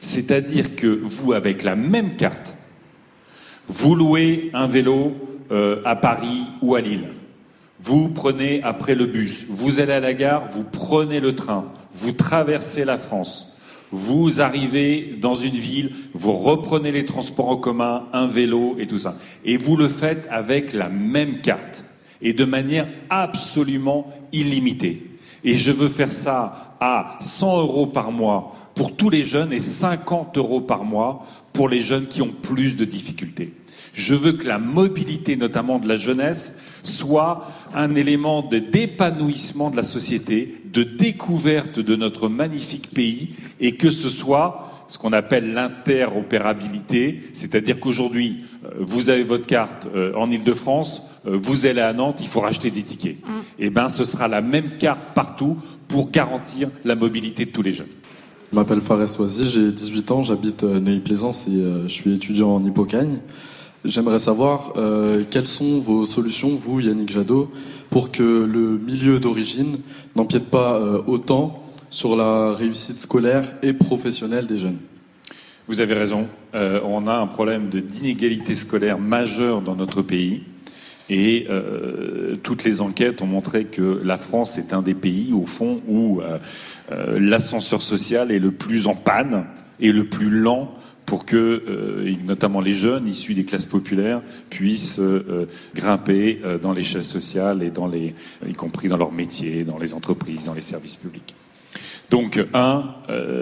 [0.04, 2.56] C'est-à-dire que vous, avec la même carte,
[3.68, 5.14] vous louez un vélo
[5.50, 7.08] euh, à Paris ou à Lille.
[7.82, 12.12] Vous prenez après le bus, vous allez à la gare, vous prenez le train, vous
[12.12, 13.56] traversez la France,
[13.92, 18.98] vous arrivez dans une ville, vous reprenez les transports en commun, un vélo et tout
[18.98, 19.16] ça.
[19.46, 21.82] Et vous le faites avec la même carte
[22.20, 25.10] et de manière absolument illimitée.
[25.44, 29.60] Et je veux faire ça à 100 euros par mois pour tous les jeunes et
[29.60, 33.52] 50 euros par mois pour les jeunes qui ont plus de difficultés.
[33.92, 39.76] Je veux que la mobilité, notamment de la jeunesse, soit un élément de d'épanouissement de
[39.76, 45.54] la société, de découverte de notre magnifique pays, et que ce soit ce qu'on appelle
[45.54, 51.92] l'interopérabilité, c'est-à-dire qu'aujourd'hui, euh, vous avez votre carte euh, en Ile-de-France, euh, vous allez à
[51.92, 53.16] Nantes, il faut racheter des tickets.
[53.24, 53.30] Mm.
[53.60, 55.56] Eh ben, ce sera la même carte partout
[55.88, 57.86] pour garantir la mobilité de tous les jeunes.
[58.54, 63.18] Je m'appelle Fares Soisy, j'ai 18 ans, j'habite Neuilly-Plaisance et je suis étudiant en Hippocagne.
[63.84, 67.50] J'aimerais savoir euh, quelles sont vos solutions, vous, Yannick Jadot,
[67.90, 69.78] pour que le milieu d'origine
[70.14, 74.78] n'empiète pas euh, autant sur la réussite scolaire et professionnelle des jeunes?
[75.66, 76.28] Vous avez raison.
[76.54, 80.44] Euh, on a un problème d'inégalité scolaire majeure dans notre pays.
[81.10, 81.46] Et
[82.42, 86.22] toutes les enquêtes ont montré que la France est un des pays, au fond, où
[86.90, 89.44] l'ascenseur social est le plus en panne
[89.80, 90.72] et le plus lent
[91.06, 96.72] pour que euh, notamment les jeunes issus des classes populaires puissent euh, grimper euh, dans
[96.72, 98.14] l'échelle sociale et dans les,
[98.46, 101.34] y compris dans leur métier, dans les entreprises, dans les services publics.
[102.10, 102.94] Donc, un,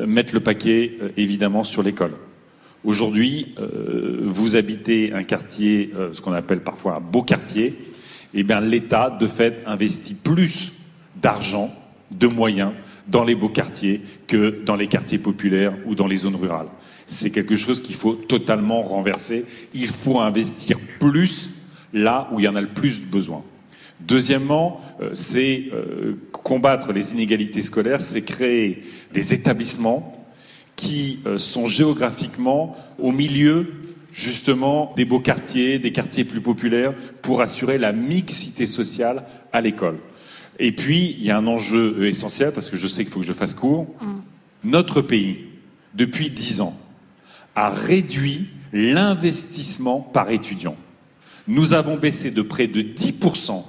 [0.06, 2.12] mettre le paquet évidemment sur l'école.
[2.84, 3.54] Aujourd'hui,
[4.24, 7.66] vous habitez un quartier, ce qu'on appelle parfois un beau quartier,
[8.34, 10.72] et eh bien l'État, de fait, investit plus
[11.20, 11.70] d'argent,
[12.10, 12.72] de moyens
[13.06, 16.68] dans les beaux quartiers que dans les quartiers populaires ou dans les zones rurales
[17.06, 19.44] c'est quelque chose qu'il faut totalement renverser.
[19.74, 21.50] Il faut investir plus
[21.92, 23.44] là où il y en a le plus besoin.
[24.00, 30.21] Deuxièmement, euh, c'est euh, combattre les inégalités scolaires, c'est créer des établissements
[30.82, 33.72] qui euh, sont géographiquement au milieu
[34.12, 39.98] justement des beaux quartiers, des quartiers plus populaires, pour assurer la mixité sociale à l'école.
[40.58, 43.26] Et puis, il y a un enjeu essentiel, parce que je sais qu'il faut que
[43.26, 43.86] je fasse court.
[44.00, 44.20] Mm.
[44.64, 45.46] Notre pays,
[45.94, 46.76] depuis dix ans,
[47.54, 50.76] a réduit l'investissement par étudiant.
[51.46, 53.64] Nous avons baissé de près de 10%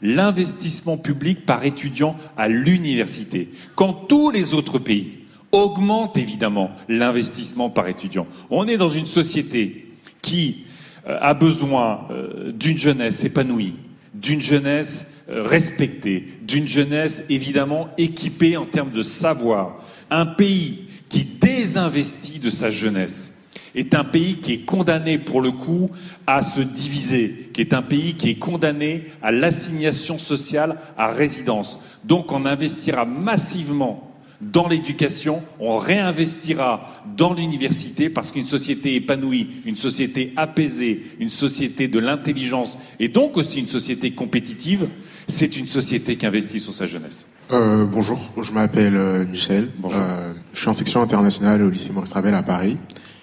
[0.00, 5.21] l'investissement public par étudiant à l'université, quand tous les autres pays
[5.52, 8.26] augmentent évidemment l'investissement par étudiant.
[8.50, 9.86] On est dans une société
[10.22, 10.64] qui
[11.06, 13.74] euh, a besoin euh, d'une jeunesse épanouie,
[14.14, 19.78] d'une jeunesse euh, respectée, d'une jeunesse évidemment équipée en termes de savoir.
[20.10, 23.42] Un pays qui désinvestit de sa jeunesse
[23.74, 25.90] est un pays qui est condamné pour le coup
[26.26, 31.78] à se diviser, qui est un pays qui est condamné à l'assignation sociale à résidence.
[32.04, 34.11] Donc on investira massivement
[34.50, 41.86] dans l'éducation, on réinvestira dans l'université parce qu'une société épanouie, une société apaisée, une société
[41.86, 44.88] de l'intelligence et donc aussi une société compétitive,
[45.28, 47.28] c'est une société qui investit sur sa jeunesse.
[47.52, 49.68] Euh, bonjour, je m'appelle euh, Michel.
[49.84, 52.76] Euh, je suis en section internationale au lycée Maurice Ravel à Paris.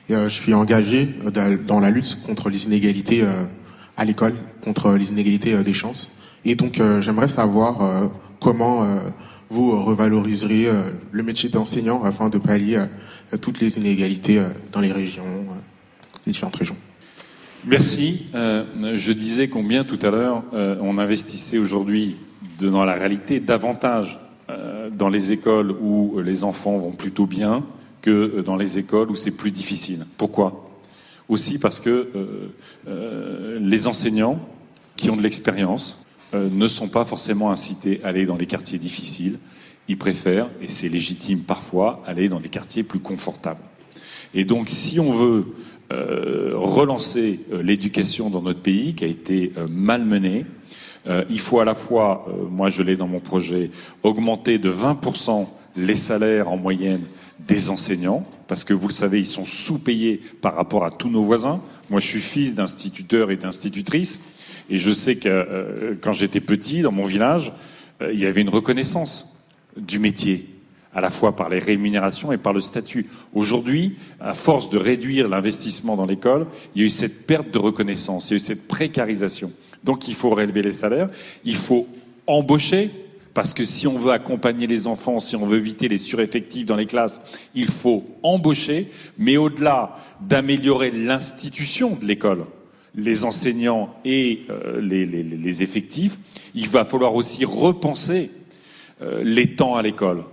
[0.10, 1.14] Et je suis engagé
[1.68, 3.24] dans la lutte contre les inégalités
[3.96, 6.10] à l'école, contre les inégalités des chances.
[6.46, 8.10] Et donc j'aimerais savoir
[8.40, 8.88] comment
[9.50, 10.68] vous revaloriserez
[11.12, 12.86] le métier d'enseignant afin de pallier
[13.42, 15.24] toutes les inégalités dans les régions,
[16.26, 16.78] les différentes régions.
[17.66, 18.28] Merci.
[18.34, 22.18] je disais combien tout à l'heure on investissait aujourd'hui
[22.60, 24.20] dans la réalité davantage
[24.50, 27.64] euh, dans les écoles où les enfants vont plutôt bien
[28.02, 30.06] que dans les écoles où c'est plus difficile.
[30.18, 30.70] Pourquoi?
[31.28, 32.52] Aussi parce que euh,
[32.88, 34.40] euh, les enseignants
[34.96, 36.04] qui ont de l'expérience
[36.34, 39.40] ne sont pas forcément incités à aller dans les quartiers difficiles.
[39.88, 43.62] Ils préfèrent, et c'est légitime parfois, aller dans les quartiers plus confortables.
[44.34, 45.46] Et donc, si on veut
[45.90, 50.46] relancer l'éducation dans notre pays, qui a été malmenée,
[51.08, 53.72] euh, il faut à la fois, euh, moi je l'ai dans mon projet,
[54.04, 57.04] augmenter de 20% les salaires en moyenne
[57.40, 61.24] des enseignants, parce que vous le savez, ils sont sous-payés par rapport à tous nos
[61.24, 61.62] voisins.
[61.90, 64.20] Moi je suis fils d'instituteurs et d'institutrices,
[64.70, 67.54] et je sais que euh, quand j'étais petit, dans mon village,
[68.02, 69.38] il y avait une reconnaissance
[69.76, 70.46] du métier
[70.94, 73.08] à la fois par les rémunérations et par le statut.
[73.34, 77.60] Aujourd'hui, à force de réduire l'investissement dans l'école, il y a eu cette perte de
[77.60, 79.52] reconnaissance, il y a eu cette précarisation.
[79.84, 81.10] Donc il faut relever les salaires,
[81.46, 81.88] il faut
[82.28, 82.92] embaucher,
[83.34, 86.76] Parce que si on veut accompagner les enfants, si on veut éviter les sureffectifs dans
[86.76, 87.22] les classes,
[87.56, 92.46] il faut embaucher, mais au-delà d'améliorer l'institution de l'école,
[92.96, 96.18] les enseignants et euh, les, effectifs,
[96.56, 98.32] il va falloir aussi repenser
[99.02, 100.24] euh, les temps à l'école,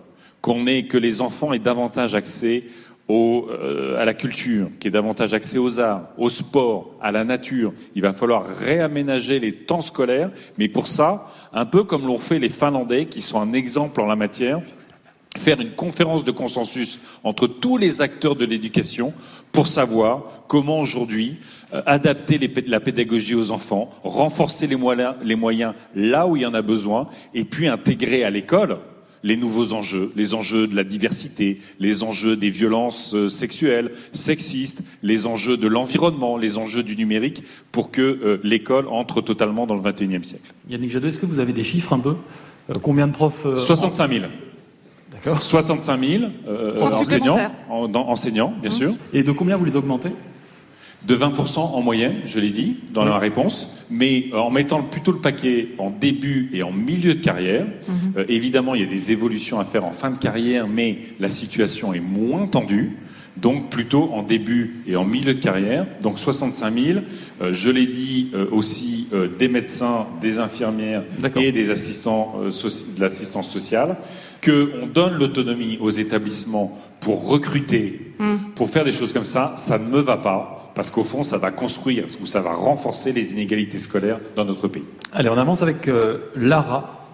[0.41, 2.65] qu'on ait que les enfants aient davantage accès
[3.09, 7.73] euh, à la culture, qui ait davantage accès aux arts, au sport, à la nature.
[7.95, 12.39] Il va falloir réaménager les temps scolaires, mais pour ça, un peu comme l'ont fait
[12.39, 14.61] les Finlandais, qui sont un exemple en la matière,
[15.39, 19.13] faire une conférence de consensus entre tous les acteurs de l'éducation
[19.53, 21.39] pour savoir comment aujourd'hui
[21.75, 22.39] euh, adapter
[22.69, 27.45] la pédagogie aux enfants, renforcer les moyens, là où il y en a besoin, et
[27.45, 28.79] puis intégrer à l'école
[29.25, 34.85] les nouveaux enjeux, les enjeux de la diversité, les enjeux des violences euh, sexuelles, sexistes,
[35.03, 37.43] les enjeux de l'environnement, les enjeux du numérique,
[37.73, 40.53] pour que euh, l'école entre totalement dans le XXIe siècle.
[40.71, 42.15] Yannick Jadot, est-ce que vous avez des chiffres un peu?
[42.81, 44.25] Combien de profs 65 000.
[45.11, 45.43] D'accord.
[45.43, 46.25] 65 000
[46.81, 48.73] enseignants, enseignants, bien mmh.
[48.73, 48.93] sûr.
[49.13, 50.11] Et de combien vous les augmentez?
[51.05, 55.13] De 20% en moyenne, je l'ai dit dans la réponse, mais euh, en mettant plutôt
[55.13, 57.65] le paquet en début et en milieu de carrière.
[57.65, 58.13] Mhm.
[58.17, 61.29] Euh, évidemment, il y a des évolutions à faire en fin de carrière, mais la
[61.29, 62.97] situation est moins tendue.
[63.37, 67.01] Donc plutôt en début et en milieu de carrière, donc 65 000.
[67.43, 71.05] Euh, je l'ai dit aussi des médecins, des infirmières
[71.37, 73.97] et des assistants de l'assistance sociale,
[74.43, 78.37] qu'on donne l'autonomie aux établissements pour recruter, mm.
[78.55, 81.39] pour faire des choses comme ça, ça ne me va pas parce qu'au fond, ça
[81.39, 84.85] va construire ou ça va renforcer les inégalités scolaires dans notre pays.
[85.13, 87.09] Allez, on avance avec euh, Lara.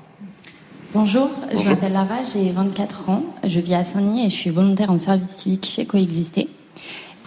[0.92, 4.90] Bonjour, je m'appelle Lara, j'ai 24 ans, je vis à Saint-Denis et je suis volontaire
[4.90, 6.48] en service civique chez Coexister.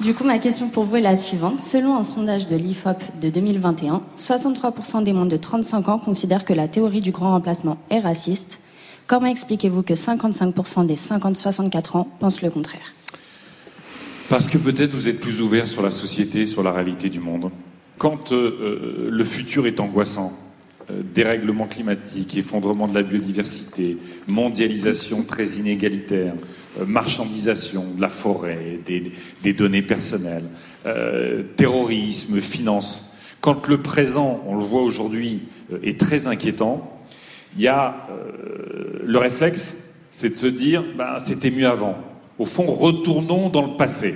[0.01, 1.61] Du coup, ma question pour vous est la suivante.
[1.61, 6.53] Selon un sondage de l'IFOP de 2021, 63% des moins de 35 ans considèrent que
[6.53, 8.59] la théorie du grand remplacement est raciste.
[9.07, 12.93] Comment expliquez-vous que 55% des 50-64 ans pensent le contraire?
[14.29, 17.51] Parce que peut-être vous êtes plus ouvert sur la société, sur la réalité du monde.
[17.97, 20.33] Quand euh, euh, le futur est angoissant,
[20.89, 23.97] euh, dérèglement climatique, effondrement de la biodiversité,
[24.27, 26.33] mondialisation très inégalitaire,
[26.85, 30.43] marchandisation de la forêt, des, données personnelles,
[31.55, 33.15] terrorisme, finance.
[33.39, 35.43] Quand le présent, on le voit aujourd'hui,
[35.83, 36.99] est très inquiétant,
[37.55, 37.95] il y a
[39.05, 41.97] le réflexe, c'est de se dire, ben, c'était mieux avant
[42.37, 44.15] au fond, retournons dans le passé.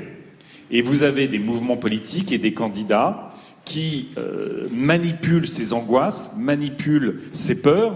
[0.72, 3.34] Et vous avez des mouvements politiques et des candidats
[3.66, 7.96] qui euh, manipulent ces angoisses, manipulent ces peurs,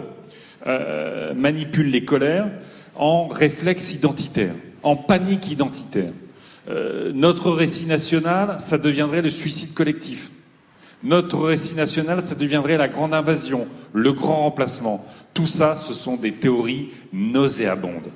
[0.65, 2.49] euh, manipulent les colères
[2.95, 6.13] en réflexe identitaire, en panique identitaire.
[6.69, 10.31] Euh, notre récit national, ça deviendrait le suicide collectif.
[11.03, 15.05] Notre récit national, ça deviendrait la grande invasion, le grand remplacement.
[15.33, 18.09] Tout ça, ce sont des théories nauséabondes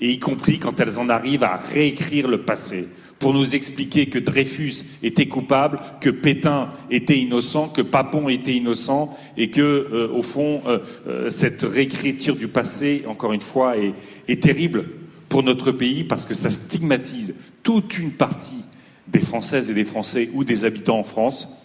[0.00, 2.88] et y compris quand elles en arrivent à réécrire le passé
[3.20, 9.16] pour nous expliquer que Dreyfus était coupable, que Pétain était innocent, que Papon était innocent,
[9.36, 13.92] et que, euh, au fond, euh, euh, cette réécriture du passé, encore une fois, est,
[14.26, 14.86] est terrible
[15.28, 18.64] pour notre pays parce que ça stigmatise toute une partie
[19.06, 21.60] des Françaises et des Français ou des habitants en France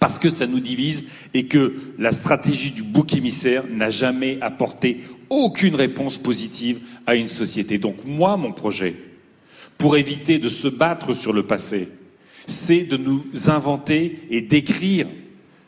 [0.00, 1.04] parce que ça nous divise
[1.34, 6.80] et que la stratégie du bouc émissaire n'a jamais apporté aucune réponse positive
[7.10, 7.78] à une société.
[7.78, 8.94] Donc moi, mon projet,
[9.78, 11.88] pour éviter de se battre sur le passé,
[12.46, 15.08] c'est de nous inventer et d'écrire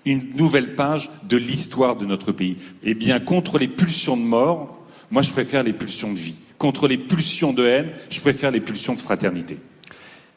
[0.04, 2.58] une nouvelle page de l'histoire de notre pays.
[2.84, 6.36] Eh bien, contre les pulsions de mort, moi je préfère les pulsions de vie.
[6.58, 9.58] Contre les pulsions de haine, je préfère les pulsions de fraternité.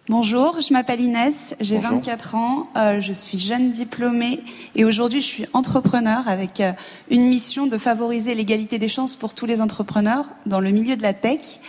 [0.07, 4.39] Bonjour, je m'appelle Inès, j'ai 24 ans, euh, je suis jeune diplômée
[4.75, 6.73] et aujourd'hui je suis entrepreneur avec euh,
[7.09, 11.01] une mission de favoriser l'égalité des chances pour tous les entrepreneurs dans le milieu de
[11.01, 11.59] la tech.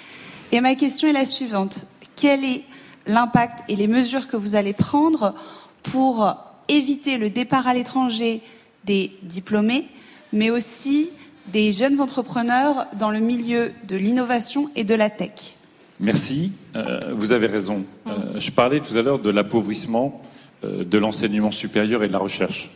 [0.53, 1.87] Et ma question est la suivante.
[2.15, 2.65] Quel est
[3.07, 5.35] l'impact et les mesures que vous allez prendre
[5.83, 6.37] pour
[6.69, 8.43] éviter le départ à l'étranger
[8.85, 9.89] des diplômés,
[10.35, 11.09] mais aussi
[11.47, 15.56] des jeunes entrepreneurs dans le milieu de l'innovation et de la tech?
[15.99, 17.87] Merci, euh, vous avez raison.
[18.07, 20.21] Euh, je parlais tout à l'heure de l'appauvrissement
[20.63, 22.71] euh, de l'enseignement supérieur et de la recherche.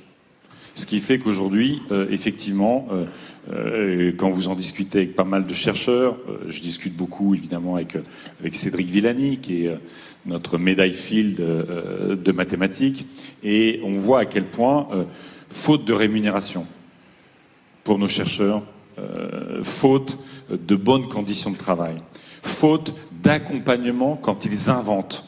[0.75, 2.89] Ce qui fait qu'aujourd'hui, effectivement,
[4.17, 6.17] quand vous en discutez avec pas mal de chercheurs,
[6.49, 7.99] je discute beaucoup évidemment avec,
[8.39, 9.77] avec Cédric Villani, qui est
[10.27, 13.05] notre médaille Field de mathématiques,
[13.43, 14.87] et on voit à quel point,
[15.49, 16.65] faute de rémunération
[17.83, 18.63] pour nos chercheurs,
[19.65, 21.97] faute de bonnes conditions de travail,
[22.43, 25.25] faute d'accompagnement quand ils inventent,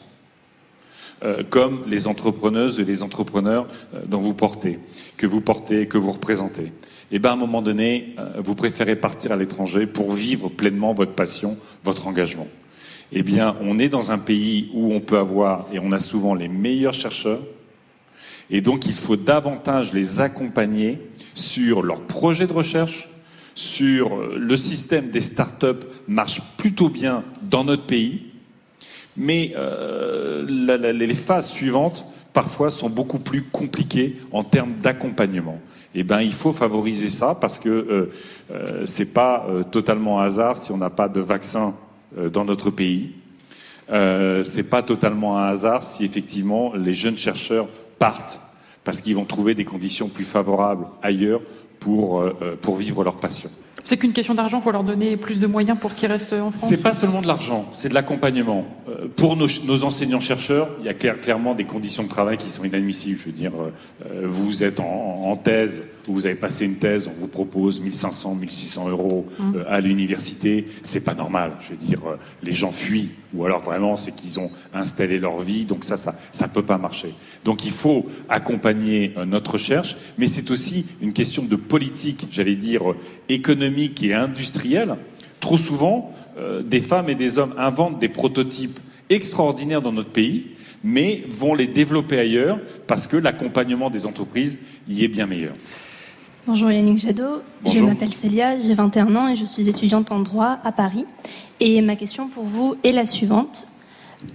[1.23, 4.79] euh, comme les entrepreneuses et les entrepreneurs euh, dont vous portez,
[5.17, 6.65] que vous portez, que vous représentez.
[6.65, 6.71] et
[7.11, 10.93] eh bien à un moment donné, euh, vous préférez partir à l'étranger pour vivre pleinement
[10.93, 12.47] votre passion, votre engagement.
[13.11, 16.33] Eh bien, on est dans un pays où on peut avoir, et on a souvent
[16.33, 17.43] les meilleurs chercheurs,
[18.49, 20.99] et donc il faut davantage les accompagner
[21.35, 23.09] sur leurs projets de recherche,
[23.55, 28.23] sur euh, le système des start-up marche plutôt bien dans notre pays,
[29.15, 35.59] mais euh, les phases suivantes parfois sont beaucoup plus compliquées en termes d'accompagnement
[35.95, 38.11] eh ben, il faut favoriser ça parce que euh,
[38.51, 41.75] euh c'est pas euh, totalement hasard si on n'a pas de vaccin
[42.31, 43.11] dans notre pays.
[43.91, 48.39] Euh, c'est pas totalement un hasard si effectivement les jeunes chercheurs partent
[48.83, 51.41] parce qu'ils vont trouver des conditions plus favorables ailleurs
[51.83, 52.23] pour,
[52.61, 53.49] pour vivre leur passion.
[53.83, 56.51] C'est qu'une question d'argent, il faut leur donner plus de moyens pour qu'ils restent en
[56.51, 58.65] France C'est pas seulement de l'argent, c'est de l'accompagnement.
[58.87, 62.63] Euh, pour nos, nos enseignants-chercheurs, il y a clairement des conditions de travail qui sont
[62.63, 63.19] inadmissibles.
[63.19, 64.85] Je veux dire, euh, vous êtes en,
[65.25, 69.55] en, thèse, vous avez passé une thèse, on vous propose 1500, 1600 euros mmh.
[69.55, 71.53] euh, à l'université, c'est pas normal.
[71.61, 72.01] Je veux dire,
[72.41, 76.15] les gens fuient, ou alors vraiment c'est qu'ils ont installé leur vie, donc ça, ça,
[76.31, 77.13] ça peut pas marcher.
[77.45, 82.83] Donc il faut accompagner notre recherche, mais c'est aussi une question de politique, j'allais dire
[83.29, 84.95] économique et industrielle,
[85.39, 88.79] trop souvent, euh, des femmes et des hommes inventent des prototypes
[89.09, 90.47] extraordinaires dans notre pays,
[90.83, 95.53] mais vont les développer ailleurs parce que l'accompagnement des entreprises y est bien meilleur.
[96.45, 100.57] Bonjour Yannick Jadot, je m'appelle Célia, j'ai 21 ans et je suis étudiante en droit
[100.65, 101.05] à Paris.
[101.61, 103.65] Et ma question pour vous est la suivante.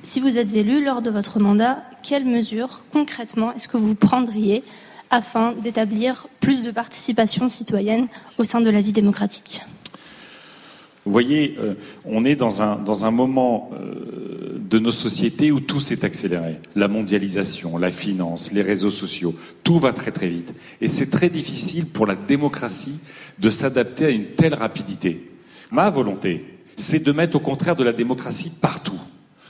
[0.03, 4.65] Si vous êtes élu lors de votre mandat, quelles mesures concrètement est-ce que vous prendriez
[5.11, 8.07] afin d'établir plus de participation citoyenne
[8.39, 9.61] au sein de la vie démocratique?
[11.05, 11.75] Vous voyez, euh,
[12.07, 14.38] on est dans un, dans un moment euh,
[14.69, 16.57] de nos sociétés où tout s'est accéléré.
[16.77, 20.53] La mondialisation, la finance, les réseaux sociaux, tout va très très vite.
[20.81, 22.99] Et c'est très difficile pour la démocratie
[23.39, 25.31] de s'adapter à une telle rapidité.
[25.71, 26.45] Ma volonté,
[26.77, 29.01] c'est de mettre au contraire de la démocratie partout.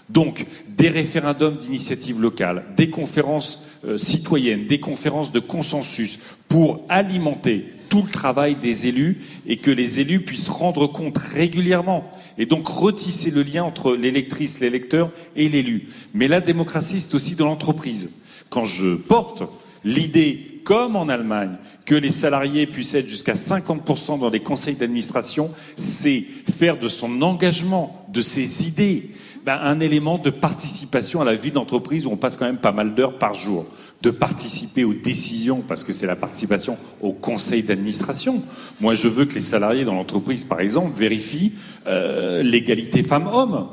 [0.09, 7.67] Donc, des référendums d'initiative locale, des conférences euh, citoyennes, des conférences de consensus pour alimenter
[7.89, 12.69] tout le travail des élus et que les élus puissent rendre compte régulièrement et donc
[12.69, 15.89] retisser le lien entre l'électrice, l'électeur et l'élu.
[16.15, 18.11] Mais la démocratie, c'est aussi dans l'entreprise.
[18.49, 19.43] Quand je porte
[19.85, 25.51] l'idée, comme en Allemagne, que les salariés puissent être jusqu'à 50% dans les conseils d'administration,
[25.77, 29.11] c'est faire de son engagement, de ses idées,
[29.45, 32.73] ben, un élément de participation à la vie d'entreprise où on passe quand même pas
[32.73, 33.67] mal d'heures par jour,
[34.03, 38.43] de participer aux décisions, parce que c'est la participation au conseil d'administration.
[38.81, 41.53] Moi, je veux que les salariés dans l'entreprise, par exemple, vérifient
[41.87, 43.69] euh, l'égalité femmes-hommes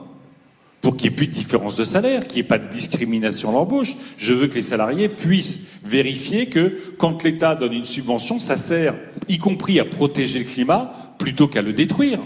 [0.82, 3.49] pour qu'il n'y ait plus de différence de salaire, qu'il n'y ait pas de discrimination
[3.49, 3.95] à l'embauche.
[4.17, 8.95] Je veux que les salariés puissent vérifier que quand l'État donne une subvention, ça sert,
[9.30, 12.19] y compris à protéger le climat, plutôt qu'à le détruire.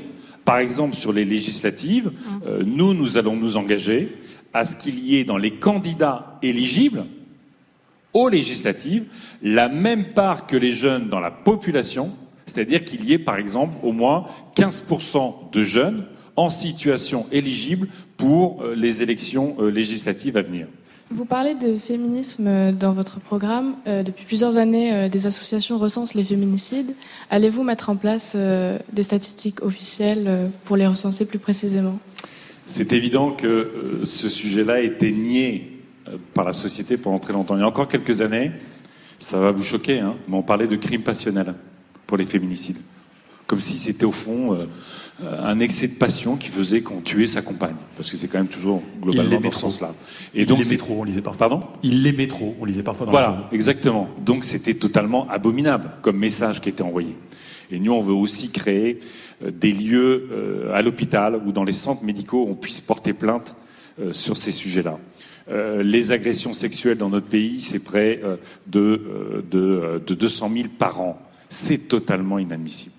[0.45, 2.41] Par exemple, sur les législatives, mmh.
[2.47, 4.16] euh, nous, nous allons nous engager
[4.54, 7.06] à ce qu'il y ait dans les candidats éligibles
[8.14, 9.05] aux législatives
[9.41, 12.12] la même part que les jeunes dans la population,
[12.45, 16.05] c'est-à-dire qu'il y ait par exemple au moins 15% de jeunes
[16.36, 17.88] en situation éligible
[18.18, 20.68] pour euh, les élections euh, législatives à venir.
[21.12, 23.74] Vous parlez de féminisme dans votre programme.
[23.88, 26.93] Euh, depuis plusieurs années, euh, des associations recensent les féminicides.
[27.32, 31.97] Allez-vous mettre en place euh, des statistiques officielles pour les recenser plus précisément?
[32.68, 35.79] C'est évident que ce sujet-là été nié
[36.34, 37.55] par la société pendant très longtemps.
[37.55, 38.51] Il y a encore quelques années,
[39.20, 41.53] ça va vous choquer, hein, mais on parlait de crimes passionnels
[42.07, 42.80] pour les féminicides.
[43.45, 44.66] Comme si c'était au fond euh,
[45.22, 48.47] un excès de passion qui faisait qu'on tuait sa compagne, parce que c'est quand même
[48.47, 49.93] toujours globalement dans ce sens-là.
[50.34, 51.49] Et donc les métros, on lisait parfois.
[51.49, 51.68] Pardon?
[51.84, 54.07] Il les métros, on lisait parfois dans Voilà, exactement.
[54.24, 57.16] Donc c'était totalement abominable comme message qui était envoyé.
[57.72, 58.99] Et nous, on veut aussi créer
[59.43, 63.14] euh, des lieux euh, à l'hôpital ou dans les centres médicaux où on puisse porter
[63.14, 63.55] plainte
[64.12, 64.97] sur ces sujets-là.
[65.50, 68.22] Les agressions sexuelles dans notre pays, c'est près
[68.68, 71.20] de, de, de 200 000 par an.
[71.50, 72.93] C'est totalement inadmissible.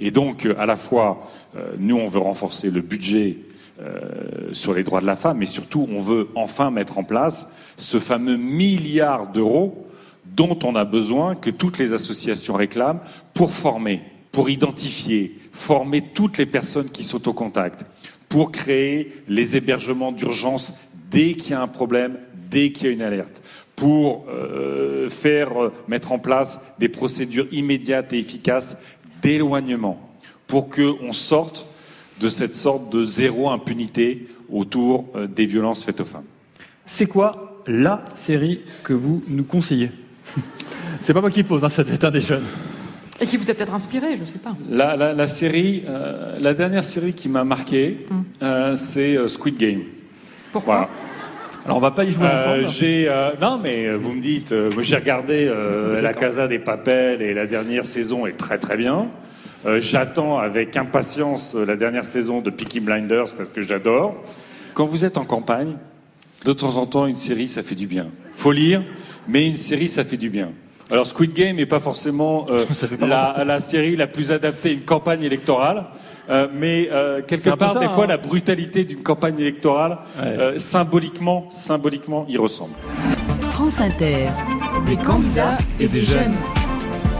[0.00, 3.36] Et donc, à la fois, euh, nous, on veut renforcer le budget
[3.80, 7.54] euh, sur les droits de la femme, mais surtout, on veut enfin mettre en place
[7.76, 9.86] ce fameux milliard d'euros
[10.24, 13.00] dont on a besoin, que toutes les associations réclament,
[13.34, 17.86] pour former, pour identifier, former toutes les personnes qui sont au contact,
[18.28, 20.74] pour créer les hébergements d'urgence
[21.12, 22.18] dès qu'il y a un problème,
[22.50, 23.42] dès qu'il y a une alerte,
[23.76, 25.50] pour euh, faire
[25.88, 28.76] mettre en place des procédures immédiates et efficaces
[29.22, 30.10] d'éloignement
[30.46, 31.66] pour qu'on sorte
[32.20, 36.24] de cette sorte de zéro impunité autour euh, des violences faites aux femmes.
[36.84, 39.90] C'est quoi la série que vous nous conseillez?
[41.00, 42.44] C'est pas moi qui pose, hein, ça doit être un des jeunes.
[43.20, 44.56] Et qui vous a peut-être inspiré, je ne sais pas.
[44.68, 48.24] La, série, euh, la dernière série qui m'a marqué, hum.
[48.42, 49.82] euh, c'est euh, Squid Game.
[50.52, 50.88] Pourquoi?
[51.64, 52.68] Alors on va pas y jouer ensemble.
[52.68, 53.10] J'ai
[53.40, 55.50] non mais vous me dites, j'ai regardé
[56.00, 59.08] La Casa des Papels et la dernière saison est très très bien.
[59.78, 64.16] J'attends avec impatience la dernière saison de Peaky Blinders parce que j'adore.
[64.74, 65.76] Quand vous êtes en campagne,
[66.44, 68.08] de temps en temps une série ça fait du bien.
[68.34, 68.82] Faut lire,
[69.28, 70.50] mais une série ça fait du bien.
[70.90, 72.64] Alors Squid Game n'est pas forcément euh,
[73.46, 75.86] la, série la plus adaptée à une campagne électorale.
[76.32, 78.08] Euh, mais euh, quelque part, des fois, hein.
[78.08, 79.98] la brutalité d'une campagne électorale,
[80.56, 82.72] symboliquement, symboliquement, y ressemble.
[83.50, 84.28] France Inter,
[84.86, 86.34] des candidats et des jeunes.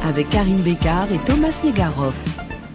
[0.04, 2.24] Avec Karine Bécard et Thomas Negaroff.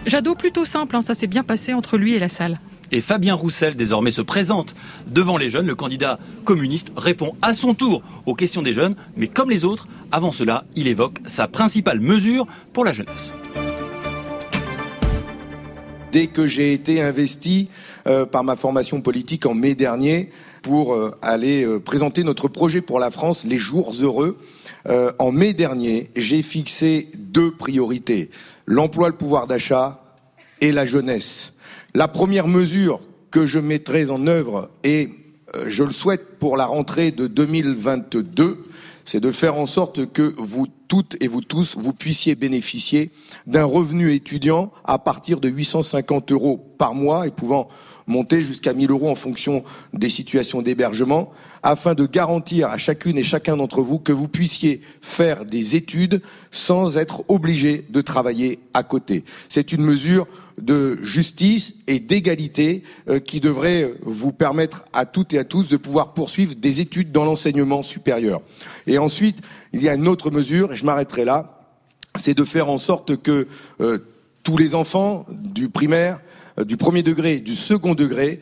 [0.05, 2.57] Jadot plutôt simple, hein, ça s'est bien passé entre lui et la salle.
[2.91, 4.75] Et Fabien Roussel désormais se présente
[5.07, 5.67] devant les jeunes.
[5.67, 9.87] Le candidat communiste répond à son tour aux questions des jeunes, mais comme les autres,
[10.11, 13.33] avant cela, il évoque sa principale mesure pour la jeunesse.
[16.17, 17.69] Dès que j'ai été investi
[18.07, 20.31] euh, par ma formation politique en mai dernier
[20.63, 24.39] pour euh, aller euh, présenter notre projet pour la France, les jours heureux,
[25.19, 28.31] en mai dernier, j'ai fixé deux priorités
[28.65, 30.01] l'emploi, le pouvoir d'achat
[30.59, 31.53] et la jeunesse.
[31.93, 32.99] La première mesure
[33.29, 35.09] que je mettrai en œuvre, et
[35.67, 38.65] je le souhaite pour la rentrée de 2022,
[39.05, 43.11] c'est de faire en sorte que vous toutes et vous tous, vous puissiez bénéficier
[43.45, 47.67] d'un revenu étudiant à partir de 850 euros par mois et pouvant
[48.07, 49.63] monter jusqu'à 1000 euros en fonction
[49.93, 51.31] des situations d'hébergement,
[51.61, 56.21] afin de garantir à chacune et chacun d'entre vous que vous puissiez faire des études
[56.49, 59.23] sans être obligé de travailler à côté.
[59.49, 60.27] C'est une mesure
[60.57, 65.77] de justice et d'égalité euh, qui devrait vous permettre à toutes et à tous de
[65.77, 68.41] pouvoir poursuivre des études dans l'enseignement supérieur.
[68.87, 69.39] Et ensuite,
[69.73, 71.61] il y a une autre mesure, et je m'arrêterai là,
[72.15, 73.47] c'est de faire en sorte que
[73.81, 73.99] euh,
[74.43, 76.19] tous les enfants du primaire,
[76.59, 78.39] euh, du premier degré, du second degré,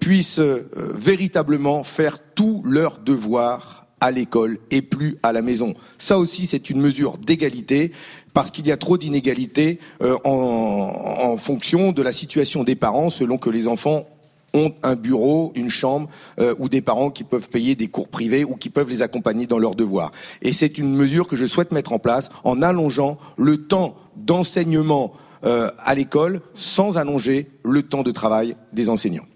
[0.00, 0.40] puissent
[0.76, 5.74] véritablement faire tous leurs devoirs à l'école et plus à la maison.
[5.98, 7.92] Ça aussi, c'est une mesure d'égalité
[8.32, 13.38] parce qu'il y a trop d'inégalités euh, en, fonction de la situation des parents selon
[13.38, 14.06] que les enfants
[14.54, 16.08] ont un bureau, une chambre,
[16.40, 19.46] euh, ou des parents qui peuvent payer des cours privés ou qui peuvent les accompagner
[19.46, 20.10] dans leurs devoirs.
[20.42, 25.12] Et c'est une mesure que je souhaite mettre en place en allongeant le temps d'enseignement
[25.44, 29.26] euh, à l'école sans allonger le temps de travail des enseignants.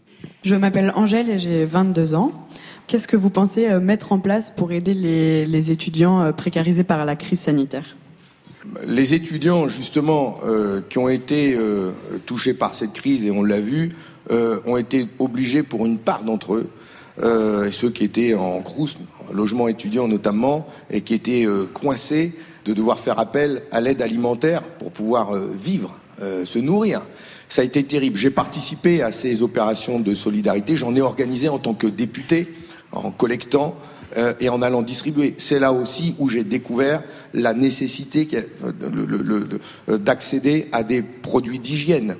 [0.42, 2.32] Je m'appelle Angèle et j'ai 22 ans.
[2.88, 7.40] Qu'est-ce que vous pensez mettre en place pour aider les, étudiants précarisés par la crise
[7.40, 7.96] sanitaire?
[8.86, 11.58] Les étudiants, justement, euh, qui ont été
[12.26, 13.90] touchés par cette crise, et on l'a vu,
[14.30, 16.68] ont été obligés, pour une part d'entre eux,
[17.70, 18.96] ceux qui étaient en crous,
[19.32, 22.32] logement étudiant notamment, et qui étaient coincés,
[22.64, 27.02] de devoir faire appel à l'aide alimentaire pour pouvoir vivre, se nourrir.
[27.48, 28.16] Ça a été terrible.
[28.16, 30.74] J'ai participé à ces opérations de solidarité.
[30.76, 32.48] J'en ai organisé en tant que député
[32.92, 33.76] en collectant
[34.16, 35.34] euh, et en allant distribuer.
[35.38, 37.02] C'est là aussi où j'ai découvert
[37.34, 38.28] la nécessité
[38.64, 42.16] euh, d'accéder à des produits d'hygiène.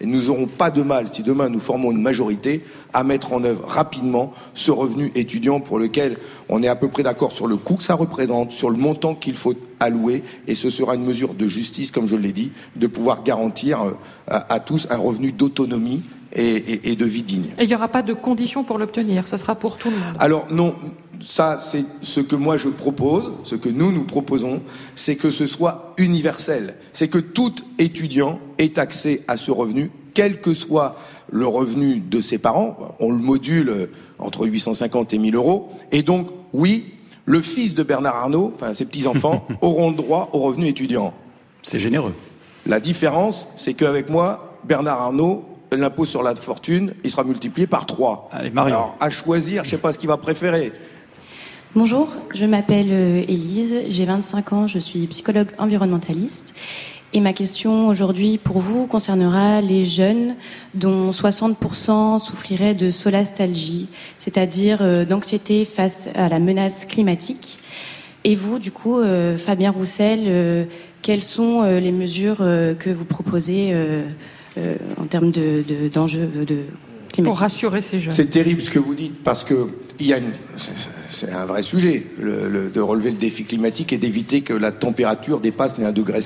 [0.00, 2.62] Et nous n'aurons pas de mal, si demain nous formons une majorité,
[2.92, 6.18] à mettre en œuvre rapidement ce revenu étudiant pour lequel
[6.48, 9.16] on est à peu près d'accord sur le coût que ça représente, sur le montant
[9.16, 12.86] qu'il faut allouer, et ce sera une mesure de justice, comme je l'ai dit, de
[12.86, 13.92] pouvoir garantir euh,
[14.28, 16.02] à tous un revenu d'autonomie
[16.32, 17.46] et, de vie digne.
[17.58, 20.16] Et il n'y aura pas de conditions pour l'obtenir, ce sera pour tout le monde.
[20.18, 20.74] Alors non,
[21.20, 24.62] ça c'est ce que moi je propose, ce que nous nous proposons,
[24.94, 30.40] c'est que ce soit universel, c'est que tout étudiant ait accès à ce revenu, quel
[30.40, 30.96] que soit
[31.30, 36.28] le revenu de ses parents, on le module entre 850 et 1000 euros, et donc
[36.52, 36.84] oui,
[37.24, 41.12] le fils de Bernard Arnault, enfin ses petits-enfants, auront le droit au revenu étudiant.
[41.62, 42.14] C'est généreux.
[42.66, 47.86] La différence, c'est qu'avec moi, Bernard Arnault l'impôt sur la fortune, il sera multiplié par
[47.86, 48.30] 3.
[48.56, 50.72] Alors, à choisir, je ne sais pas ce qu'il va préférer.
[51.74, 56.54] Bonjour, je m'appelle euh, Élise, j'ai 25 ans, je suis psychologue environnementaliste.
[57.12, 60.36] Et ma question aujourd'hui pour vous concernera les jeunes
[60.72, 67.58] dont 60% souffriraient de solastalgie, c'est-à-dire euh, d'anxiété face à la menace climatique.
[68.24, 70.66] Et vous, du coup, euh, Fabien Roussel,
[71.02, 73.74] quelles sont les mesures que vous proposez
[74.96, 75.32] en termes
[75.92, 76.62] d'enjeux de, de,
[77.12, 77.24] climatiques.
[77.24, 78.10] Pour rassurer ces jeunes.
[78.10, 80.18] C'est terrible ce que vous dites parce que il y a
[81.10, 85.78] c'est un vrai sujet de relever le défi climatique et d'éviter que la température dépasse
[85.78, 86.20] les 1,5 degré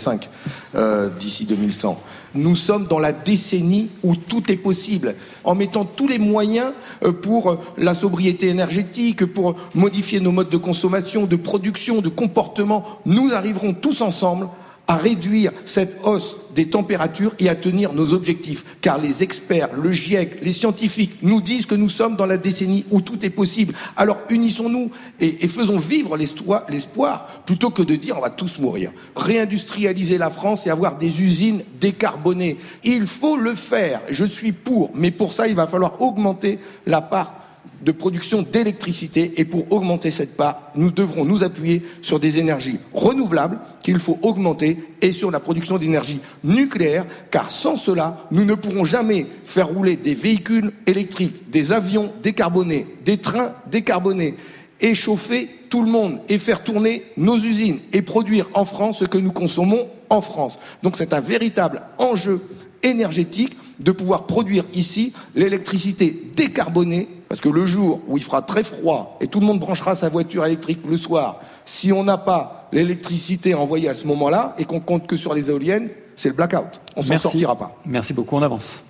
[0.74, 2.00] euh, d'ici 2100.
[2.34, 5.14] Nous sommes dans la décennie où tout est possible,
[5.44, 6.72] en mettant tous les moyens
[7.04, 12.84] euh, pour la sobriété énergétique, pour modifier nos modes de consommation, de production, de comportement.
[13.06, 14.48] Nous arriverons tous ensemble
[14.86, 18.64] à réduire cette hausse des températures et à tenir nos objectifs.
[18.80, 22.84] Car les experts, le GIEC, les scientifiques nous disent que nous sommes dans la décennie
[22.90, 23.74] où tout est possible.
[23.96, 28.92] Alors unissons-nous et, faisons vivre l'espoir plutôt que de dire on va tous mourir.
[29.16, 32.58] Réindustrialiser la France et avoir des usines décarbonées.
[32.84, 34.02] Il faut le faire.
[34.10, 34.90] Je suis pour.
[34.94, 37.41] Mais pour ça, il va falloir augmenter la part
[37.82, 42.78] de production d'électricité et pour augmenter cette part, nous devrons nous appuyer sur des énergies
[42.92, 48.54] renouvelables qu'il faut augmenter et sur la production d'énergie nucléaire car sans cela, nous ne
[48.54, 54.34] pourrons jamais faire rouler des véhicules électriques, des avions décarbonés, des trains décarbonés
[54.80, 59.04] et chauffer tout le monde et faire tourner nos usines et produire en France ce
[59.04, 60.58] que nous consommons en France.
[60.82, 62.42] Donc c'est un véritable enjeu
[62.82, 68.62] énergétique de pouvoir produire ici l'électricité décarbonée, parce que le jour où il fera très
[68.62, 72.68] froid et tout le monde branchera sa voiture électrique le soir, si on n'a pas
[72.72, 76.82] l'électricité envoyée à ce moment-là et qu'on compte que sur les éoliennes, c'est le blackout.
[76.94, 77.80] On s'en sortira pas.
[77.86, 78.80] Merci beaucoup, on avance.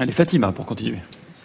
[0.00, 0.98] Allez, Fatima, pour continuer.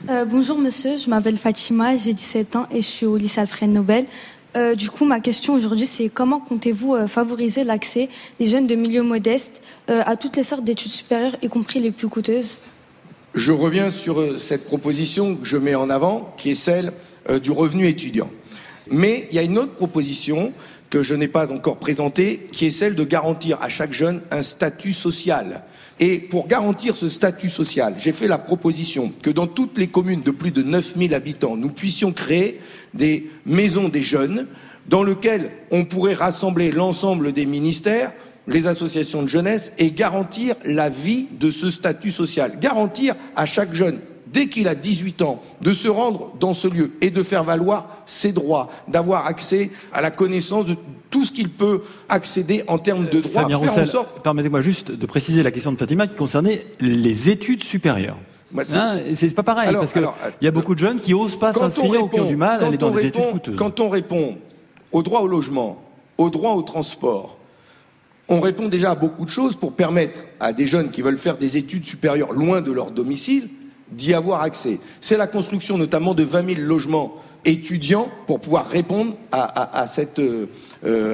[0.10, 3.70] Euh, bonjour monsieur, je m'appelle Fatima, j'ai 17 ans et je suis au lycée Alfred
[3.70, 4.08] Nobel.
[4.56, 8.74] Euh, du coup, ma question aujourd'hui, c'est comment comptez-vous euh, favoriser l'accès des jeunes de
[8.74, 12.62] milieux modestes à toutes les sortes d'études supérieures, y compris les plus coûteuses?
[13.38, 16.92] Je reviens sur euh, cette proposition que je mets en avant, qui est celle
[17.30, 18.30] euh, du revenu étudiant.
[18.90, 20.54] Mais il y a une autre proposition
[20.90, 24.42] que je n'ai pas encore présentée, qui est celle de garantir à chaque jeune un
[24.42, 25.64] statut social.
[26.00, 30.22] Et pour garantir ce statut social, j'ai fait la proposition que dans toutes les communes
[30.22, 32.60] de plus de 9000 habitants, nous puissions créer
[32.94, 34.48] des maisons des jeunes
[34.88, 38.14] dans lesquelles on pourrait rassembler l'ensemble des ministères
[38.48, 42.58] les associations de jeunesse et garantir la vie de ce statut social.
[42.60, 44.00] Garantir à chaque jeune,
[44.32, 48.04] dès qu'il a 18 ans, de se rendre dans ce lieu et de faire valoir
[48.06, 50.76] ses droits, d'avoir accès à la connaissance de
[51.10, 53.48] tout ce qu'il peut accéder en termes de droits.
[54.24, 58.18] Permettez-moi juste de préciser la question de Fatima qui concernait les études supérieures.
[58.56, 60.08] Hein, c'est pas pareil, parce qu'il
[60.42, 62.68] y a beaucoup de jeunes qui osent pas s'inscrire ou qui ont du mal à
[62.68, 63.56] aller dans les études coûteuses.
[63.58, 64.38] Quand on répond
[64.92, 65.82] au droit au logement,
[66.18, 67.37] au droit au transport,
[68.30, 71.38] on répond déjà à beaucoup de choses pour permettre à des jeunes qui veulent faire
[71.38, 73.50] des études supérieures loin de leur domicile
[73.92, 74.80] d'y avoir accès.
[75.00, 77.16] C'est la construction notamment de 20 000 logements
[77.46, 80.48] étudiants pour pouvoir répondre à, cette, euh,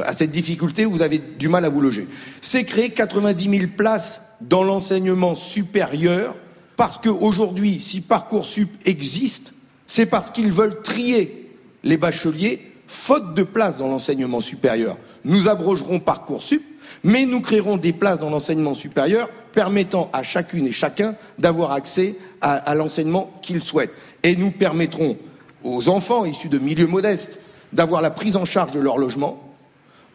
[0.05, 2.07] à cette difficulté où vous avez du mal à vous loger.
[2.41, 6.36] C'est créer 90 000 places dans l'enseignement supérieur
[6.76, 9.53] parce qu'aujourd'hui, si Parcoursup existe,
[9.86, 11.51] c'est parce qu'ils veulent trier
[11.84, 14.97] les bacheliers faute de place dans l'enseignement supérieur.
[15.26, 16.64] Nous abrogerons Parcoursup
[17.04, 22.16] mais nous créerons des places dans l'enseignement supérieur permettant à chacune et chacun d'avoir accès
[22.41, 23.95] à, l'enseignement qu'ils souhaitent.
[24.24, 25.18] Et nous permettrons
[25.64, 27.39] aux enfants issus de milieux modestes
[27.72, 29.41] d'avoir la prise en charge de leur logement,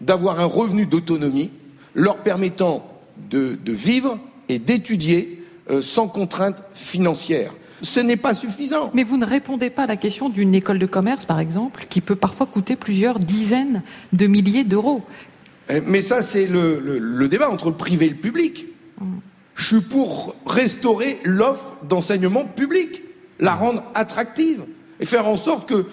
[0.01, 1.51] d'avoir un revenu d'autonomie,
[1.95, 2.87] leur permettant
[3.31, 4.19] de, vivre
[4.49, 7.53] et d'étudier euh, sans contrainte financière.
[7.83, 8.91] Ce n'est pas suffisant.
[8.93, 12.01] Mais vous ne répondez pas à la question d'une école de commerce, par exemple, qui
[12.01, 13.83] peut parfois coûter plusieurs dizaines
[14.13, 15.03] de milliers d'euros.
[15.71, 18.67] Eh, mais ça, c'est le, débat entre le privé et le public.
[19.55, 23.03] Je suis pour restaurer l'offre d'enseignement public,
[23.41, 24.63] la rendre attractive
[25.01, 25.85] et faire en sorte que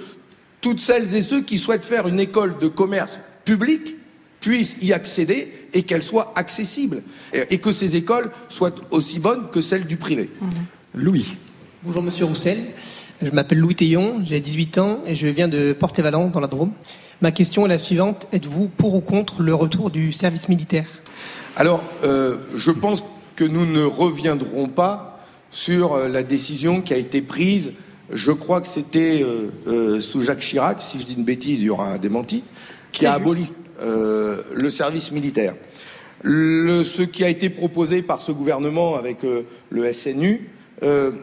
[0.61, 3.95] toutes celles et ceux qui souhaitent faire une école de commerce public
[4.39, 7.01] puissent y accéder et qu'elle soit accessible
[7.33, 10.29] et, que ces écoles soient aussi bonnes que celles du privé.
[10.93, 11.35] Louis.
[11.83, 12.59] Bonjour Monsieur Roussel,
[13.21, 16.71] je m'appelle Louis Théon, j'ai 18 ans et je viens de Porte-et-Valence dans la Drôme.
[17.21, 18.27] Ma question est la suivante.
[18.33, 20.85] Êtes-vous pour ou contre le retour du service militaire?
[21.55, 23.03] Alors, euh, je pense
[23.37, 27.71] que nous ne reviendrons pas sur euh, la décision qui a été prise.
[28.11, 31.69] Je crois que c'était euh, sous Jacques Chirac, si je dis une bêtise, il y
[31.69, 32.43] aura un démenti,
[32.91, 33.47] qui a aboli
[33.81, 35.53] le service militaire.
[36.23, 40.49] ce qui a été proposé par ce gouvernement avec le SNU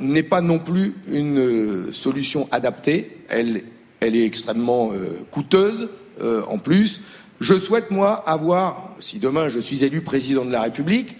[0.00, 3.16] n'est pas non plus une solution adaptée.
[3.30, 3.62] Elle
[4.02, 5.88] elle est extrêmement euh, coûteuse
[6.20, 7.02] euh, en plus.
[7.40, 11.16] Je souhaite, moi, avoir, si demain je suis élu président de la République,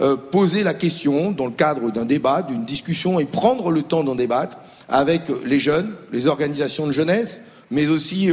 [0.00, 4.02] euh, poser la question dans le cadre d'un débat, d'une discussion et prendre le temps
[4.02, 4.58] d'en débattre
[4.88, 7.40] avec les jeunes, les organisations de jeunesse,
[7.70, 8.30] mais aussi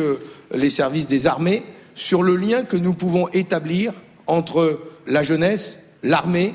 [0.53, 1.63] les services des armées,
[1.93, 3.93] sur le lien que nous pouvons établir
[4.27, 6.53] entre la jeunesse, l'armée,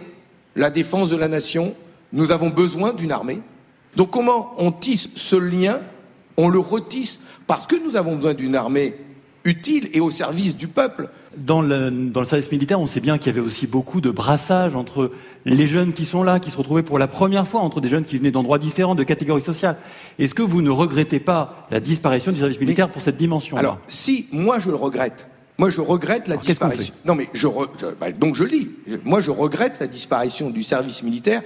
[0.54, 1.74] la défense de la nation.
[2.12, 3.40] Nous avons besoin d'une armée.
[3.94, 5.80] Donc comment on tisse ce lien
[6.36, 8.94] On le retisse parce que nous avons besoin d'une armée
[9.44, 11.08] utile et au service du peuple.
[11.36, 14.10] Dans le, dans le service militaire, on sait bien qu'il y avait aussi beaucoup de
[14.10, 15.12] brassage entre
[15.44, 18.04] les jeunes qui sont là, qui se retrouvaient pour la première fois, entre des jeunes
[18.04, 19.76] qui venaient d'endroits différents, de catégories sociales.
[20.18, 23.60] Est-ce que vous ne regrettez pas la disparition du service militaire pour cette dimension-là?
[23.60, 25.28] Alors, si, moi je le regrette,
[25.58, 26.94] Moi, je regrette la disparition.
[27.04, 27.48] Non, mais je,
[27.98, 28.68] bah, donc je lis.
[29.04, 31.42] Moi, je regrette la disparition du service militaire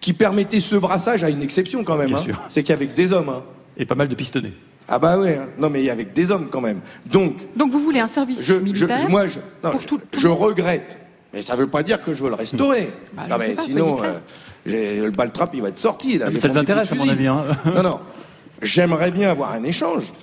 [0.00, 2.14] qui permettait ce brassage à une exception quand même.
[2.14, 2.22] Hein.
[2.48, 3.30] C'est qu'avec des hommes.
[3.30, 3.42] Hein.
[3.76, 4.52] Et pas mal de pistonnés.
[4.88, 5.48] Ah bah ouais, hein.
[5.58, 6.80] non mais avec des hommes quand même.
[7.06, 7.36] Donc.
[7.56, 9.38] Donc vous voulez un service militaire Moi, je,
[10.16, 10.96] je regrette,
[11.32, 12.88] mais ça ne veut pas dire que je veux le restaurer.
[13.14, 14.18] Bah, non mais sinon, euh,
[15.02, 16.30] le baltrap il va être sorti là.
[16.38, 17.26] ça vous intéresse à mon avis.
[17.26, 17.44] Hein.
[17.66, 18.00] non non,
[18.62, 20.14] j'aimerais bien avoir un échange,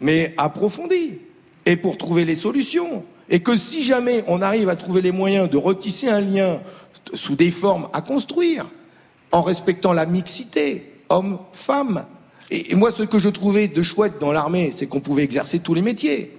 [0.00, 1.18] mais approfondi
[1.64, 3.04] et pour trouver les solutions.
[3.28, 6.60] Et que si jamais on arrive à trouver les moyens de retisser un lien
[7.12, 8.66] sous des formes à construire,
[9.32, 12.04] en respectant la mixité, homme-femme,
[12.50, 15.74] et, moi, ce que je trouvais de chouette dans l'armée, c'est qu'on pouvait exercer tous
[15.74, 16.32] les métiers.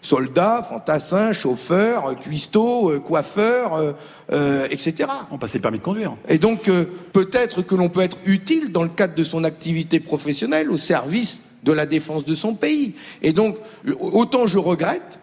[0.00, 3.92] Soldats, fantassins, chauffeurs, cuistots, euh, coiffeurs, euh,
[4.32, 5.10] euh, etc.
[5.32, 6.16] On passait le permis de conduire.
[6.28, 6.70] Et donc,
[7.12, 11.42] peut-être que l'on peut être utile dans le cadre de son activité professionnelle au service
[11.64, 12.94] de la défense de son pays.
[13.22, 13.56] Et donc,
[13.98, 15.18] autant je regrette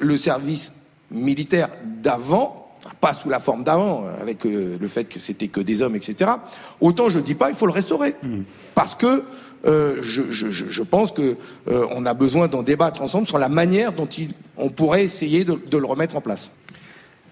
[0.00, 0.72] le service
[1.10, 1.68] militaire
[2.02, 5.94] d'avant, enfin pas sous la forme d'avant, avec le fait que c'était que des hommes,
[5.94, 6.30] etc.
[6.80, 8.40] Autant je dis pas, il faut le restaurer, mmh.
[8.74, 9.22] parce que
[9.64, 11.36] euh, je, pense qu'on
[11.68, 14.08] euh, a besoin d'en débattre ensemble sur la manière dont
[14.56, 16.52] on pourrait essayer de, le remettre en place.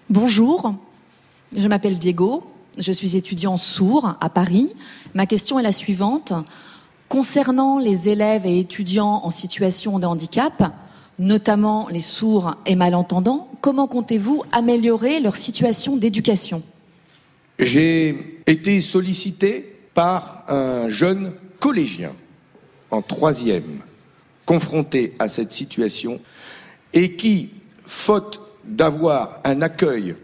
[0.09, 0.73] Bonjour,
[1.55, 2.43] je m'appelle Diego,
[2.77, 4.73] je suis étudiant sourd à Paris.
[5.13, 6.33] Ma question est la suivante.
[7.09, 10.73] Concernant les élèves et étudiants en situation de handicap,
[11.19, 16.61] notamment les sourds et malentendants, comment comptez-vous améliorer leur situation d'éducation?
[17.57, 22.13] J'ai été sollicité par un jeune collégien
[22.91, 23.81] en troisième
[24.45, 26.19] confronté à cette situation
[26.93, 27.49] et qui,
[27.83, 30.15] faute d'avoir un accueil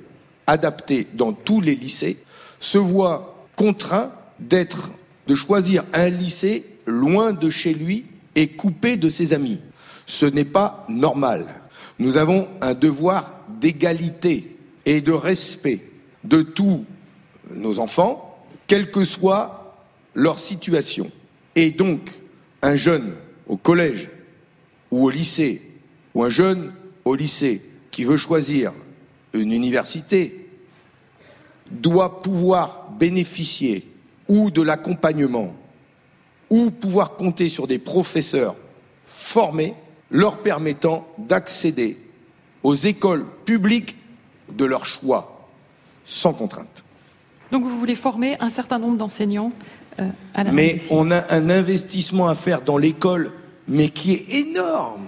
[0.47, 2.17] adapté dans tous les lycées,
[2.59, 4.91] se voit contraint d'être,
[5.27, 8.05] de choisir un lycée loin de chez lui
[8.35, 9.59] et coupé de ses amis.
[10.05, 11.45] Ce n'est pas normal.
[11.99, 15.85] Nous avons un devoir d'égalité et de respect
[16.23, 16.85] de tous
[17.53, 19.77] nos enfants, quelle que soit
[20.15, 21.11] leur situation.
[21.55, 22.11] Et donc,
[22.61, 23.15] un jeune
[23.47, 24.09] au collège
[24.91, 25.61] ou au lycée,
[26.13, 26.73] ou un jeune
[27.05, 27.61] au lycée
[27.91, 28.71] qui veut choisir
[29.33, 30.47] une université,
[31.71, 33.87] doit pouvoir bénéficier
[34.27, 35.55] ou de l'accompagnement,
[36.49, 38.55] ou pouvoir compter sur des professeurs
[39.05, 39.73] formés
[40.09, 41.97] leur permettant d'accéder
[42.61, 43.95] aux écoles publiques
[44.51, 45.49] de leur choix,
[46.05, 46.83] sans contrainte.
[47.51, 49.51] Donc vous voulez former un certain nombre d'enseignants
[49.99, 50.09] euh,
[50.51, 53.31] mais on a un investissement à faire dans l'école,
[53.67, 55.05] mais qui est énorme.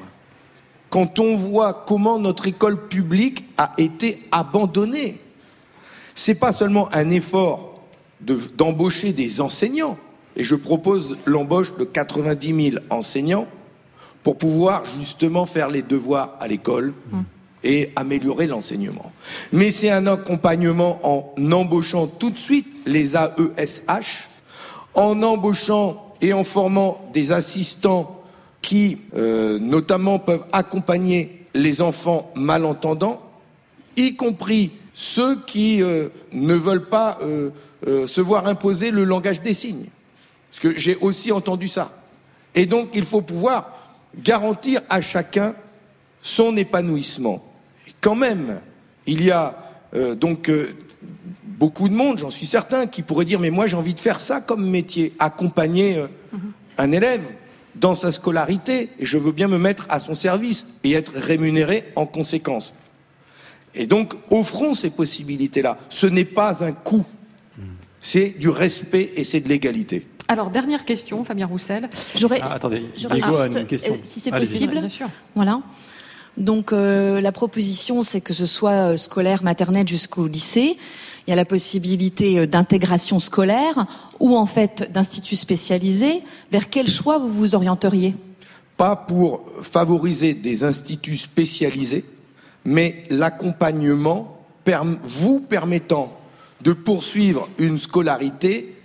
[0.90, 5.20] Quand on voit comment notre école publique a été abandonnée,
[6.14, 7.84] c'est pas seulement un effort
[8.20, 9.98] d'embaucher des enseignants,
[10.36, 13.48] et je propose l'embauche de 90 000 enseignants
[14.24, 17.24] pour pouvoir justement faire les devoirs à l'école hum.
[17.64, 19.12] et améliorer l'enseignement.
[19.52, 24.30] Mais c'est un accompagnement en embauchant tout de suite les AESH,
[24.96, 28.24] en embauchant et en formant des assistants
[28.62, 33.22] qui, euh, notamment, peuvent accompagner les enfants malentendants,
[33.96, 37.52] y compris ceux qui euh, ne veulent pas euh,
[38.08, 39.86] se voir imposer le langage des signes.
[40.50, 41.92] Parce que j'ai aussi entendu ça.
[42.56, 43.72] Et donc, il faut pouvoir
[44.18, 45.54] garantir à chacun
[46.22, 47.46] son épanouissement.
[48.02, 48.62] Quand même,
[49.06, 49.62] il y a
[50.20, 50.50] donc
[51.58, 54.20] beaucoup de monde, j'en suis certain, qui pourrait dire mais moi j'ai envie de faire
[54.20, 56.08] ça comme métier, accompagner euh,
[56.78, 57.24] un élève
[57.76, 61.84] dans sa scolarité, et je veux bien me mettre à son service et être rémunéré
[61.96, 62.74] en conséquence.
[63.74, 65.78] Et donc, offrons ces possibilités-là.
[65.90, 67.04] Ce n'est pas un coût,
[68.00, 70.08] c'est du respect et c'est de l'égalité.
[70.30, 71.90] Alors, dernière question, Fabien Roussel.
[72.16, 73.94] J'aurais, ah, attendez, une question.
[73.94, 75.08] Euh, si c'est possible, bien sûr.
[75.36, 75.62] Voilà.
[76.38, 80.78] Donc, euh, la proposition, c'est que ce soit scolaire, maternelle jusqu'au lycée
[81.26, 83.86] il y a la possibilité euh, d'intégration scolaire
[84.20, 86.22] ou en fait d'instituts spécialisés.
[86.52, 88.16] Vers quel choix vous vous orienteriez?
[88.78, 92.06] Pas pour favoriser des instituts spécialisés,
[92.66, 94.32] mais l'accompagnement
[95.04, 96.18] vous permettant
[96.62, 98.76] de poursuivre une scolarité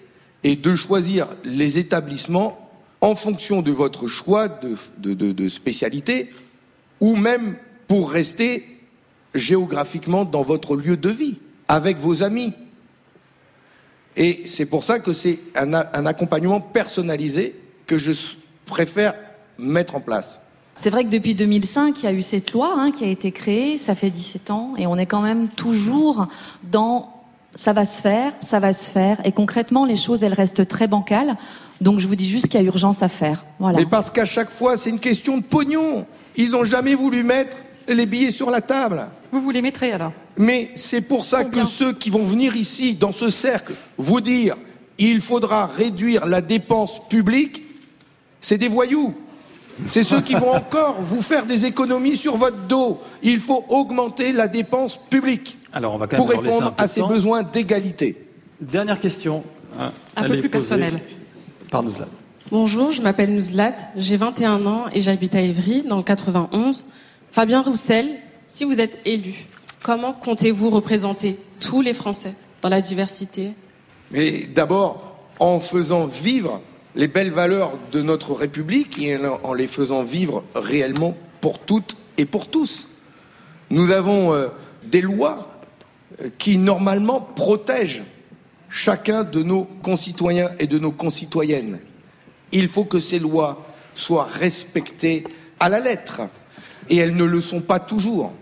[0.45, 6.31] et de choisir les établissements en fonction de votre choix de, de spécialité
[7.01, 7.57] ou même
[7.89, 8.65] pour rester
[9.35, 11.39] géographiquement dans votre lieu de vie
[11.71, 12.53] avec vos amis.
[14.17, 17.55] Et c'est pour ça que c'est un, accompagnement personnalisé
[17.87, 18.11] que je
[18.67, 19.15] préfère
[19.57, 20.41] mettre en place.
[20.75, 23.31] C'est vrai que depuis 2005, il y a eu cette loi hein, qui a été
[23.31, 26.27] créée, ça fait 17 ans, et on est quand même toujours
[26.65, 27.15] dans
[27.55, 30.89] ça va se faire, ça va se faire, et concrètement, les choses, elles restent très
[30.89, 31.37] bancales.
[31.81, 33.45] Donc je vous dis juste qu'il y a urgence à faire.
[33.61, 33.79] Voilà.
[33.79, 36.05] Mais parce qu'à chaque fois, c'est une question de pognon.
[36.37, 37.57] Ils n'ont jamais voulu mettre
[37.89, 39.07] les billets sur la table.
[39.33, 42.95] Vous vous les mettrez alors Mais c'est pour ça que ceux qui vont venir ici,
[42.95, 44.57] dans ce cercle, vous dire
[44.99, 47.65] il faudra réduire la dépense publique,
[48.41, 49.15] c'est des voyous.
[49.87, 53.01] C'est ceux qui vont encore vous faire des économies sur votre dos.
[53.23, 57.03] Il faut augmenter la dépense publique Alors, on va quand pour même répondre à ces
[57.03, 58.27] besoins d'égalité.
[58.61, 59.43] Dernière question.
[59.79, 61.01] hein, Un peu plus personnelle.
[61.71, 62.09] Par Nouzlat.
[62.51, 66.87] Bonjour, je m'appelle Nouzlat, j'ai 21 ans et j'habite à Évry, dans le 91.
[67.31, 68.11] Fabien Roussel,
[68.51, 69.47] si vous êtes élu,
[69.83, 73.53] comment comptez-vous représenter tous les Français dans la diversité?
[74.11, 76.61] Mais d'abord, en faisant vivre
[76.97, 82.25] les belles valeurs de notre République et en les faisant vivre réellement pour toutes et
[82.25, 82.89] pour tous.
[83.71, 84.49] Nous avons euh,
[84.85, 85.49] des lois
[86.21, 88.03] euh, qui normalement protègent
[88.69, 91.79] chacun de nos concitoyens et de nos concitoyennes.
[92.51, 93.65] Il faut que ces lois
[93.95, 95.23] soient respectées
[95.61, 96.23] à la lettre
[96.91, 98.33] et elles ne le sont pas toujours.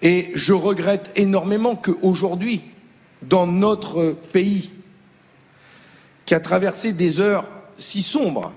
[0.00, 2.62] Et je regrette énormément qu'aujourd'hui,
[3.22, 4.70] dans notre pays,
[6.24, 7.44] qui a traversé des heures
[7.76, 8.52] si sombres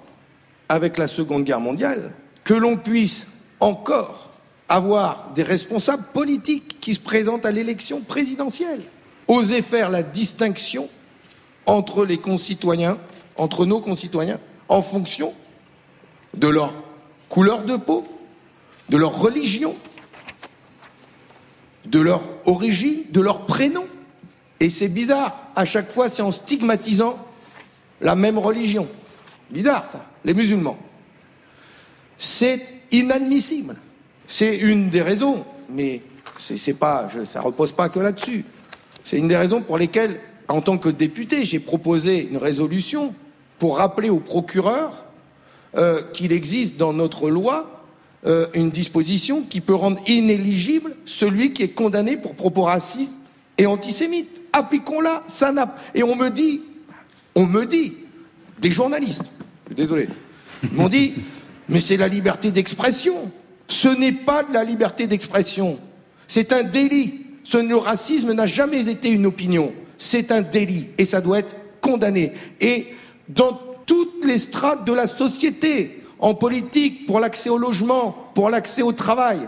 [0.70, 3.28] avec la Seconde Guerre mondiale, que l'on puisse
[3.60, 4.34] encore
[4.70, 8.82] avoir des responsables politiques qui se présentent à l'élection présidentielle,
[9.28, 10.90] oser faire la distinction
[11.66, 12.98] entre les concitoyens,
[13.38, 14.40] entre nos concitoyens,
[14.70, 15.34] en fonction
[16.36, 16.74] de leur
[17.30, 18.06] couleur de peau,
[18.90, 19.76] de leur religion,
[21.86, 23.86] de leur origine, de leur prénom.
[24.60, 27.18] Et c'est bizarre, à chaque fois c'est en stigmatisant
[28.02, 28.88] la même religion.
[29.50, 30.78] Bizarre ça, les musulmans.
[32.18, 33.76] C'est inadmissible.
[34.28, 36.02] C'est une des raisons, mais
[36.38, 38.46] c'est pas, je, ça repose pas que là-dessus.
[39.04, 43.14] C'est une des raisons pour lesquelles, en tant que député, j'ai proposé une résolution
[43.60, 45.06] pour rappeler au procureur
[45.76, 47.75] euh, qu'il existe dans notre loi
[48.26, 53.16] euh, une disposition qui peut rendre inéligible celui qui est condamné pour propos racistes
[53.58, 54.42] et antisémites.
[54.52, 55.76] Appliquons-la, ça n'a.
[55.94, 56.62] Et on me dit,
[57.36, 57.94] on me dit,
[58.60, 59.26] des journalistes,
[59.66, 60.10] je suis désolé,
[60.72, 61.14] m'ont dit,
[61.70, 63.32] mais c'est la liberté d'expression.
[63.68, 65.80] Ce n'est pas de la liberté d'expression.
[66.28, 67.22] C'est un délit.
[67.44, 69.72] Ce, le racisme n'a jamais été une opinion.
[69.98, 72.32] C'est un délit et ça doit être condamné.
[72.60, 72.88] Et
[73.30, 78.82] dans toutes les strates de la société, en politique, pour l'accès au logement, pour l'accès
[78.82, 79.40] au travail,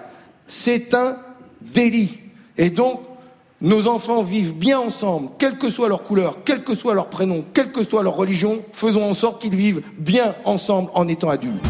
[0.46, 1.18] c'est un
[1.62, 2.20] délit.
[2.58, 3.02] Et donc,
[3.62, 7.44] nos enfants vivent bien ensemble, quelle que soit leur couleur, quel que soit leur prénom,
[7.54, 11.66] quelle que soit leur religion, faisons en sorte qu'ils vivent bien ensemble en étant adultes.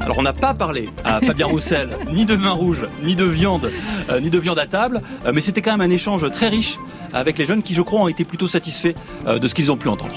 [0.00, 3.72] Alors on n'a pas parlé à Fabien Roussel ni de vin rouge, ni de viande,
[4.08, 6.78] euh, ni de viande à table, euh, mais c'était quand même un échange très riche
[7.12, 8.94] avec les jeunes qui, je crois, ont été plutôt satisfaits
[9.26, 10.14] euh, de ce qu'ils ont pu entendre.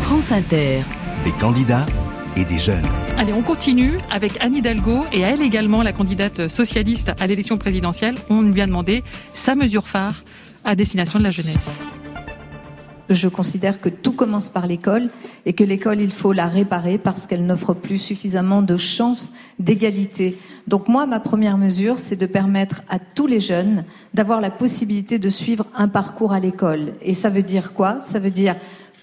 [0.00, 0.82] France Inter.
[1.24, 1.86] Des candidats
[2.38, 2.84] et des jeunes.
[3.16, 7.58] Allez, on continue avec Anne Hidalgo et à elle également, la candidate socialiste à l'élection
[7.58, 8.14] présidentielle.
[8.30, 9.02] On lui a demandé
[9.34, 10.22] sa mesure phare
[10.64, 11.56] à destination de la jeunesse.
[13.10, 15.08] Je considère que tout commence par l'école
[15.46, 20.36] et que l'école, il faut la réparer parce qu'elle n'offre plus suffisamment de chances d'égalité.
[20.66, 25.18] Donc moi, ma première mesure, c'est de permettre à tous les jeunes d'avoir la possibilité
[25.18, 26.92] de suivre un parcours à l'école.
[27.00, 27.98] Et ça veut dire quoi?
[28.00, 28.56] Ça veut dire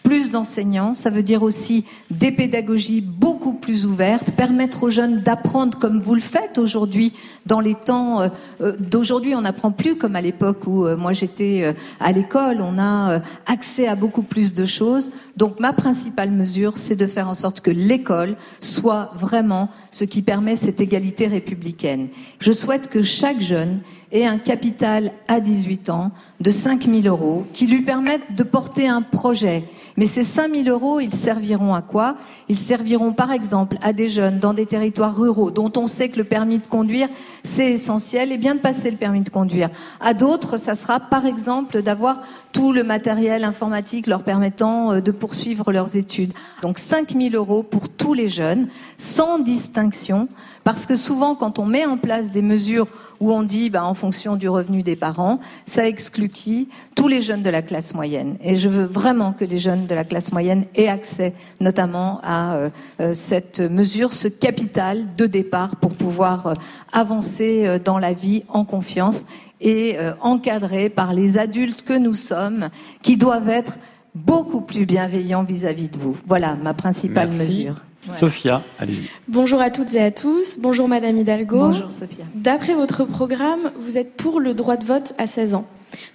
[0.05, 5.79] plus d'enseignants, ça veut dire aussi des pédagogies beaucoup plus ouvertes, permettre aux jeunes d'apprendre
[5.79, 7.11] comme vous le faites aujourd'hui
[7.47, 8.29] dans les temps euh,
[8.61, 9.33] euh, d'aujourd'hui.
[9.33, 12.61] On n'apprend plus comme à l'époque où euh, moi j'étais à l'école.
[12.61, 15.09] On a accès à beaucoup plus de choses.
[15.37, 20.21] Donc ma principale mesure, c'est de faire en sorte que l'école soit vraiment ce qui
[20.21, 22.09] permet cette égalité républicaine.
[22.39, 23.79] Je souhaite que chaque jeune
[24.15, 28.87] ait un capital à 18 ans de 5 000 euros qui lui permettent de porter
[28.87, 29.63] un projet.
[29.97, 32.17] Mais ces 5 000 euros, ils serviront à quoi?
[32.49, 36.17] Ils serviront par exemple à des jeunes dans des territoires ruraux dont on sait que
[36.17, 37.07] le permis de conduire,
[37.45, 39.69] c'est essentiel et bien de passer le permis de conduire.
[40.01, 42.21] À d'autres, ça sera par exemple d'avoir
[42.51, 46.33] tout le matériel informatique leur permettant euh, de poursuivre leurs études.
[46.61, 48.67] Donc 5 000 euros pour tous les jeunes,
[48.97, 50.27] sans distinction,
[50.65, 52.87] parce que souvent quand on met en place des mesures
[53.21, 56.67] où on dit bah, en fonction du revenu des parents, ça exclut qui?
[56.95, 58.35] Tous les jeunes de la classe moyenne.
[58.43, 62.55] Et je veux vraiment que les jeunes de la classe moyenne aient accès notamment à
[62.55, 62.69] euh,
[62.99, 66.53] euh, cette mesure, ce capital de départ pour pouvoir euh,
[66.91, 69.25] avancer euh, dans la vie en confiance
[69.61, 72.69] et euh, encadré par les adultes que nous sommes,
[73.03, 73.77] qui doivent être
[74.15, 76.17] beaucoup plus bienveillants vis-à-vis de vous.
[76.25, 77.59] Voilà ma principale Merci.
[77.59, 77.84] mesure.
[78.13, 79.09] Sophia, allez-y.
[79.27, 80.59] Bonjour à toutes et à tous.
[80.59, 81.57] Bonjour Madame Hidalgo.
[81.57, 82.25] Bonjour Sophia.
[82.35, 85.67] D'après votre programme, vous êtes pour le droit de vote à 16 ans.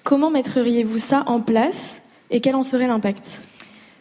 [0.05, 3.43] Comment mettriez-vous ça en place et quel en serait l'impact?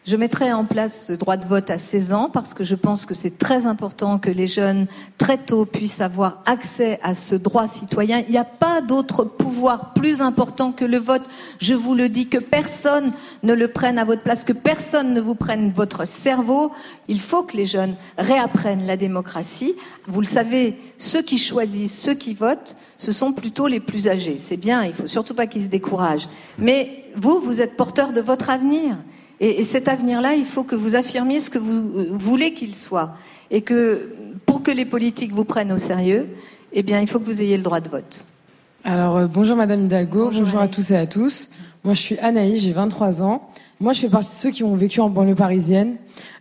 [0.10, 3.06] Je mettrai en place ce droit de vote à 16 ans parce que je pense
[3.06, 4.88] que c'est très important que les jeunes
[5.20, 8.24] très tôt puissent avoir accès à ce droit citoyen.
[8.28, 11.22] Il n'y a pas d'autre pouvoir plus important que le vote.
[11.60, 13.12] Je vous le dis, que personne
[13.44, 16.72] ne le prenne à votre place, que personne ne vous prenne votre cerveau.
[17.08, 19.76] Il faut que les jeunes réapprennent la démocratie.
[20.08, 24.40] Vous le savez, ceux qui choisissent, ceux qui votent, ce sont plutôt les plus âgés.
[24.42, 26.30] C'est bien, il faut surtout pas qu'ils se découragent.
[26.58, 28.98] Mais vous, vous êtes porteur de votre avenir.
[29.40, 33.12] Et, cet avenir-là, il faut que vous affirmiez ce que vous euh, voulez qu'il soit.
[33.52, 34.14] Et que
[34.46, 36.28] pour que les politiques vous prennent au sérieux,
[36.74, 38.26] eh bien, il faut que vous ayez le droit de vote.
[38.84, 41.52] Alors, euh, bonjour Madame Hidalgo, bonjour, à tous et à tous.
[41.84, 43.48] Moi, je suis Anaïs, j'ai 23 ans.
[43.80, 45.96] Moi, je fais partie de ceux qui ont vécu en banlieue parisienne,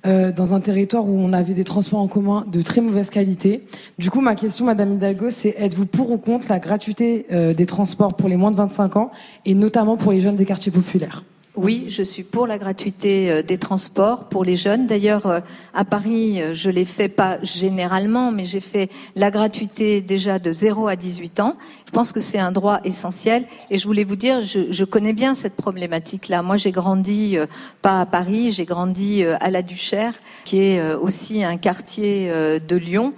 [0.05, 3.63] euh, dans un territoire où on avait des transports en commun de très mauvaise qualité.
[3.97, 8.15] Du coup, ma question, Madame Hidalgo, c'est êtes-vous pour ou contre la gratuité des transports
[8.15, 9.13] pour les moins de 25 ans,
[9.45, 11.23] et notamment pour les jeunes des quartiers populaires?
[11.59, 14.87] Oui, je suis pour la gratuité euh, des transports pour les jeunes.
[14.87, 15.41] D'ailleurs, euh,
[15.75, 20.53] à Paris, euh, je l'ai fait pas généralement, mais j'ai fait la gratuité déjà de
[20.53, 21.57] 0 à 18 ans.
[21.87, 23.45] Je pense que c'est un droit essentiel.
[23.71, 26.45] Et je voulais vous dire, je, je connais bien cette problématique-là.
[26.45, 27.37] Moi, j'ai grandi
[27.83, 30.13] pas à Paris, j'ai grandi à la Duchère,
[30.45, 32.31] qui est aussi un quartier
[32.61, 33.15] de Lyon,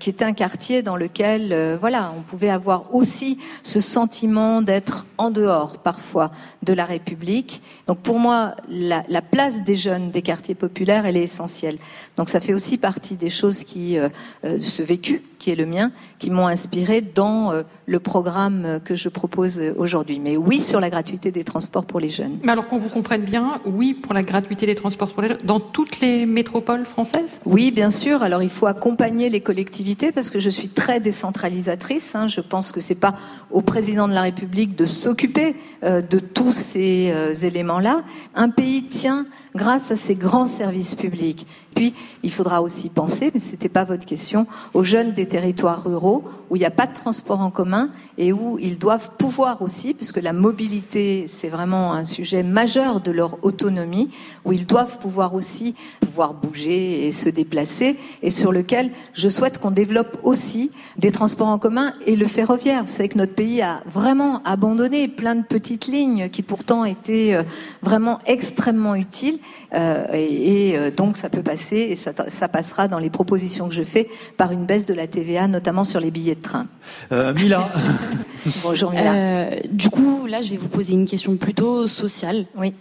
[0.00, 5.30] qui est un quartier dans lequel, voilà, on pouvait avoir aussi ce sentiment d'être en
[5.30, 6.30] dehors parfois
[6.62, 11.22] de la République donc pour moi, la, place des jeunes des quartiers populaires, elle est
[11.22, 11.78] essentielle.
[12.16, 14.08] Donc ça fait aussi partie des choses qui, euh,
[14.44, 18.94] euh, ce vécu qui est le mien, qui m'ont inspiré dans euh, le programme que
[18.94, 20.18] je propose aujourd'hui.
[20.18, 22.38] Mais oui sur la gratuité des transports pour les jeunes.
[22.42, 25.38] Mais alors qu'on vous comprenne bien, oui pour la gratuité des transports pour les jeunes
[25.44, 27.38] dans toutes les métropoles françaises?
[27.44, 28.22] Oui, bien sûr.
[28.22, 32.14] Alors il faut accompagner les collectivités parce que je suis très décentralisatrice.
[32.16, 32.26] Hein.
[32.26, 33.14] Je pense que c'est pas
[33.50, 35.54] au président de la République de s'occuper
[35.84, 37.32] euh, de tous ces euh,
[37.80, 38.02] éléments-là.
[38.34, 41.46] Un pays tient grâce à ces grands services publics.
[41.74, 45.84] Puis, il faudra aussi penser, mais ce n'était pas votre question, aux jeunes des territoires
[45.84, 49.60] ruraux où il n'y a pas de transport en commun et où ils doivent pouvoir
[49.60, 54.10] aussi, puisque la mobilité, c'est vraiment un sujet majeur de leur autonomie,
[54.44, 59.58] où ils doivent pouvoir aussi pouvoir bouger et se déplacer, et sur lequel je souhaite
[59.58, 62.84] qu'on développe aussi des transports en commun et le ferroviaire.
[62.84, 67.34] Vous savez que notre pays a vraiment abandonné plein de petites lignes qui pourtant étaient
[67.34, 67.42] euh,
[67.82, 69.38] vraiment extrêmement utiles.
[69.74, 72.12] Euh, et, euh, donc ça peut passer, et ça,
[72.48, 76.00] passera dans les propositions que je fais, par une baisse de la TVA, notamment sur
[76.00, 76.66] les billets de train.
[77.12, 77.68] Euh, Mila.
[78.62, 79.60] Bonjour Mila.
[79.70, 82.46] du coup, là, je vais vous poser une question plutôt sociale.
[82.56, 82.72] Oui.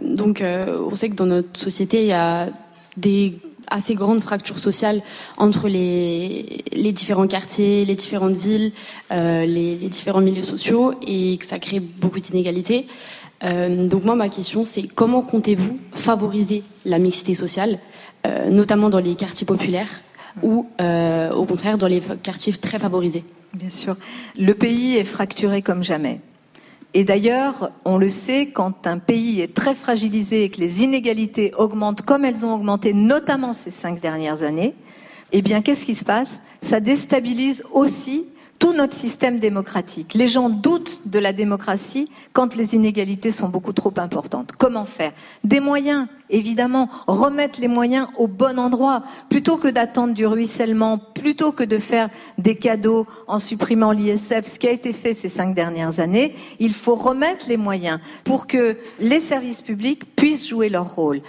[0.00, 2.48] donc, on sait que dans notre société, il y a
[2.96, 5.00] des assez grandes fractures sociales
[5.38, 8.72] entre les, les différents quartiers, les différentes villes,
[9.10, 12.86] les, les, différents milieux sociaux, et que ça crée beaucoup d'inégalités.
[13.44, 17.78] Euh, donc moi, ma question, c'est comment comptez-vous favoriser la mixité sociale,
[18.26, 20.00] euh, notamment dans les quartiers populaires
[20.42, 23.24] ou euh, au contraire dans les quartiers très favorisés?
[23.52, 23.96] Bien sûr.
[24.38, 26.20] Le pays est fracturé comme jamais.
[26.92, 31.52] Et d'ailleurs, on le sait, quand un pays est très fragilisé et que les inégalités
[31.58, 34.74] augmentent comme elles ont augmenté, notamment ces cinq dernières années,
[35.32, 36.42] eh bien, qu'est-ce qui se passe?
[36.60, 38.26] Ça déstabilise aussi
[38.58, 40.14] tout notre système démocratique.
[40.14, 44.52] Les gens doutent de la démocratie quand les inégalités sont beaucoup trop importantes.
[44.56, 45.12] Comment faire?
[45.42, 51.52] Des moyens, évidemment, remettre les moyens au bon endroit, plutôt que d'attendre du ruissellement, plutôt
[51.52, 52.08] que de faire
[52.38, 56.74] des cadeaux en supprimant l'ISF, ce qui a été fait ces cinq dernières années, il
[56.74, 61.20] faut remettre les moyens pour que les services publics puissent jouer leur rôle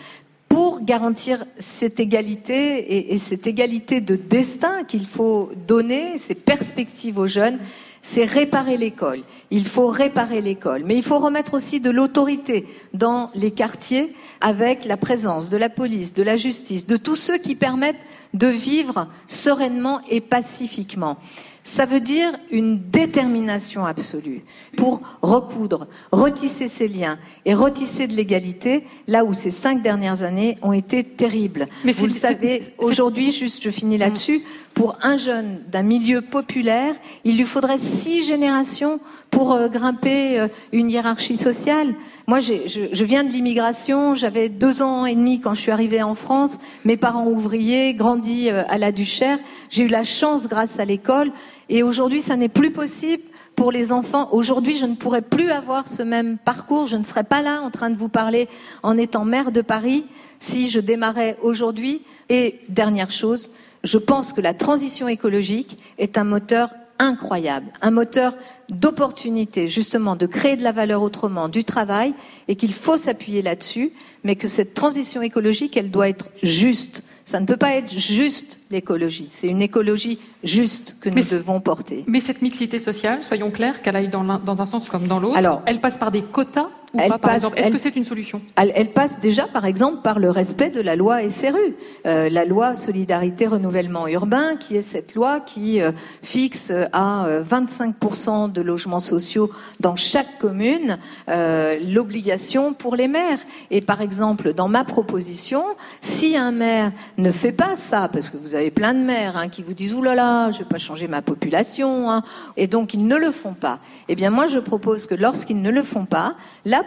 [0.55, 7.27] pour garantir cette égalité et, cette égalité de destin qu'il faut donner, ces perspectives aux
[7.27, 7.59] jeunes,
[8.01, 9.19] c'est réparer l'école.
[9.51, 10.83] Il faut réparer l'école.
[10.85, 15.67] Mais il faut remettre aussi de l'autorité dans les quartiers avec la présence de la
[15.67, 21.17] police, de la justice, de tous ceux qui permettent de vivre sereinement et pacifiquement.
[21.67, 24.43] Ça veut dire une détermination absolue
[24.77, 30.59] pour recoudre, retisser ces liens et retisser de l'égalité là où ces cinq dernières années
[30.61, 31.67] ont été terribles.
[31.83, 34.43] Mais Vous le savez, aujourd'hui, juste je finis là-dessus,
[34.75, 36.93] pour un jeune d'un milieu populaire,
[37.23, 38.99] il lui faudrait six générations
[39.31, 41.95] pour euh, grimper euh, une hiérarchie sociale.
[42.27, 42.53] Moi, je,
[42.91, 46.59] je, viens de l'immigration, j'avais deux ans et demi quand je suis arrivée en France,
[46.83, 49.39] mes parents ouvriers, grandis euh, à la Duchère,
[49.69, 51.31] j'ai eu la chance grâce à l'école
[51.69, 53.23] et aujourd'hui, ça n'est plus possible
[53.55, 54.29] pour les enfants.
[54.31, 56.87] Aujourd'hui, je ne pourrais plus avoir ce même parcours.
[56.87, 58.47] Je ne serais pas là en train de vous parler
[58.83, 60.05] en étant maire de Paris
[60.39, 62.01] si je démarrais aujourd'hui.
[62.29, 63.49] Et dernière chose,
[63.83, 66.69] je pense que la transition écologique est un moteur
[66.99, 68.33] incroyable, un moteur
[68.69, 72.13] d'opportunités, justement, de créer de la valeur autrement, du travail,
[72.47, 73.91] et qu'il faut s'appuyer là-dessus,
[74.23, 77.03] mais que cette transition écologique, elle doit être juste.
[77.25, 79.27] Ça ne peut pas être juste l'écologie.
[79.31, 82.03] C'est une écologie juste que nous devons porter.
[82.07, 85.39] Mais cette mixité sociale, soyons clairs, qu'elle aille dans, dans, un sens comme dans l'autre,
[85.65, 87.59] elle passe par des quotas ou pas, par exemple?
[87.59, 88.41] Est-ce que c'est une solution?
[88.55, 92.75] elle, passe déjà, par exemple, par le respect de la loi SRU, euh, la loi
[92.75, 95.91] Solidarité Renouvellement Urbain, qui est cette loi qui euh,
[96.23, 99.49] fixe à 25% euh, de logements sociaux
[99.79, 100.97] dans chaque commune
[101.27, 103.39] l'obligation pour les maires.
[103.71, 105.63] Et par exemple, dans ma proposition,
[106.01, 109.49] si un maire ne fait pas ça, parce que vous avez plein de maires hein,
[109.49, 112.23] qui vous disent «Ouh là là, je vais pas changer ma population hein,
[112.57, 113.79] et donc ils ne le font pas.
[114.07, 116.35] Eh bien moi je propose que lorsqu'ils ne le font pas,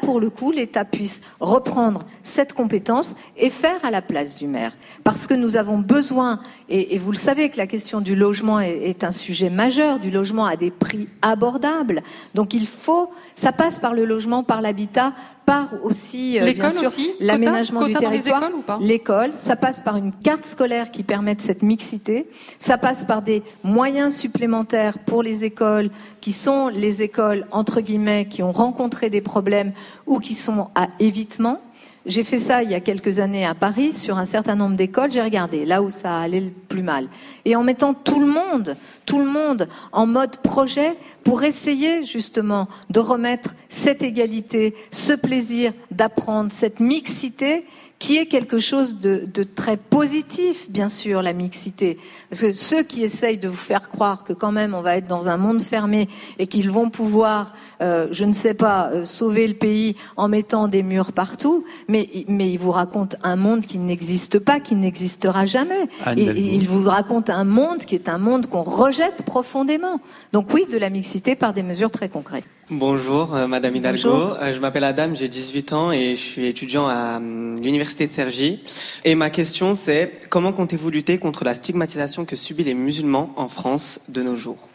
[0.03, 4.73] pour le coup l'État puisse reprendre cette compétence et faire à la place du maire.
[5.05, 9.05] Parce que nous avons besoin, et, vous le savez que la question du logement est,
[9.05, 12.03] un sujet majeur, du logement à des prix abordables.
[12.35, 15.13] Donc il faut, ça passe par le logement, par l'habitat,
[15.49, 18.51] par aussi, euh, bien sûr, l'aménagement du territoire.
[18.81, 22.29] L'école, ça passe par une carte scolaire qui permette cette mixité.
[22.59, 25.89] Ça passe par des moyens supplémentaires pour les écoles
[26.21, 29.73] qui sont les écoles, entre guillemets, qui ont rencontré des problèmes
[30.07, 31.61] ou qui sont à évitement.
[32.09, 35.13] J'ai fait ça il y a quelques années à Paris sur un certain nombre d'écoles.
[35.13, 37.07] J'ai regardé là où ça allait le plus mal.
[37.45, 42.67] Et en mettant tout le monde, tout le monde en mode projet pour essayer justement
[42.89, 47.67] de remettre cette égalité, ce plaisir d'apprendre, cette mixité
[47.99, 51.99] qui est quelque chose de, de, très positif, bien sûr, la mixité.
[52.31, 55.09] Parce que ceux qui essayent de vous faire croire que quand même on va être
[55.09, 56.09] dans un monde fermé
[56.39, 60.69] et qu'ils vont pouvoir, euh, je ne sais pas, euh, sauver le pays en mettant
[60.69, 65.47] des murs partout, mais, mais ils vous racontent un monde qui n'existe pas, qui n'existera
[65.47, 65.89] jamais.
[66.17, 70.01] et, ils vous racontent un monde qui est un monde qu'on rejette profondément.
[70.33, 72.49] Donc oui, de la mixité par des mesures très concrètes.
[72.71, 74.35] Bonjour, euh, Madame Hidalgo.
[74.35, 78.13] Euh, je m'appelle Adam, j'ai 18 ans et je suis étudiant à hum, l'Université de
[78.13, 78.61] Cergy.
[79.07, 83.49] Et ma question, c'est comment comptez-vous lutter contre la stigmatisation que subissent les musulmans en
[83.49, 84.69] France de nos jours?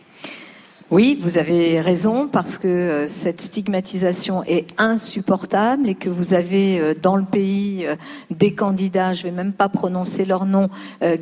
[0.94, 6.80] Oui, vous avez raison parce que euh, cette stigmatisation est insupportable et que vous avez
[6.80, 7.96] euh, dans le pays euh,
[8.30, 10.70] des candidats, je vais même pas prononcer leur nom,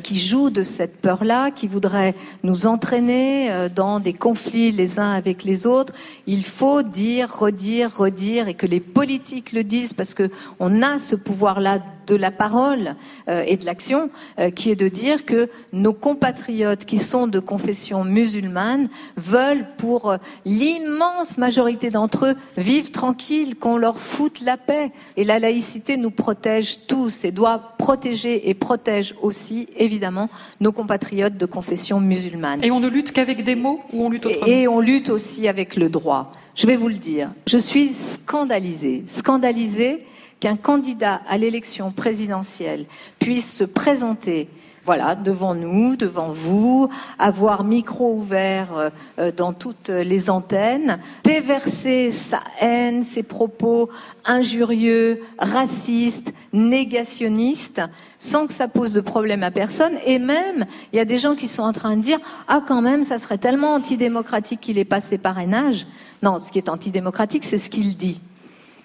[0.02, 5.42] qui jouent de cette peur-là, qui voudraient nous entraîner dans des conflits les uns avec
[5.42, 5.94] les autres.
[6.26, 10.30] Il faut dire, redire, redire et que les politiques le disent parce que
[10.60, 12.96] on a ce pouvoir-là de la parole
[13.28, 14.10] et de l'action,
[14.54, 20.16] qui est de dire que nos compatriotes qui sont de confession musulmane veulent pour euh,
[20.44, 24.90] l'immense majorité d'entre eux, vivre tranquilles, qu'on leur foute la paix.
[25.16, 30.28] Et la laïcité nous protège tous et doit protéger et protège aussi, évidemment,
[30.60, 32.62] nos compatriotes de confession musulmane.
[32.62, 34.46] Et on ne lutte qu'avec des mots ou on lutte autrement?
[34.46, 36.32] Et on lutte aussi avec le droit.
[36.54, 37.30] Je vais vous le dire.
[37.46, 40.04] Je suis scandalisée, scandalisée
[40.42, 42.86] qu'un candidat à l'élection présidentielle
[43.20, 44.48] puisse se présenter
[44.84, 48.90] voilà, devant nous, devant vous, avoir micro ouvert euh,
[49.20, 53.88] euh, dans toutes les antennes, déverser sa haine, ses propos
[54.24, 57.80] injurieux, racistes, négationnistes,
[58.18, 59.92] sans que ça pose de problème à personne.
[60.04, 62.82] Et même, il y a des gens qui sont en train de dire, ah quand
[62.82, 65.86] même, ça serait tellement antidémocratique qu'il ait passé parrainage.
[66.24, 68.20] Non, ce qui est antidémocratique, c'est ce qu'il dit.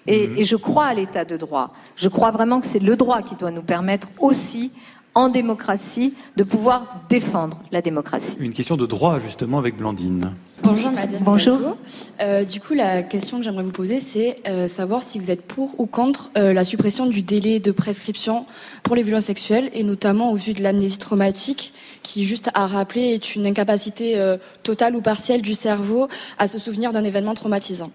[0.08, 0.38] Et, mhm.
[0.38, 1.72] et, je crois à l'état de droit.
[1.96, 4.72] Je crois vraiment que c'est le droit qui doit nous permettre aussi
[5.18, 8.36] en démocratie, de pouvoir défendre la démocratie.
[8.38, 10.32] Une question de droit, justement, avec Blandine.
[10.62, 11.22] Bonjour Madame.
[11.22, 11.76] Bonjour.
[12.20, 15.42] Euh, du coup, la question que j'aimerais vous poser, c'est euh, savoir si vous êtes
[15.42, 18.44] pour ou contre euh, la suppression du délai de prescription
[18.84, 21.72] pour les violences sexuelles, et notamment au vu de l'amnésie traumatique,
[22.04, 24.16] qui, juste à rappeler, est une incapacité
[24.62, 26.06] totale ou partielle du cerveau
[26.38, 27.90] à se souvenir d'un événement traumatisant.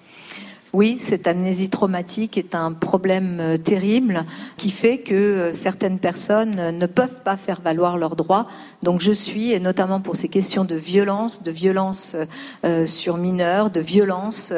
[0.73, 4.25] Oui, cette amnésie traumatique est un problème euh, terrible
[4.57, 8.47] qui fait que euh, certaines personnes euh, ne peuvent pas faire valoir leurs droits.
[8.81, 12.15] Donc je suis, et notamment pour ces questions de violence, de violence
[12.85, 14.51] sur mineurs, de violence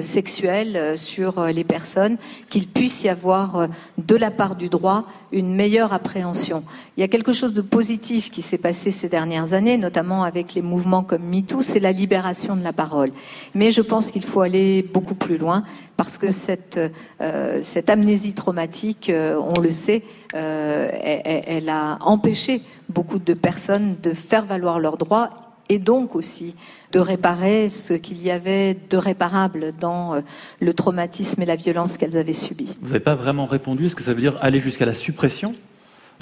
[0.00, 2.18] sexuelle sur les personnes,
[2.50, 3.68] qu'il puisse y avoir
[3.98, 6.64] de la part du droit une meilleure appréhension.
[6.98, 10.52] Il y a quelque chose de positif qui s'est passé ces dernières années, notamment avec
[10.52, 13.12] les mouvements comme MeToo, c'est la libération de la parole.
[13.54, 15.64] Mais je pense qu'il faut aller beaucoup plus loin
[15.96, 16.78] parce que cette,
[17.22, 20.02] euh, amnésie traumatique, euh, on le sait,
[20.34, 22.60] euh, elle, a empêché
[22.90, 25.30] beaucoup de personnes de faire valoir leurs droits
[25.70, 26.54] et donc aussi
[26.92, 30.22] de réparer ce qu'il y avait de réparable dans
[30.60, 32.76] le traumatisme et la violence qu'elles avaient subi.
[32.82, 33.86] Vous n'avez pas vraiment répondu.
[33.86, 35.54] Est-ce que ça veut dire aller jusqu'à la suppression?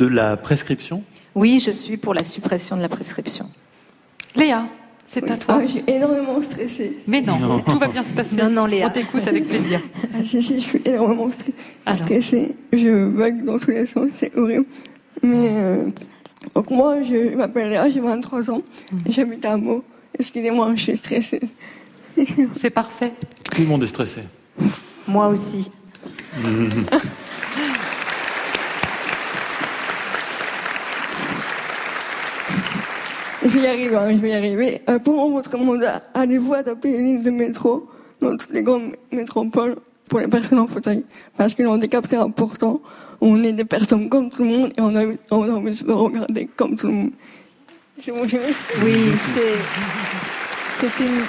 [0.01, 1.03] De la prescription
[1.35, 3.47] Oui, je suis pour la suppression de la prescription.
[4.35, 4.67] Léa
[5.07, 5.57] C'est à toi.
[5.59, 6.97] Ah, je suis énormément stressée.
[7.07, 8.35] Mais non, tout va bien se passer.
[8.35, 8.87] Non, non, Léa.
[8.87, 9.81] On t'écoute avec plaisir.
[10.15, 12.57] Ah, si, si, je suis énormément stre- stressée.
[12.73, 14.65] Je bug dans tous les sens, c'est horrible.
[15.23, 15.85] Mais euh,
[16.55, 18.63] donc moi, je m'appelle Léa, j'ai 23 ans
[19.07, 19.85] et j'habite à Meaux.
[20.19, 21.41] Excusez-moi, je suis stressée.
[22.61, 23.13] C'est parfait.
[23.55, 24.23] Tout le monde est stressé.
[25.07, 25.71] Moi aussi.
[33.61, 34.83] vais y arriver, hein, je vais y arriver.
[34.89, 37.89] Euh, pendant votre mandat, allez-vous adapter les lignes de métro
[38.21, 39.77] dans toutes les grandes métropoles
[40.09, 41.05] pour les personnes en fauteuil?
[41.37, 42.81] Parce que le handicap, c'est important.
[43.21, 45.77] On est des personnes comme tout le monde et on a, on a envie de
[45.77, 47.11] se regarder comme tout le monde.
[48.01, 48.55] C'est bon, je vais.
[48.83, 51.21] Oui, c'est c'est une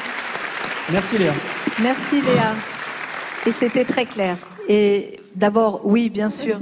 [0.91, 1.33] Merci Léa.
[1.81, 2.53] Merci Léa.
[3.45, 4.37] Et c'était très clair.
[4.69, 6.59] Et d'abord, oui, bien sûr,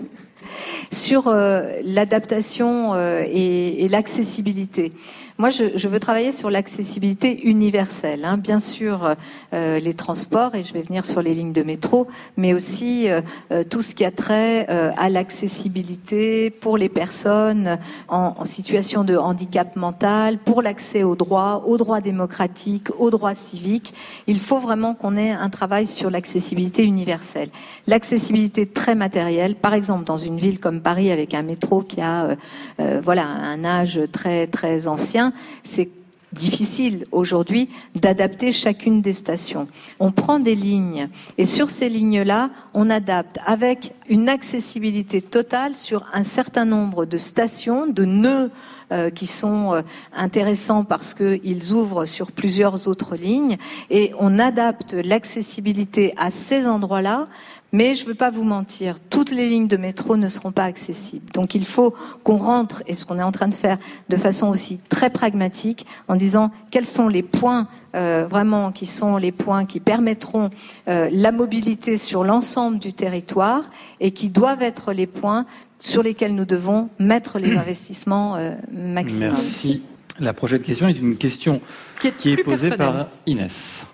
[0.91, 4.91] sur euh, l'adaptation euh, et, et l'accessibilité.
[5.39, 8.25] Moi, je, je veux travailler sur l'accessibilité universelle.
[8.25, 8.35] hein.
[8.35, 9.15] Bien sûr,
[9.53, 13.21] euh, les transports, et je vais venir sur les lignes de métro, mais aussi euh,
[13.53, 17.79] euh, tout ce qui a trait euh, à l'accessibilité pour les personnes
[18.09, 23.33] en, en situation de handicap mental, pour l'accès aux droits, aux droits démocratiques, aux droits
[23.33, 23.93] civiques.
[24.27, 27.47] Il faut vraiment qu'on ait un travail sur l'accessibilité universelle.
[27.87, 32.25] L'accessibilité très matérielle, par exemple dans une ville comme Paris avec un métro qui a
[32.25, 32.35] euh,
[32.81, 35.28] euh, voilà un âge très très ancien,
[35.63, 35.89] c'est
[36.33, 39.67] difficile aujourd'hui d'adapter chacune des stations.
[39.99, 46.05] On prend des lignes et sur ces lignes-là, on adapte avec une accessibilité totale sur
[46.13, 48.51] un certain nombre de stations, de nœuds
[48.91, 49.81] euh, qui sont euh,
[50.15, 53.57] intéressants parce qu'ils ouvrent sur plusieurs autres lignes
[53.89, 57.25] et on adapte l'accessibilité à ces endroits-là.
[57.71, 60.63] Mais je ne veux pas vous mentir, toutes les lignes de métro ne seront pas
[60.63, 61.31] accessibles.
[61.33, 61.93] Donc il faut
[62.23, 63.77] qu'on rentre, et ce qu'on est en train de faire
[64.09, 69.17] de façon aussi très pragmatique, en disant quels sont les points euh, vraiment qui sont
[69.17, 70.51] les points qui permettront
[70.87, 73.63] euh, la mobilité sur l'ensemble du territoire
[73.99, 75.45] et qui doivent être les points
[75.79, 79.31] sur lesquels nous devons mettre les investissements euh, maximum.
[79.31, 79.83] Merci.
[80.19, 81.61] La prochaine question est une question
[81.99, 83.87] qui est, posée par Inès.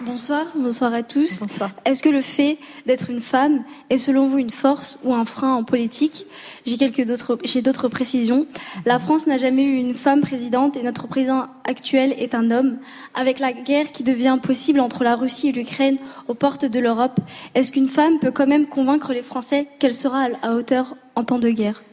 [0.00, 1.44] Bonsoir, bonsoir à tous.
[1.84, 5.54] Est-ce que le fait d'être une femme est selon vous une force ou un frein
[5.54, 6.26] en politique?
[6.66, 8.44] J'ai quelques d'autres, j'ai d'autres précisions.
[8.86, 12.78] La France n'a jamais eu une femme présidente et notre président actuel est un homme.
[13.14, 17.20] Avec la guerre qui devient possible entre la Russie et l'Ukraine aux portes de l'Europe,
[17.54, 21.38] est-ce qu'une femme peut quand même convaincre les Français qu'elle sera à hauteur en temps
[21.38, 21.84] de guerre?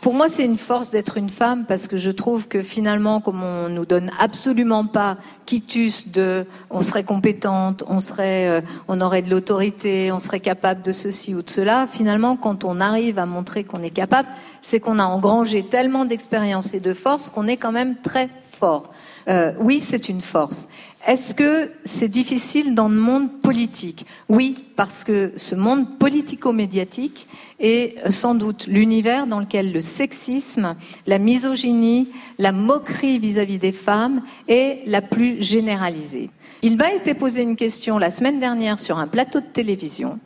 [0.00, 3.42] Pour moi, c'est une force d'être une femme parce que je trouve que finalement, comme
[3.42, 9.20] on nous donne absolument pas quitus de, on serait compétente, on serait, euh, on aurait
[9.20, 11.86] de l'autorité, on serait capable de ceci ou de cela.
[11.86, 14.28] Finalement, quand on arrive à montrer qu'on est capable,
[14.62, 18.94] c'est qu'on a engrangé tellement d'expérience et de force qu'on est quand même très fort.
[19.28, 20.66] Euh, oui, c'est une force.
[21.06, 24.04] Est-ce que c'est difficile dans le monde politique?
[24.28, 27.26] Oui, parce que ce monde politico-médiatique
[27.58, 32.08] est sans doute l'univers dans lequel le sexisme, la misogynie,
[32.38, 36.28] la moquerie vis-à-vis des femmes est la plus généralisée.
[36.62, 40.18] Il m'a été posé une question la semaine dernière sur un plateau de télévision.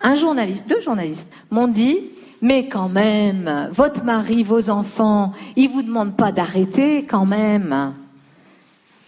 [0.00, 1.98] Un journaliste, deux journalistes m'ont dit
[2.40, 7.94] mais quand même, votre mari, vos enfants, ils vous demandent pas d'arrêter quand même.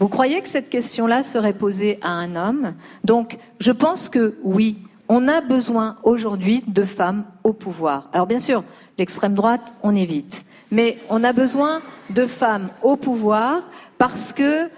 [0.01, 2.75] Vous croyez que cette question-là serait posée à un homme?
[3.05, 4.77] Donc, je pense que oui,
[5.09, 8.09] on a besoin aujourd'hui de femmes au pouvoir.
[8.13, 8.65] Alors, bien sûr,
[8.99, 10.47] l'extrême droite, on évite.
[10.73, 11.81] Mais on a besoin
[12.11, 13.63] de femmes au pouvoir
[13.99, 14.69] parce que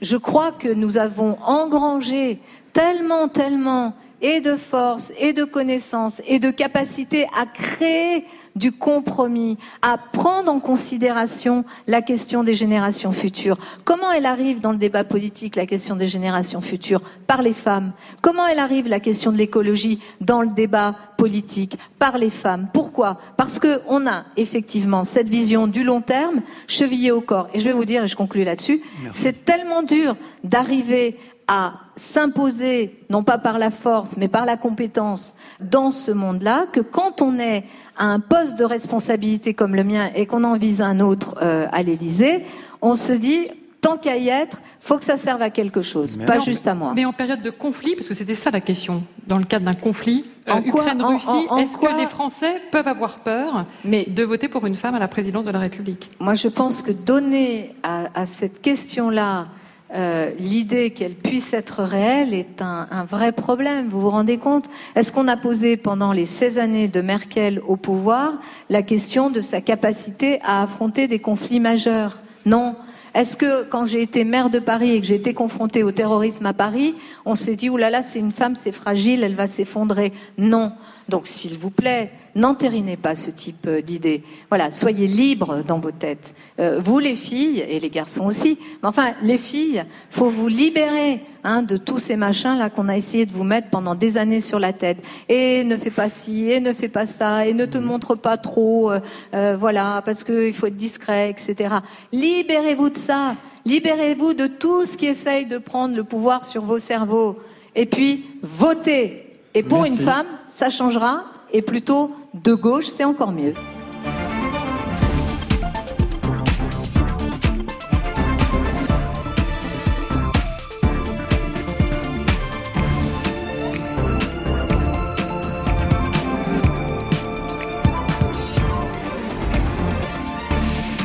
[0.00, 2.40] je crois que nous avons engrangé
[2.72, 8.24] tellement, tellement et de force et de connaissances et de capacité à créer
[8.60, 13.58] du compromis, à prendre en considération la question des générations futures.
[13.84, 17.92] Comment elle arrive dans le débat politique, la question des générations futures Par les femmes?
[18.20, 22.68] Comment elle arrive, la question de l'écologie, dans le débat politique Par les femmes?
[22.74, 23.18] Pourquoi?
[23.38, 27.48] Parce qu'on a effectivement cette vision du long terme chevillée au corps.
[27.54, 28.82] Et je vais vous dire, et je conclue là-dessus,
[29.14, 31.18] c'est tellement dur d'arriver
[31.48, 36.78] à s'imposer, non pas par la force, mais par la compétence dans ce monde-là, que
[36.78, 37.64] quand on est
[38.00, 41.66] à un poste de responsabilité comme le mien et qu'on en vise un autre euh,
[41.70, 42.44] à l'Élysée,
[42.80, 43.46] on se dit,
[43.82, 46.74] tant qu'à y être, faut que ça serve à quelque chose, pas Non, juste à
[46.74, 46.92] moi.
[46.96, 49.74] Mais en période de conflit, parce que c'était ça la question, dans le cadre d'un
[49.74, 54.94] conflit euh, Ukraine-Russie, est-ce que les Français peuvent avoir peur de voter pour une femme
[54.94, 56.08] à la présidence de la République?
[56.20, 59.48] Moi, je pense que donner à, à cette question-là
[59.94, 63.88] euh, l'idée qu'elle puisse être réelle est un, vrai problème.
[63.88, 64.70] Vous vous rendez compte?
[64.94, 68.34] Est-ce qu'on a posé pendant les 16 années de Merkel au pouvoir
[68.68, 72.18] la question de sa capacité à affronter des conflits majeurs?
[72.46, 72.76] Non.
[73.14, 76.46] Est-ce que quand j'ai été maire de Paris et que j'ai été confrontée au terrorisme
[76.46, 76.94] à Paris,
[77.24, 80.12] on s'est dit, oulala, là, c'est une femme, c'est fragile, elle va s'effondrer?
[80.38, 80.72] Non.
[81.08, 84.22] Donc, s'il vous plaît, n'entérinez pas ce type euh, d'idée.
[84.48, 86.34] Voilà, soyez libres dans vos têtes.
[86.58, 91.20] Euh, vous, les filles, et les garçons aussi, mais enfin, les filles, faut vous libérer
[91.44, 94.58] hein, de tous ces machins-là qu'on a essayé de vous mettre pendant des années sur
[94.58, 94.98] la tête.
[95.28, 98.36] Et ne fais pas ci, et ne fais pas ça, et ne te montre pas
[98.36, 101.76] trop, euh, voilà, parce qu'il faut être discret, etc.
[102.12, 103.34] Libérez-vous de ça.
[103.66, 107.38] Libérez-vous de tout ce qui essaye de prendre le pouvoir sur vos cerveaux.
[107.74, 109.26] Et puis, votez.
[109.54, 113.54] Et pour une femme, ça changera et plutôt de gauche, c'est encore mieux.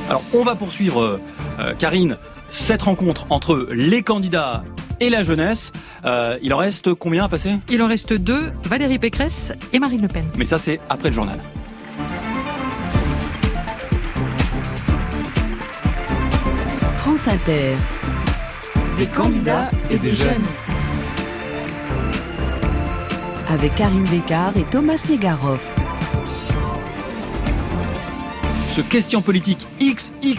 [0.07, 1.19] Alors, on va poursuivre,
[1.59, 2.17] euh, Karine,
[2.49, 4.63] cette rencontre entre les candidats
[4.99, 5.71] et la jeunesse.
[6.05, 7.57] Euh, il en reste combien à passer?
[7.69, 10.25] Il en reste deux, Valérie Pécresse et Marine Le Pen.
[10.37, 11.39] Mais ça, c'est après le journal.
[16.95, 17.75] France Inter.
[18.97, 20.43] Des candidats et des jeunes.
[23.49, 25.84] Avec Karine Bécard et Thomas Negaroff
[28.75, 30.35] ce question politique XXXXL,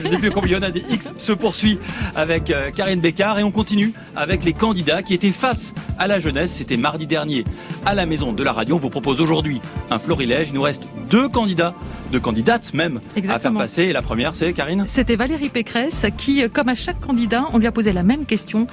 [0.00, 1.78] je ne sais plus combien il y en a des X, se poursuit
[2.16, 6.18] avec euh, Karine Bécard et on continue avec les candidats qui étaient face à la
[6.18, 6.50] jeunesse.
[6.50, 7.44] C'était mardi dernier
[7.84, 8.76] à la maison de la radio.
[8.76, 9.60] On vous propose aujourd'hui
[9.90, 10.48] un florilège.
[10.48, 11.74] Il nous reste deux candidats
[12.10, 13.82] deux candidates même à faire passer.
[13.82, 17.66] Et la première, c'est Karine C'était Valérie Pécresse qui, comme à chaque candidat, on lui
[17.66, 18.66] a posé la même question,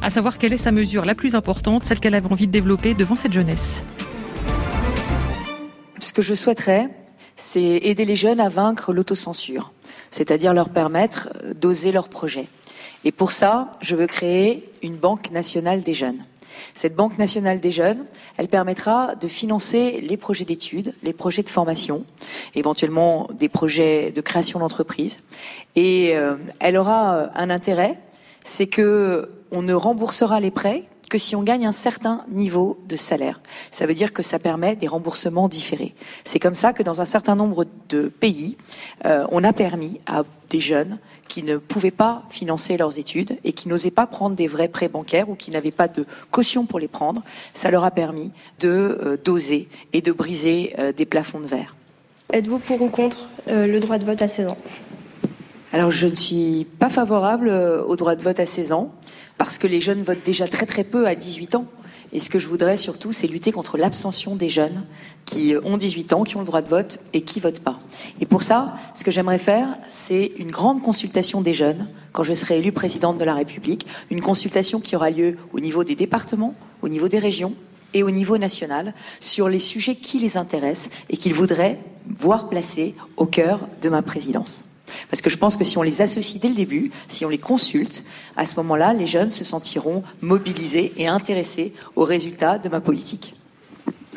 [0.00, 2.94] à savoir quelle est sa mesure la plus importante, celle qu'elle avait envie de développer
[2.94, 3.82] devant cette jeunesse.
[6.00, 6.88] Ce que je souhaiterais,
[7.38, 9.72] c'est aider les jeunes à vaincre l'autocensure,
[10.10, 12.48] c'est-à-dire leur permettre d'oser leurs projets.
[13.04, 16.24] Et pour ça, je veux créer une banque nationale des jeunes.
[16.74, 18.04] Cette banque nationale des jeunes,
[18.36, 22.04] elle permettra de financer les projets d'études, les projets de formation,
[22.56, 25.18] éventuellement des projets de création d'entreprise.
[25.76, 27.98] Et euh, elle aura un intérêt,
[28.44, 32.96] c'est que on ne remboursera les prêts que si on gagne un certain niveau de
[32.96, 33.40] salaire.
[33.70, 35.94] Ça veut dire que ça permet des remboursements différés.
[36.24, 38.56] C'est comme ça que dans un certain nombre de pays,
[39.04, 40.98] euh, on a permis à des jeunes
[41.28, 44.88] qui ne pouvaient pas financer leurs études et qui n'osaient pas prendre des vrais prêts
[44.88, 47.22] bancaires ou qui n'avaient pas de caution pour les prendre,
[47.52, 48.30] ça leur a permis
[48.60, 51.74] de euh, doser et de briser euh, des plafonds de verre.
[52.32, 54.58] Êtes-vous pour ou contre le droit de vote à 16 ans?
[55.72, 58.92] Alors je ne suis pas favorable au droit de vote à 16 ans
[59.38, 61.66] parce que les jeunes votent déjà très très peu à 18 ans.
[62.12, 64.84] Et ce que je voudrais surtout, c'est lutter contre l'abstention des jeunes
[65.26, 67.80] qui ont 18 ans, qui ont le droit de vote et qui votent pas.
[68.20, 72.32] Et pour ça, ce que j'aimerais faire, c'est une grande consultation des jeunes quand je
[72.32, 76.54] serai élue présidente de la République, une consultation qui aura lieu au niveau des départements,
[76.82, 77.54] au niveau des régions
[77.94, 81.78] et au niveau national sur les sujets qui les intéressent et qu'ils voudraient
[82.18, 84.67] voir placés au cœur de ma présidence.
[85.10, 87.38] Parce que je pense que si on les associe dès le début, si on les
[87.38, 88.04] consulte,
[88.36, 93.34] à ce moment-là, les jeunes se sentiront mobilisés et intéressés aux résultats de ma politique.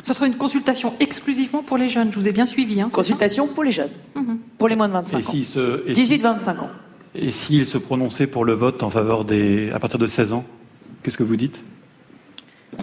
[0.04, 2.80] Ce sera une consultation exclusivement pour les jeunes, je vous ai bien suivi.
[2.80, 4.38] Hein, consultation pour les jeunes, mhm.
[4.58, 5.32] pour les moins de 25 ans.
[5.32, 6.70] 18-25 ans.
[7.14, 9.70] Et s'ils se prononçaient pour le vote en faveur des.
[9.70, 10.44] à partir de 16 ans,
[11.02, 11.62] qu'est-ce que vous dites?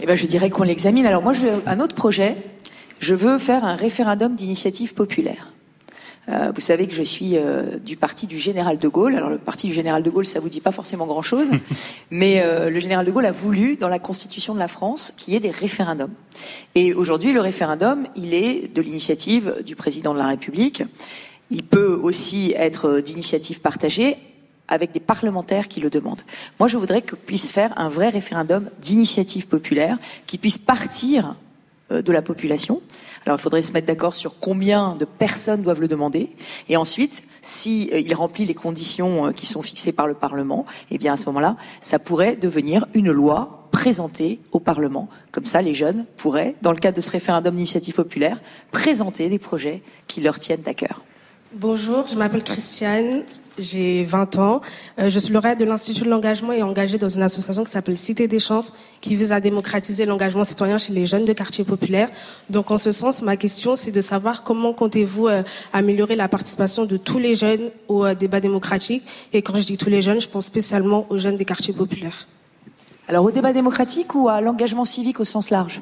[0.01, 1.05] Eh ben, Je dirais qu'on l'examine.
[1.05, 2.37] Alors, moi, je un autre projet.
[2.99, 5.53] Je veux faire un référendum d'initiative populaire.
[6.29, 9.15] Euh, vous savez que je suis euh, du parti du général de Gaulle.
[9.15, 11.47] Alors le parti du général de Gaulle, ça vous dit pas forcément grand-chose,
[12.11, 15.33] mais euh, le général de Gaulle a voulu, dans la constitution de la France, qu'il
[15.33, 16.13] y ait des référendums.
[16.75, 20.83] Et aujourd'hui, le référendum, il est de l'initiative du président de la République.
[21.49, 24.15] Il peut aussi être d'initiative partagée
[24.67, 26.21] avec des parlementaires qui le demandent.
[26.59, 29.97] Moi, je voudrais qu'on puisse faire un vrai référendum d'initiative populaire
[30.27, 31.35] qui puisse partir
[31.89, 32.83] de la population
[33.25, 36.29] alors il faudrait se mettre d'accord sur combien de personnes doivent le demander.
[36.67, 40.65] Et ensuite, si euh, il remplit les conditions euh, qui sont fixées par le Parlement,
[40.91, 45.09] eh bien à ce moment-là, ça pourrait devenir une loi présentée au Parlement.
[45.31, 48.39] Comme ça, les jeunes pourraient, dans le cadre de ce référendum d'initiative populaire,
[48.71, 51.03] présenter des projets qui leur tiennent à cœur.
[51.53, 53.23] Bonjour, je m'appelle Christiane,
[53.59, 54.61] j'ai 20 ans.
[54.99, 57.97] Euh, je suis lauréate de l'Institut de l'engagement et engagée dans une association qui s'appelle
[57.97, 62.09] Cité des chances, qui vise à démocratiser l'engagement citoyen chez les jeunes de quartiers populaires.
[62.49, 66.85] Donc, en ce sens, ma question, c'est de savoir comment comptez-vous euh, améliorer la participation
[66.85, 69.03] de tous les jeunes au euh, débat démocratique.
[69.33, 72.27] Et quand je dis tous les jeunes, je pense spécialement aux jeunes des quartiers populaires.
[73.07, 75.81] Alors, au débat démocratique ou à l'engagement civique au sens large?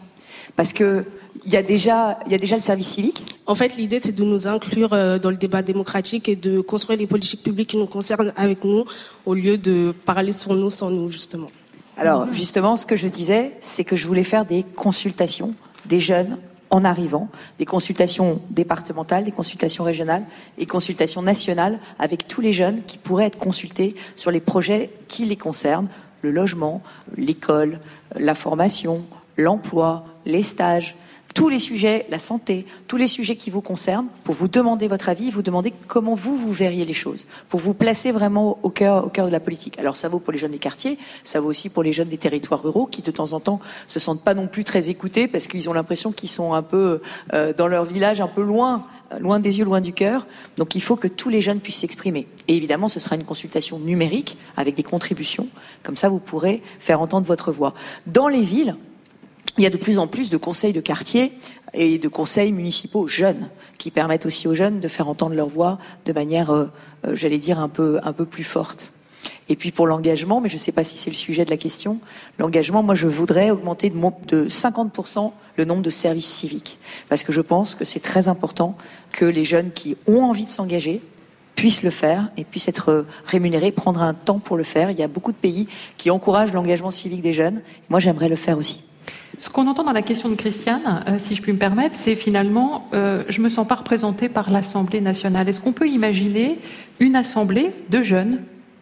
[0.56, 1.06] Parce que
[1.46, 3.24] il y a déjà, il y a déjà le service civique.
[3.46, 7.00] En fait, l'idée, c'est de nous inclure euh, dans le débat démocratique et de construire
[7.00, 8.86] les politiques publiques qui nous concernent avec nous,
[9.26, 11.50] au lieu de parler sur nous sans nous, justement.
[11.96, 15.54] Alors, justement, ce que je disais, c'est que je voulais faire des consultations
[15.86, 16.38] des jeunes
[16.70, 17.30] en arrivant,
[17.60, 20.24] des consultations départementales, des consultations régionales
[20.58, 25.26] et consultations nationales avec tous les jeunes qui pourraient être consultés sur les projets qui
[25.26, 25.88] les concernent,
[26.22, 26.82] le logement,
[27.16, 27.80] l'école,
[28.16, 29.06] la formation,
[29.38, 30.96] l'emploi, les stages,
[31.34, 35.08] tous les sujets, la santé, tous les sujets qui vous concernent, pour vous demander votre
[35.08, 39.06] avis, vous demander comment vous, vous verriez les choses, pour vous placer vraiment au cœur,
[39.06, 39.78] au cœur de la politique.
[39.78, 42.18] Alors ça vaut pour les jeunes des quartiers, ça vaut aussi pour les jeunes des
[42.18, 45.48] territoires ruraux qui de temps en temps se sentent pas non plus très écoutés parce
[45.48, 47.02] qu'ils ont l'impression qu'ils sont un peu
[47.34, 48.86] euh, dans leur village, un peu loin
[49.22, 50.26] loin des yeux, loin du cœur.
[50.58, 52.28] Donc il faut que tous les jeunes puissent s'exprimer.
[52.48, 55.48] Et évidemment, ce sera une consultation numérique avec des contributions.
[55.84, 57.74] Comme ça, vous pourrez faire entendre votre voix.
[58.06, 58.76] Dans les villes,
[59.58, 61.32] il y a de plus en plus de conseils de quartier
[61.74, 65.80] et de conseils municipaux jeunes qui permettent aussi aux jeunes de faire entendre leur voix
[66.06, 66.68] de manière, euh,
[67.06, 68.92] euh, j'allais dire, un peu, un peu plus forte.
[69.50, 71.58] Et puis pour l'engagement, mais je ne sais pas si c'est le sujet de la
[71.58, 72.00] question,
[72.38, 73.98] l'engagement, moi je voudrais augmenter de,
[74.28, 76.78] de 50% le nombre de services civiques.
[77.10, 78.78] Parce que je pense que c'est très important
[79.12, 81.02] que les jeunes qui ont envie de s'engager
[81.56, 84.92] puissent le faire et puissent être rémunérés, prendre un temps pour le faire.
[84.92, 85.68] Il y a beaucoup de pays
[85.98, 87.62] qui encouragent l'engagement civique des jeunes.
[87.90, 88.86] Moi j'aimerais le faire aussi.
[89.40, 92.16] Ce qu'on entend dans la question de Christiane, euh, si je puis me permettre, c'est
[92.16, 95.48] finalement, euh, je me sens pas représentée par l'Assemblée nationale.
[95.48, 96.58] Est-ce qu'on peut imaginer
[97.00, 98.42] une assemblée de jeunes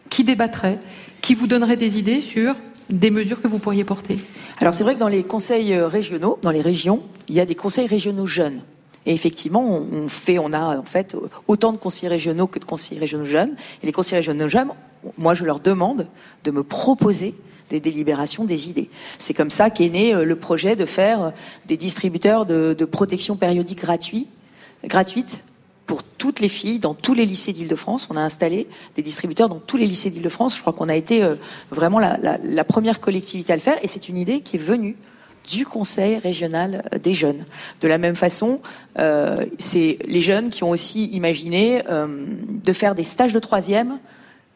[0.10, 0.80] qui débattraient,
[1.22, 2.56] qui vous donneraient des idées sur
[2.90, 4.18] des mesures que vous pourriez porter?
[4.60, 7.46] Alors c'est vrai que dans les conseils euh, régionaux, dans les régions, il y a
[7.46, 8.62] des conseils régionaux jeunes.
[9.06, 11.18] Et effectivement, on fait, on a en fait
[11.48, 13.56] autant de conseillers régionaux que de conseillers régionaux jeunes.
[13.84, 14.70] Et les conseillers régionaux jeunes,
[15.18, 16.08] moi, je leur demande
[16.44, 17.36] de me proposer
[17.70, 18.90] des délibérations, des idées.
[19.18, 21.30] C'est comme ça qu'est né euh, le projet de faire euh,
[21.68, 24.28] des distributeurs de, protection périodique gratuits,
[24.84, 25.44] gratuite
[25.88, 28.08] pour toutes les filles dans tous les lycées d'Île-de-France.
[28.10, 30.56] On a installé des distributeurs dans tous les lycées d'Île-de-France.
[30.56, 31.36] Je crois qu'on a été euh,
[31.72, 34.96] vraiment la, première collectivité à le faire et c'est une idée qui est venue
[35.50, 37.46] du Conseil régional des jeunes.
[37.82, 38.62] De la même façon,
[39.60, 44.00] c'est les jeunes qui ont aussi imaginé de faire des stages de troisième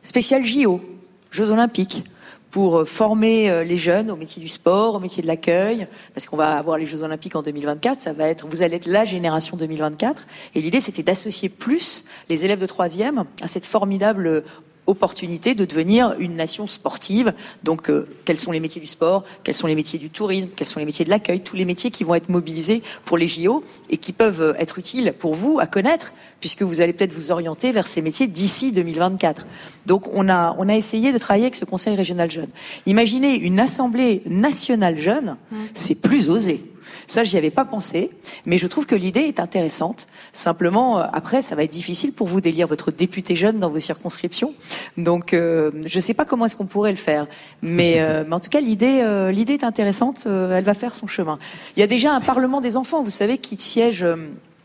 [0.01, 0.81] spécial JO,
[1.29, 2.03] Jeux olympiques
[2.51, 6.37] pour former euh, les jeunes au métier du sport, au métier de l'accueil, parce qu'on
[6.37, 7.99] va avoir les Jeux Olympiques en 2024.
[7.99, 10.25] Ça va être, vous allez être la génération 2024.
[10.55, 14.43] Et l'idée, c'était d'associer plus les élèves de troisième à cette formidable
[14.89, 17.33] opportunité de devenir une nation sportive.
[17.63, 20.67] Donc, euh, quels sont les métiers du sport Quels sont les métiers du tourisme Quels
[20.67, 23.63] sont les métiers de l'accueil Tous les métiers qui vont être mobilisés pour les JO
[23.89, 27.31] et qui peuvent euh, être utiles pour vous à connaître, puisque vous allez peut-être vous
[27.31, 29.45] orienter vers ces métiers d'ici 2024.
[29.85, 32.49] Donc, on a, on a essayé de travailler avec ce Conseil régional jeune.
[32.85, 35.57] Imaginez une assemblée nationale jeune, mmh.
[35.73, 36.61] c'est plus osé.
[37.09, 38.11] Ça, j'y avais pas pensé,
[38.45, 40.05] mais je trouve que l'idée est intéressante.
[40.31, 43.79] Simplement, euh, après, ça va être difficile pour vous d'élire votre député jeune dans vos
[43.79, 44.53] circonscriptions.
[44.95, 47.25] Donc, euh, je sais pas comment est-ce qu'on pourrait le faire,
[47.63, 50.27] mais, euh, mais en tout cas, l'idée, l'idée est intéressante.
[50.27, 51.39] elle va faire son chemin.
[51.75, 54.05] Il y a déjà un parlement des enfants, vous savez, qui siège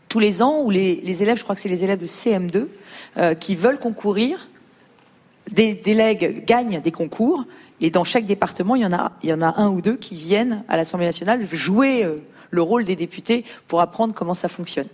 [0.07, 2.67] tous les ans, où les, les élèves, je crois que c'est les élèves de CM2,
[3.39, 4.49] qui veulent concourir,
[5.51, 7.45] des délègues gagnent des concours.
[7.81, 9.95] Et dans chaque département, il y en a, il y en a un ou deux
[9.95, 12.05] qui viennent à l'Assemblée nationale jouer
[12.55, 14.87] le rôle des députés pour apprendre comment ça fonctionne.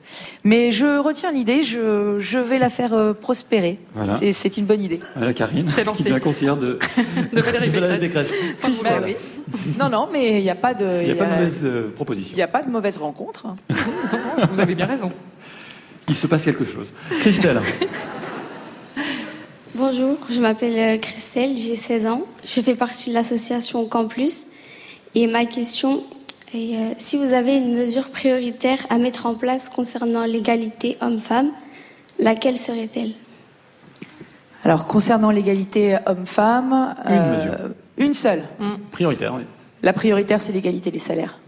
[0.44, 3.80] Mais je retiens l'idée, je, je, vais la faire euh, prospérer.
[3.96, 4.20] Voilà.
[4.34, 5.00] C'est une bonne idée.
[5.16, 6.80] Voilà Karine, qui est conseillère de,
[7.34, 8.34] de Valérie Pécresse.
[8.84, 9.16] Bah oui.
[9.80, 10.86] Non, non, mais il n'y a pas de...
[11.02, 12.34] Il n'y a, pas de mauvaise euh, proposition.
[12.34, 13.48] Il n'y a pas de mauvaise rencontre.
[14.52, 15.12] Vous avez bien raison.
[16.10, 16.92] Il se passe quelque chose.
[17.22, 17.62] Christelle.
[19.76, 22.28] Bonjour, je m'appelle euh, Christelle, j'ai 16 ans.
[22.46, 24.48] Je fais partie de l'association Campus.
[25.16, 26.04] Et ma question
[26.54, 31.52] et euh, si vous avez une mesure prioritaire à mettre en place concernant l'égalité homme-femme,
[32.20, 33.12] laquelle serait-elle?
[34.64, 37.58] Alors, concernant l'égalité homme-femme, une euh, mesure.
[37.98, 38.44] Une seule.
[38.60, 38.74] Mm.
[38.92, 39.44] Prioritaire, oui.
[39.82, 41.40] La prioritaire, c'est l'égalité des salaires.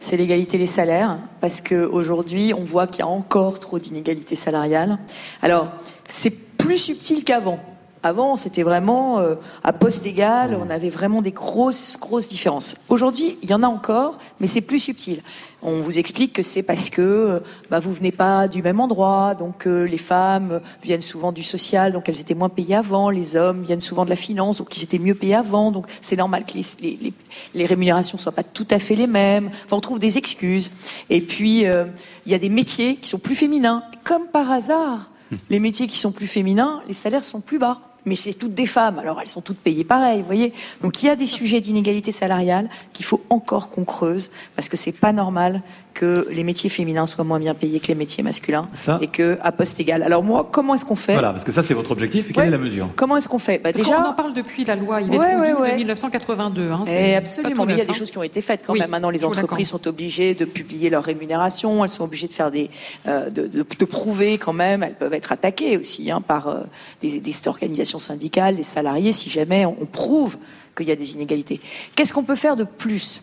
[0.00, 4.98] C'est l'égalité des salaires, parce qu'aujourd'hui, on voit qu'il y a encore trop d'inégalités salariales.
[5.42, 5.68] Alors,
[6.08, 7.60] c'est plus subtil qu'avant.
[8.02, 9.34] Avant, c'était vraiment euh,
[9.64, 12.76] à poste égal, on avait vraiment des grosses, grosses différences.
[12.88, 15.20] Aujourd'hui, il y en a encore, mais c'est plus subtil.
[15.62, 19.34] On vous explique que c'est parce que euh, bah, vous venez pas du même endroit,
[19.34, 23.34] donc euh, les femmes viennent souvent du social, donc elles étaient moins payées avant, les
[23.34, 26.44] hommes viennent souvent de la finance, donc ils étaient mieux payés avant, donc c'est normal
[26.44, 27.12] que les, les, les,
[27.54, 29.50] les, rémunérations soient pas tout à fait les mêmes.
[29.64, 30.70] Enfin, on trouve des excuses.
[31.10, 33.82] Et puis, il y a des métiers qui sont plus féminins.
[34.04, 35.10] Comme par hasard,
[35.50, 38.66] les métiers qui sont plus féminins, les salaires sont plus bas mais c'est toutes des
[38.66, 38.98] femmes.
[38.98, 40.52] Alors elles sont toutes payées pareil, vous voyez.
[40.82, 44.76] Donc il y a des sujets d'inégalité salariale qu'il faut encore qu'on creuse parce que
[44.76, 45.62] c'est pas normal
[45.98, 48.68] que les métiers féminins soient moins bien payés que les métiers masculins
[49.00, 50.04] et que à poste égal.
[50.04, 52.30] Alors moi, comment est-ce qu'on fait Voilà, parce que ça c'est votre objectif.
[52.30, 54.64] Et quelle est la mesure Comment est-ce qu'on fait bah, Déjà, on en parle depuis
[54.64, 56.70] la loi Yvette ouais, de 1982.
[56.70, 57.94] Hein, et absolument, mais il y a des hein.
[57.94, 58.88] choses qui ont été faites quand même.
[58.88, 61.82] Maintenant, les entreprises sont obligées de publier leur rémunération.
[61.82, 62.70] Elles sont obligées de faire des,
[63.08, 64.84] euh, de, de, de, prouver quand même.
[64.84, 66.60] Elles peuvent être attaquées aussi hein, par euh,
[67.02, 70.36] des, des, organisations syndicales, des salariés, si jamais on, on prouve
[70.76, 71.60] qu'il y a des inégalités.
[71.96, 73.22] Qu'est-ce qu'on peut faire de plus?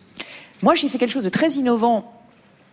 [0.62, 2.15] Moi, j'ai fait quelque chose de très innovant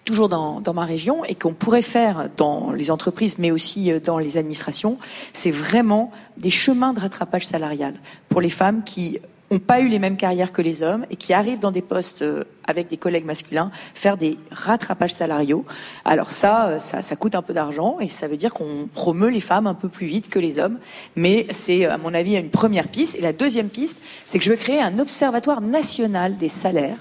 [0.05, 4.17] toujours dans, ma région et qu'on pourrait faire dans les entreprises, mais aussi euh, dans
[4.17, 4.97] les administrations,
[5.33, 7.95] c'est vraiment des chemins de rattrapage salarial
[8.29, 9.19] pour les femmes qui
[9.51, 12.23] n'ont pas eu les mêmes carrières que les hommes et qui arrivent dans des postes
[12.23, 15.63] euh, avec des collègues masculins faire des rattrapages salariaux.
[16.05, 19.29] Alors ça, euh, ça, ça coûte un peu d'argent et ça veut dire qu'on promeut
[19.29, 20.79] les femmes un peu plus vite que les hommes.
[21.15, 23.15] Mais c'est, à mon avis, une première piste.
[23.15, 26.97] Et la deuxième piste, c'est que je veux créer un observatoire national des salaires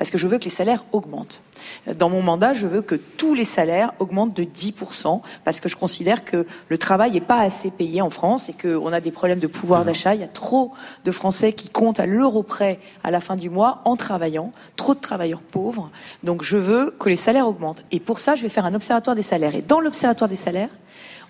[0.00, 1.42] parce que je veux que les salaires augmentent.
[1.86, 5.76] Dans mon mandat, je veux que tous les salaires augmentent de 10%, parce que je
[5.76, 9.40] considère que le travail n'est pas assez payé en France et qu'on a des problèmes
[9.40, 10.14] de pouvoir d'achat.
[10.14, 10.72] Il y a trop
[11.04, 14.94] de Français qui comptent à l'euro près à la fin du mois en travaillant, trop
[14.94, 15.90] de travailleurs pauvres.
[16.24, 17.84] Donc je veux que les salaires augmentent.
[17.92, 19.54] Et pour ça, je vais faire un observatoire des salaires.
[19.54, 20.70] Et dans l'observatoire des salaires,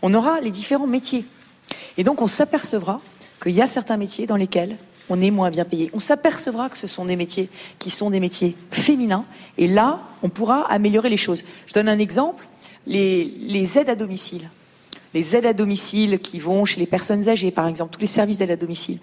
[0.01, 1.27] on aura les différents métiers.
[1.99, 3.01] Et donc on s'apercevra
[3.43, 4.77] qu'il y a certains métiers dans lesquels
[5.11, 5.91] on est moins bien payé.
[5.93, 9.25] On s'apercevra que ce sont des métiers qui sont des métiers féminins,
[9.59, 11.45] et là, on pourra améliorer les choses.
[11.67, 12.47] Je donne un exemple,
[12.87, 14.49] les, aides à domicile.
[15.13, 18.39] Les aides à domicile qui vont chez les personnes âgées, par exemple, tous les services
[18.39, 18.99] d'aide à domicile,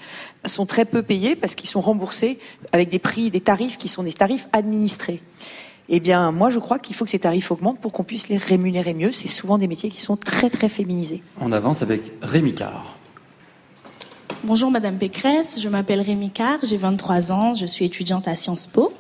[0.46, 2.40] sont très peu payés parce qu'ils sont remboursés
[2.72, 5.22] avec des prix, des tarifs qui sont des tarifs administrés.
[5.90, 8.38] Eh bien, moi, je crois qu'il faut que ces tarifs augmentent pour qu'on puisse les
[8.38, 9.12] rémunérer mieux.
[9.12, 11.22] C'est souvent des métiers qui sont très, très féminisés.
[11.40, 12.97] On avance avec Rémi Carr.
[14.44, 18.68] Bonjour Madame Pécresse, je m'appelle Rémi Carr, j'ai 23 ans, je suis étudiante à Sciences
[18.68, 18.94] Po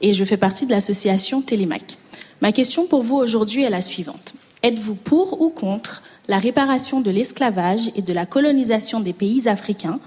[0.00, 1.98] et je fais partie de l'association Télémac.
[2.40, 4.34] Ma question pour vous aujourd'hui est la suivante.
[4.62, 9.98] Êtes-vous pour ou contre la réparation de l'esclavage et de la colonisation des pays africains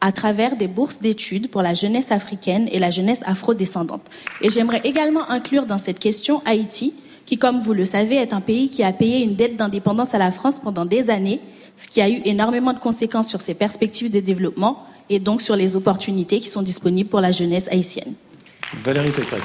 [0.00, 4.02] à travers des bourses d'études pour la jeunesse africaine et la jeunesse afrodescendante?
[4.40, 6.92] Et j'aimerais également inclure dans cette question Haïti,
[7.24, 10.18] qui, comme vous le savez, est un pays qui a payé une dette d'indépendance à
[10.18, 11.40] la France pendant des années
[11.78, 15.56] ce qui a eu énormément de conséquences sur ses perspectives de développement et donc sur
[15.56, 18.12] les opportunités qui sont disponibles pour la jeunesse haïtienne.
[18.82, 19.40] Valérie Pécresse.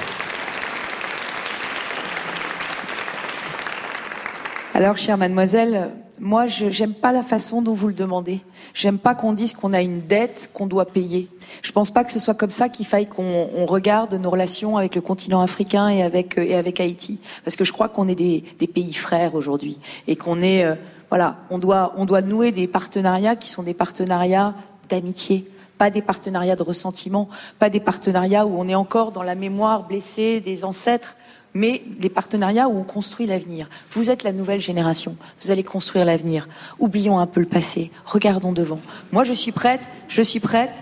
[4.74, 8.40] Alors, chère mademoiselle, moi, je n'aime pas la façon dont vous le demandez.
[8.74, 11.28] J'aime pas qu'on dise qu'on a une dette qu'on doit payer.
[11.62, 14.96] Je pense pas que ce soit comme ça qu'il faille qu'on regarde nos relations avec
[14.96, 17.20] le continent africain et avec, et avec Haïti.
[17.44, 19.78] Parce que je crois qu'on est des, des, pays frères aujourd'hui
[20.08, 20.74] et qu'on est euh,
[21.14, 24.52] voilà, on doit, nouer des partenariats qui sont des partenariats
[24.88, 27.28] d'amitié, pas des partenariats de ressentiment,
[27.60, 31.14] pas des partenariats où on est encore dans la mémoire blessée des ancêtres,
[31.54, 33.70] mais des partenariats où on construit l'avenir.
[33.92, 36.48] Vous êtes la nouvelle génération, vous allez construire l'avenir.
[36.80, 38.80] Oublions un peu le passé, regardons devant.
[39.12, 40.72] Moi, je suis prête, je suis prête.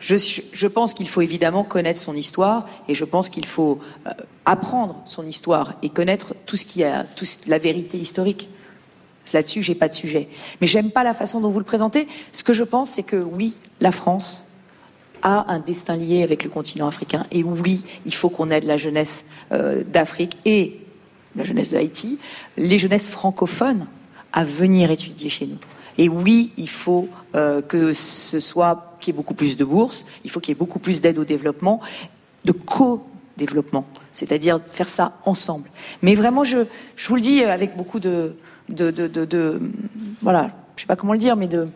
[0.00, 4.10] Je, pense qu'il faut évidemment connaître son histoire et je pense qu'il faut euh,
[4.44, 6.84] apprendre son histoire et connaître tout ce qui
[7.46, 8.50] la vérité historique.
[9.32, 10.28] Là-dessus, j'ai pas de sujet.
[10.60, 12.08] Mais j'aime pas la façon dont vous le présentez.
[12.32, 14.44] Ce que je pense, c'est que oui, la France
[15.22, 17.26] a un destin lié avec le continent africain.
[17.32, 20.80] Et oui, il faut qu'on aide la jeunesse euh, d'Afrique et
[21.36, 22.18] la jeunesse de Haïti,
[22.56, 23.86] les jeunesses francophones
[24.32, 25.58] à venir étudier chez nous.
[25.96, 30.06] Et oui, il faut euh, que ce soit qu'il y ait beaucoup plus de bourses,
[30.24, 31.80] il faut qu'il y ait beaucoup plus d'aide au développement,
[32.44, 35.68] de co-développement, c'est-à-dire faire ça ensemble.
[36.02, 36.58] Mais vraiment, je,
[36.96, 38.36] je vous le dis avec beaucoup de,
[38.68, 39.60] de, de, de, de,
[40.22, 41.68] voilà, je sais pas comment le dire, mais de,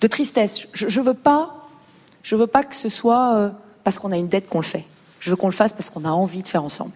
[0.00, 0.66] de tristesse.
[0.72, 1.68] Je, je veux pas,
[2.22, 3.50] je veux pas que ce soit euh,
[3.84, 4.84] parce qu'on a une dette qu'on le fait.
[5.20, 6.92] Je veux qu'on le fasse parce qu'on a envie de faire ensemble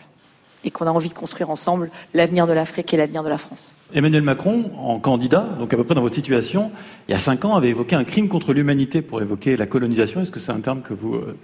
[0.65, 3.75] et qu'on a envie de construire ensemble l'avenir de l'Afrique et l'avenir de la France.
[3.93, 6.71] Emmanuel Macron, en candidat, donc à peu près dans votre situation,
[7.09, 10.21] il y a cinq ans, avait évoqué un crime contre l'humanité pour évoquer la colonisation.
[10.21, 11.37] Est-ce que c'est un terme que vous euh,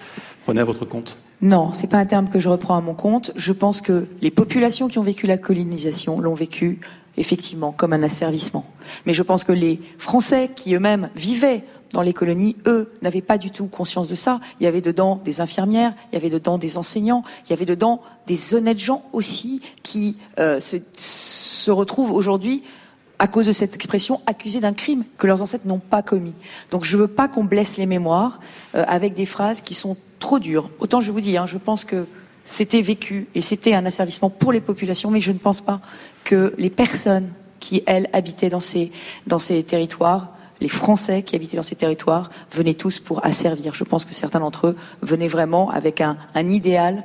[0.44, 1.18] prenez à votre compte?
[1.42, 3.32] Non, c'est pas un terme que je reprends à mon compte.
[3.34, 6.78] Je pense que les populations qui ont vécu la colonisation l'ont vécu
[7.18, 8.64] effectivement, comme un asservissement.
[9.04, 13.38] Mais je pense que les Français qui eux-mêmes vivaient dans les colonies, eux, n'avaient pas
[13.38, 14.40] du tout conscience de ça.
[14.60, 17.64] Il y avait dedans des infirmières, il y avait dedans des enseignants, il y avait
[17.64, 22.62] dedans des honnêtes gens aussi qui euh, se, retrouvent aujourd'hui
[23.18, 26.34] à cause de cette expression, accusés d'un crime que leurs ancêtres n'ont pas commis.
[26.70, 28.38] Donc je veux pas qu'on blesse les mémoires
[28.74, 30.70] euh, avec des phrases qui sont trop dures.
[30.78, 32.06] Autant je vous dis, hein, je pense que
[32.44, 35.80] c'était vécu et c'était un asservissement pour les populations, mais je ne pense pas
[36.28, 38.92] que les personnes qui, elles, habitaient dans ces,
[39.26, 40.28] dans ces territoires
[40.60, 43.74] les Français qui habitaient dans ces territoires venaient tous pour asservir.
[43.74, 47.04] Je pense que certains d'entre eux venaient vraiment avec un, un idéal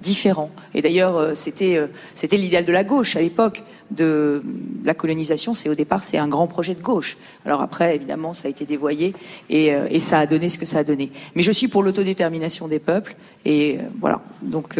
[0.00, 0.50] différent.
[0.74, 3.62] Et d'ailleurs, euh, c'était euh, c'était l'idéal de la gauche à l'époque
[3.92, 4.42] de
[4.84, 5.54] la colonisation.
[5.54, 7.18] C'est au départ, c'est un grand projet de gauche.
[7.46, 9.14] Alors après, évidemment, ça a été dévoyé
[9.48, 11.12] et, euh, et ça a donné ce que ça a donné.
[11.36, 13.14] Mais je suis pour l'autodétermination des peuples
[13.44, 14.20] et voilà.
[14.40, 14.76] Donc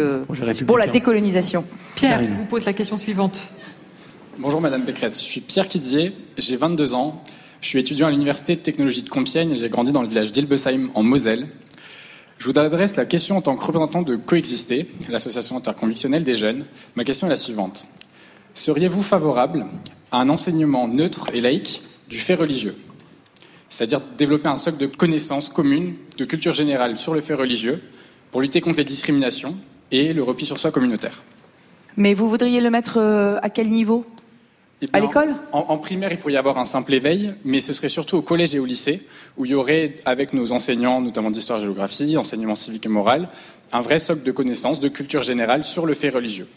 [0.67, 1.63] pour la décolonisation.
[1.95, 3.49] Pierre vous pose la question suivante.
[4.39, 7.21] Bonjour Madame Pécresse, je suis Pierre Kidier, j'ai 22 ans,
[7.61, 10.31] je suis étudiant à l'Université de technologie de Compiègne et j'ai grandi dans le village
[10.31, 11.47] d'Ilbesheim en Moselle.
[12.39, 16.65] Je vous adresse la question en tant que représentant de Coexister, l'association interconvictionnelle des jeunes.
[16.95, 17.85] Ma question est la suivante.
[18.55, 19.67] Seriez-vous favorable
[20.11, 22.75] à un enseignement neutre et laïque du fait religieux?
[23.69, 27.83] C'est-à-dire développer un socle de connaissances communes, de culture générale sur le fait religieux,
[28.31, 29.55] pour lutter contre les discriminations
[29.91, 31.21] et le repli sur soi communautaire?
[31.97, 34.07] Mais vous voudriez le mettre euh, à quel niveau?
[34.81, 35.35] Eh À l'école?
[35.51, 38.53] en, primaire, il pourrait y avoir un simple éveil, mais ce serait surtout au collège
[38.53, 39.05] et au lycée,
[39.37, 43.29] où il y aurait, avec nos enseignants, notamment d'histoire-géographie, enseignement civique et moral,
[43.71, 46.47] un vrai socle de connaissances, de culture générale sur le fait religieux.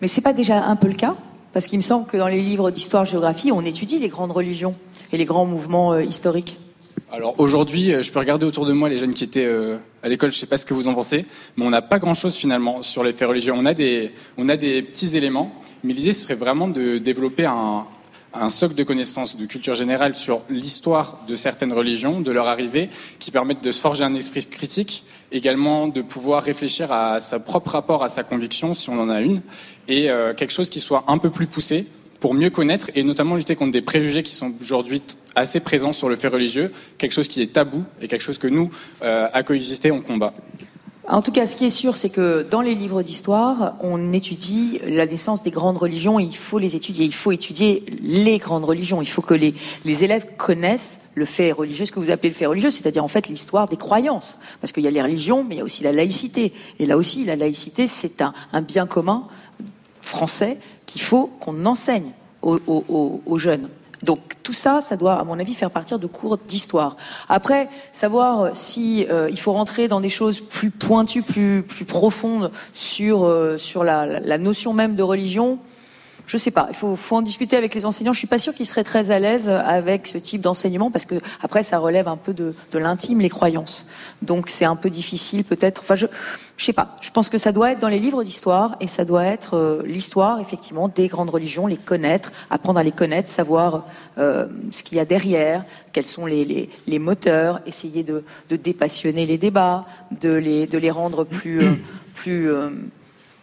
[0.00, 1.16] Mais c'est pas déjà un peu le cas?
[1.52, 4.74] Parce qu'il me semble que dans les livres d'histoire-géographie, on étudie les grandes religions
[5.12, 6.58] et les grands mouvements euh, historiques.
[7.10, 10.10] Alors aujourd'hui, euh, je peux regarder autour de moi les jeunes qui étaient euh, à
[10.10, 11.24] l'école, je ne sais pas ce que vous en pensez,
[11.56, 13.54] mais on n'a pas grand-chose finalement sur les faits religieux.
[13.56, 15.50] On a des, on a des petits éléments,
[15.82, 17.86] mais l'idée serait vraiment de développer un,
[18.34, 22.90] un socle de connaissances de culture générale sur l'histoire de certaines religions, de leur arrivée,
[23.18, 27.70] qui permettent de se forger un esprit critique, également de pouvoir réfléchir à sa propre
[27.70, 29.40] rapport à sa conviction, si on en a une,
[29.88, 31.86] et euh, quelque chose qui soit un peu plus poussé
[32.20, 35.02] pour mieux connaître et notamment lutter contre des préjugés qui sont aujourd'hui
[35.34, 38.48] assez présents sur le fait religieux, quelque chose qui est tabou et quelque chose que
[38.48, 38.70] nous,
[39.02, 40.34] euh, à coexister, on combat.
[41.10, 44.78] En tout cas, ce qui est sûr, c'est que dans les livres d'histoire, on étudie
[44.86, 47.06] la naissance des grandes religions et il faut les étudier.
[47.06, 49.00] Il faut étudier les grandes religions.
[49.00, 49.54] Il faut que les,
[49.86, 53.26] élèves connaissent le fait religieux, ce que vous appelez le fait religieux, c'est-à-dire en fait
[53.28, 54.38] l'histoire des croyances.
[54.60, 56.52] Parce qu'il y a les religions, mais il y a aussi la laïcité.
[56.78, 59.28] Et là aussi, la laïcité, c'est un bien commun
[60.02, 60.58] français
[60.88, 62.10] qu'il faut qu'on enseigne
[62.42, 63.68] aux, jeunes.
[64.02, 66.96] Donc tout ça, ça doit, à mon avis, faire partir de cours d'histoire.
[67.28, 72.50] Après, savoir si euh, il faut rentrer dans des choses plus pointues, plus plus profondes
[72.72, 75.58] sur euh, sur la, notion même de religion,
[76.28, 76.66] je sais pas.
[76.70, 78.12] Il faut, faut en discuter avec les enseignants.
[78.12, 81.16] Je suis pas sûre qu'ils seraient très à l'aise avec ce type d'enseignement parce que
[81.42, 83.86] après, ça relève un peu de, de l'intime, les croyances.
[84.22, 85.80] Donc c'est un peu difficile, peut-être.
[85.80, 86.06] Enfin, je
[86.58, 86.96] je sais pas.
[87.00, 89.82] Je pense que ça doit être dans les livres d'histoire et ça doit être euh,
[89.86, 93.86] l'histoire, effectivement, des grandes religions, les connaître, apprendre à les connaître, savoir
[94.18, 98.56] euh, ce qu'il y a derrière, quels sont les, les, les moteurs, essayer de, de,
[98.56, 99.86] dépassionner les débats,
[100.20, 101.74] de les, de les rendre plus, euh,
[102.16, 102.70] plus, euh,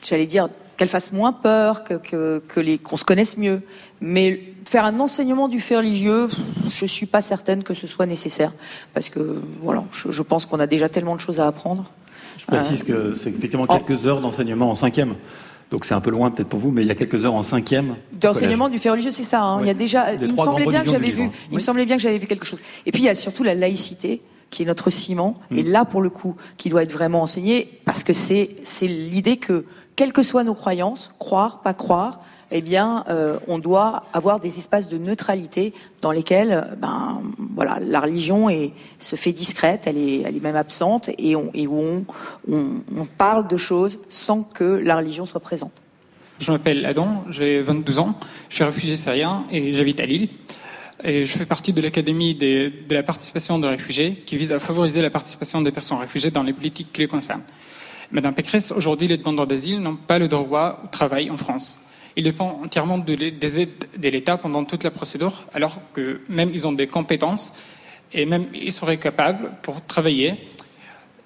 [0.05, 3.61] j'allais dire, qu'elles fassent moins peur, que, que, que les, qu'on se connaisse mieux.
[4.01, 6.27] Mais faire un enseignement du fait religieux,
[6.71, 8.51] je suis pas certaine que ce soit nécessaire,
[8.93, 11.85] parce que voilà, je, je pense qu'on a déjà tellement de choses à apprendre.
[12.37, 15.15] Je précise que c'est effectivement quelques heures d'enseignement en cinquième.
[15.71, 17.41] Donc c'est un peu loin peut-être pour vous, mais il y a quelques heures en
[17.41, 17.95] cinquième.
[18.11, 19.41] D'enseignement du fait religieux, c'est ça.
[19.41, 19.59] Hein.
[19.61, 20.13] Il y a déjà.
[20.13, 21.29] Il me semblait bien que j'avais vu.
[21.49, 22.59] Il me semblait bien que j'avais vu quelque chose.
[22.85, 24.21] Et puis il y a surtout la laïcité
[24.51, 25.39] qui est notre ciment.
[25.51, 25.71] Et Mm.
[25.71, 29.65] là, pour le coup, qui doit être vraiment enseigné, parce que c'est c'est l'idée que,
[29.95, 32.19] quelles que soient nos croyances, croire, pas croire,
[32.51, 37.21] eh bien, euh, on doit avoir des espaces de neutralité dans lesquels, ben,
[37.55, 38.47] voilà, la religion
[38.99, 41.49] se fait discrète, elle est, même absente, et, où
[42.47, 45.73] on, parle de choses sans que la religion soit présente.
[46.39, 48.15] Je m'appelle Adam, j'ai 22 ans,
[48.49, 50.29] je suis réfugié syrien et j'habite à Lille.
[51.03, 54.59] Et je fais partie de l'Académie des- de la participation de réfugiés qui vise à
[54.59, 57.43] favoriser la participation des personnes réfugiées dans les politiques qui les concernent.
[58.11, 61.79] Madame Pécresse, aujourd'hui, les demandeurs d'asile n'ont pas le droit au travail en France.
[62.15, 66.65] Ils dépendent entièrement des aides de l'État pendant toute la procédure, alors que même ils
[66.65, 67.53] ont des compétences
[68.13, 70.35] et même ils seraient capables pour travailler.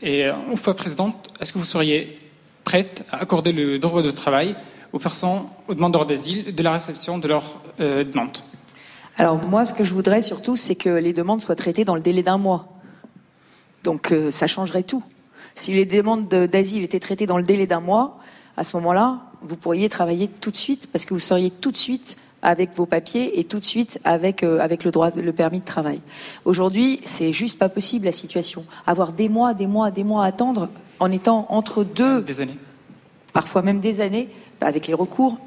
[0.01, 2.17] Et euh, une fois présidente, est-ce que vous seriez
[2.63, 4.55] prête à accorder le droit de travail
[4.91, 8.37] aux personnes, aux demandeurs d'asile, de la réception de leurs euh, demandes?
[9.17, 12.01] Alors moi, ce que je voudrais surtout, c'est que les demandes soient traitées dans le
[12.01, 12.69] délai d'un mois.
[13.83, 15.03] Donc euh, ça changerait tout.
[15.55, 18.19] Si les demandes de- d'asile étaient traitées dans le délai d'un mois,
[18.57, 21.77] à ce moment-là, vous pourriez travailler tout de suite parce que vous seriez tout de
[21.77, 25.59] suite avec vos papiers et tout de suite avec euh, avec le droit, le permis
[25.59, 25.99] de travail.
[26.45, 28.65] Aujourd'hui, c'est juste pas possible la situation.
[28.87, 30.69] Avoir des mois, des mois, des mois à attendre
[30.99, 32.57] en étant entre deux, des années,
[33.33, 34.29] parfois même des années,
[34.61, 35.37] avec les recours,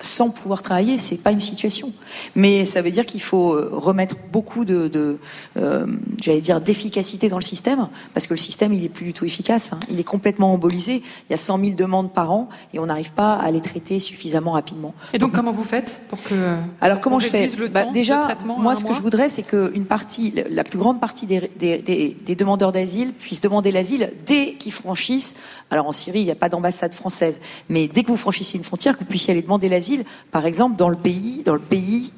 [0.00, 1.92] sans pouvoir travailler, c'est pas une situation.
[2.34, 5.18] Mais ça veut dire qu'il faut euh, remettre beaucoup de, de
[5.56, 5.86] euh,
[6.20, 9.24] j'allais dire, d'efficacité dans le système, parce que le système, il est plus du tout
[9.24, 9.72] efficace.
[9.72, 9.80] Hein.
[9.88, 11.02] Il est complètement embolisé.
[11.28, 13.98] Il y a 100 000 demandes par an et on n'arrive pas à les traiter
[13.98, 14.94] suffisamment rapidement.
[15.12, 18.84] Et donc, comment vous faites pour que Alors, comment je fais bah, Déjà, moi, ce
[18.84, 22.72] que je voudrais, c'est qu'une partie, la plus grande partie des, des, des, des demandeurs
[22.72, 25.36] d'asile puissent demander l'asile dès qu'ils franchissent.
[25.70, 28.64] Alors, en Syrie, il n'y a pas d'ambassade française, mais dès que vous franchissez une
[28.64, 29.85] frontière, que vous puissiez aller demander l'asile
[30.30, 32.12] par exemple, dans le pays, dans le pays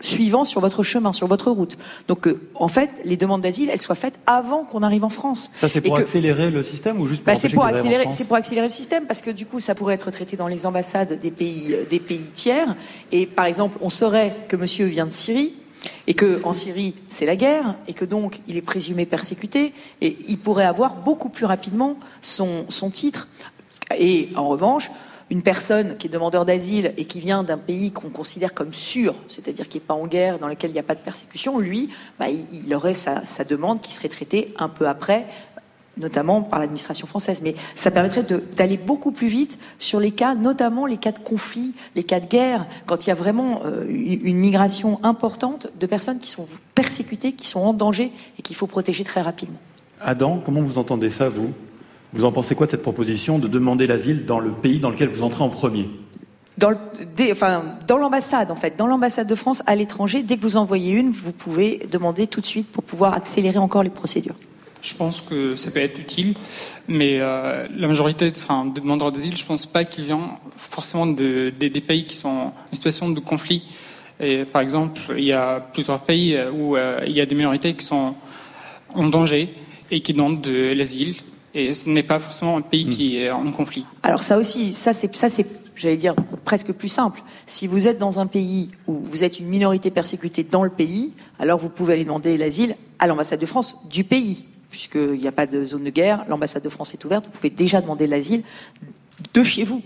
[0.00, 1.78] suivant sur votre chemin, sur votre route.
[2.08, 5.50] Donc, euh, en fait, les demandes d'asile, elles soient faites avant qu'on arrive en France.
[5.58, 8.36] Ça, c'est pour accélérer le système ou juste pour bah, C'est pour accélérer, c'est pour
[8.36, 11.30] accélérer le système parce que du coup, ça pourrait être traité dans les ambassades des
[11.30, 12.74] pays, euh, des pays tiers.
[13.12, 15.54] Et par exemple, on saurait que Monsieur vient de Syrie
[16.06, 20.16] et que en Syrie c'est la guerre et que donc il est présumé persécuté et
[20.26, 23.28] il pourrait avoir beaucoup plus rapidement son, son titre.
[23.96, 24.90] Et en revanche,
[25.30, 29.14] une personne qui est demandeur d'asile et qui vient d'un pays qu'on considère comme sûr,
[29.28, 31.90] c'est-à-dire qui n'est pas en guerre, dans lequel il n'y a pas de persécution, lui,
[32.18, 35.26] bah, il, aurait sa, demande qui serait traitée un peu après,
[35.96, 37.40] notamment par l'administration française.
[37.42, 38.24] Mais ça permettrait
[38.56, 42.26] d'aller beaucoup plus vite sur les cas, notamment les cas de conflit, les cas de
[42.26, 47.32] guerre, quand il y a vraiment euh, une migration importante de personnes qui sont persécutées,
[47.32, 49.58] qui sont en danger et qu'il faut protéger très rapidement.
[50.00, 51.52] Adam, comment vous entendez ça, vous?
[52.12, 55.08] Vous en pensez quoi de cette proposition de demander l'asile dans le pays dans lequel
[55.08, 55.88] vous entrez en premier
[56.58, 56.72] dans,
[57.30, 60.92] enfin, dans l'ambassade, en fait, dans l'ambassade de France à l'étranger, dès que vous envoyez
[60.92, 64.36] une, vous pouvez demander tout de suite pour pouvoir accélérer encore les procédures.
[64.80, 66.34] Je pense que ça peut être utile,
[66.88, 71.06] mais euh, la majorité enfin, des demandeurs d'asile, je ne pense pas qu'ils viennent forcément
[71.06, 73.64] de, des pays qui sont en situation de conflit.
[74.20, 77.74] Et, par exemple, il y a plusieurs pays où euh, il y a des minorités
[77.74, 78.14] qui sont
[78.94, 79.52] en danger
[79.90, 81.16] et qui demandent de l'asile
[81.56, 83.86] et ce n'est pas forcément un pays qui est en conflit.
[84.02, 86.14] Alors ça aussi, ça c'est ça c'est j'allais dire
[86.44, 87.22] presque plus simple.
[87.46, 91.12] Si vous êtes dans un pays où vous êtes une minorité persécutée dans le pays,
[91.38, 95.32] alors vous pouvez aller demander l'asile à l'ambassade de France du pays, puisqu'il n'y a
[95.32, 98.42] pas de zone de guerre, l'ambassade de France est ouverte, vous pouvez déjà demander l'asile
[99.32, 99.82] de chez vous.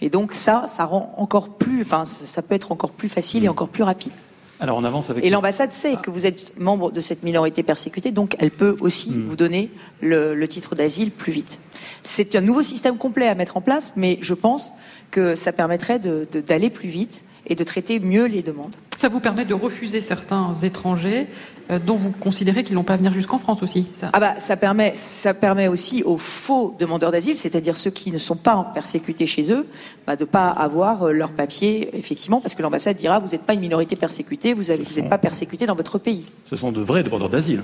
[0.00, 3.48] Et donc ça, ça rend encore plus, enfin ça peut être encore plus facile et
[3.48, 4.12] encore plus rapide.
[4.60, 5.24] Alors on avance avec.
[5.24, 9.10] Et l'ambassade sait que vous êtes membre de cette minorité persécutée, donc elle peut aussi
[9.10, 9.26] hmm.
[9.28, 9.70] vous donner
[10.02, 11.58] le, titre d'asile plus vite.
[12.02, 14.72] C'est un nouveau système complet à mettre en place, mais je pense
[15.10, 18.74] que ça permettrait d'aller plus vite et de traiter mieux les demandes.
[18.96, 21.26] Ça vous permet de refuser certains étrangers
[21.70, 24.10] euh, dont vous considérez qu'ils n'ont pas à venir jusqu'en France aussi ça?
[24.12, 28.18] Ah bah, ça, permet, ça permet aussi aux faux demandeurs d'asile, c'est-à-dire ceux qui ne
[28.18, 29.66] sont pas persécutés chez eux,
[30.06, 33.44] bah, de ne pas avoir euh, leur papier, effectivement, parce que l'ambassade dira vous n'êtes
[33.44, 36.24] pas une minorité persécutée, vous n'êtes pas persécuté dans votre pays.
[36.48, 37.62] Ce sont de vrais demandeurs d'asile.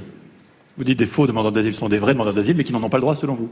[0.79, 2.83] Vous dites des faux demandeurs d'asile, ce sont des vrais demandeurs d'asile, mais qui n'en
[2.83, 3.49] ont pas le droit selon vous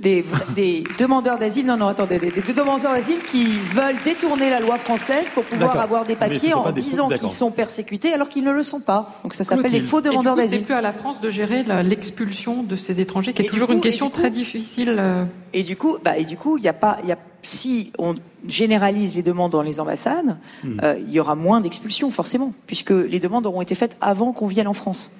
[0.00, 0.24] des,
[0.56, 5.30] des, demandeurs d'asile, non, non, attendez, des, demandeurs d'asile qui veulent détourner la loi française
[5.32, 8.80] pour pouvoir avoir des papiers en disant qu'ils sont persécutés alors qu'ils ne le sont
[8.80, 9.08] pas.
[9.22, 10.58] Donc ça s'appelle les faux demandeurs d'asile.
[10.58, 13.80] C'est plus à la France de gérer l'expulsion de ces étrangers, qui est toujours une
[13.80, 14.96] question très difficile.
[14.98, 15.24] Euh.
[15.52, 18.16] Et du coup, bah, et du coup, il n'y a pas, y a, si on
[18.46, 20.80] généralise les demandes dans les ambassades, hmm.
[20.82, 24.46] euh, il y aura moins d'expulsions forcément, puisque les demandes auront été faites avant qu'on
[24.46, 25.10] vienne en France.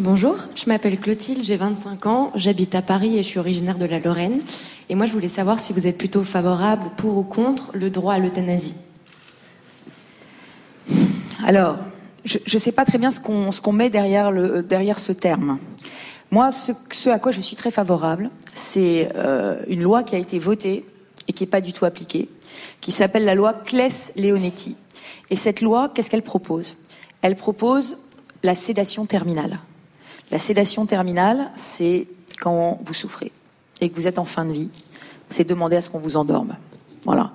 [0.00, 3.84] Bonjour, je m'appelle Clotilde, j'ai 25 ans, j'habite à Paris et je suis originaire de
[3.84, 4.40] la Lorraine.
[4.88, 8.14] Et moi, je voulais savoir si vous êtes plutôt favorable pour ou contre le droit
[8.14, 8.74] à l'euthanasie.
[11.46, 11.76] Alors,
[12.24, 14.32] je ne sais pas très bien ce qu'on met derrière,
[14.98, 15.60] ce terme.
[16.32, 20.40] Moi, ce, à quoi je suis très favorable, c'est euh, une loi qui a été
[20.40, 20.84] votée
[21.28, 22.28] et qui n'est pas du tout appliquée,
[22.80, 24.74] qui s'appelle la loi Claes-Leonetti.
[25.30, 26.74] Et cette loi, qu'est-ce qu'elle propose?
[27.22, 27.98] Elle propose
[28.42, 29.60] la sédation terminale.
[30.30, 32.06] La sédation terminale, c'est
[32.40, 33.32] quand vous souffrez
[33.80, 34.70] et que vous êtes en fin de vie,
[35.30, 36.56] c'est demander à ce qu'on vous endorme.
[37.04, 37.32] Voilà.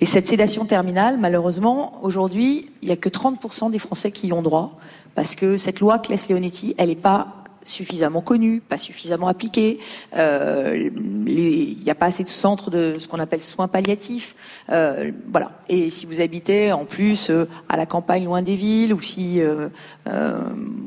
[0.00, 4.32] Et cette sédation terminale, malheureusement, aujourd'hui, il n'y a que 30% des Français qui y
[4.32, 4.78] ont droit,
[5.14, 7.37] parce que cette loi Claes-Leonetti, elle n'est pas
[7.68, 9.78] suffisamment connue, pas suffisamment appliquée.
[10.16, 10.90] Euh,
[11.26, 14.34] il n'y a pas assez de centres de ce qu'on appelle soins palliatifs.
[14.70, 15.52] Euh, voilà.
[15.68, 19.40] Et si vous habitez en plus euh, à la campagne, loin des villes, ou si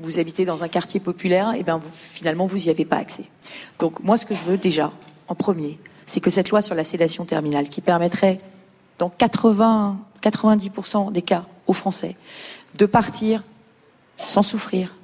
[0.02, 2.98] vous habitez dans un quartier populaire, et eh bien vous, finalement vous n'y avez pas
[2.98, 3.26] accès.
[3.80, 4.92] Donc moi, ce que je veux déjà,
[5.28, 8.40] en premier, c'est que cette loi sur la sédation terminale, qui permettrait
[9.00, 12.16] dans 80, 90% des cas aux Français
[12.76, 13.44] de partir
[14.18, 14.96] sans souffrir,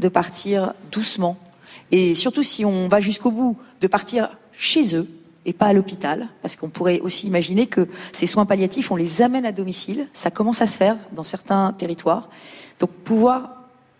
[0.00, 1.36] de partir doucement.
[1.92, 5.08] Et surtout si on va jusqu'au bout, de partir chez eux
[5.46, 9.22] et pas à l'hôpital, parce qu'on pourrait aussi imaginer que ces soins palliatifs, on les
[9.22, 10.06] amène à domicile.
[10.12, 12.28] Ça commence à se faire dans certains territoires.
[12.78, 13.56] Donc pouvoir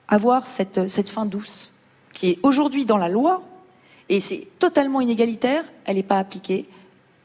[0.09, 1.70] avoir cette, fin douce,
[2.12, 3.43] qui est aujourd'hui dans la loi,
[4.09, 6.66] et c'est totalement inégalitaire, elle n'est pas appliquée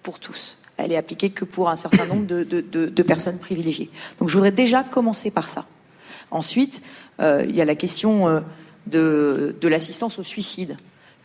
[0.04, 0.60] pour tous.
[0.78, 3.90] elle est appliquée que pour un certain nombre de personnes privilégiées.
[4.20, 5.66] Donc je voudrais déjà commencer par ça.
[6.32, 6.82] Ensuite,
[7.20, 8.42] euh, il y a la question euh,
[8.88, 10.78] de, l'assistance au suicide.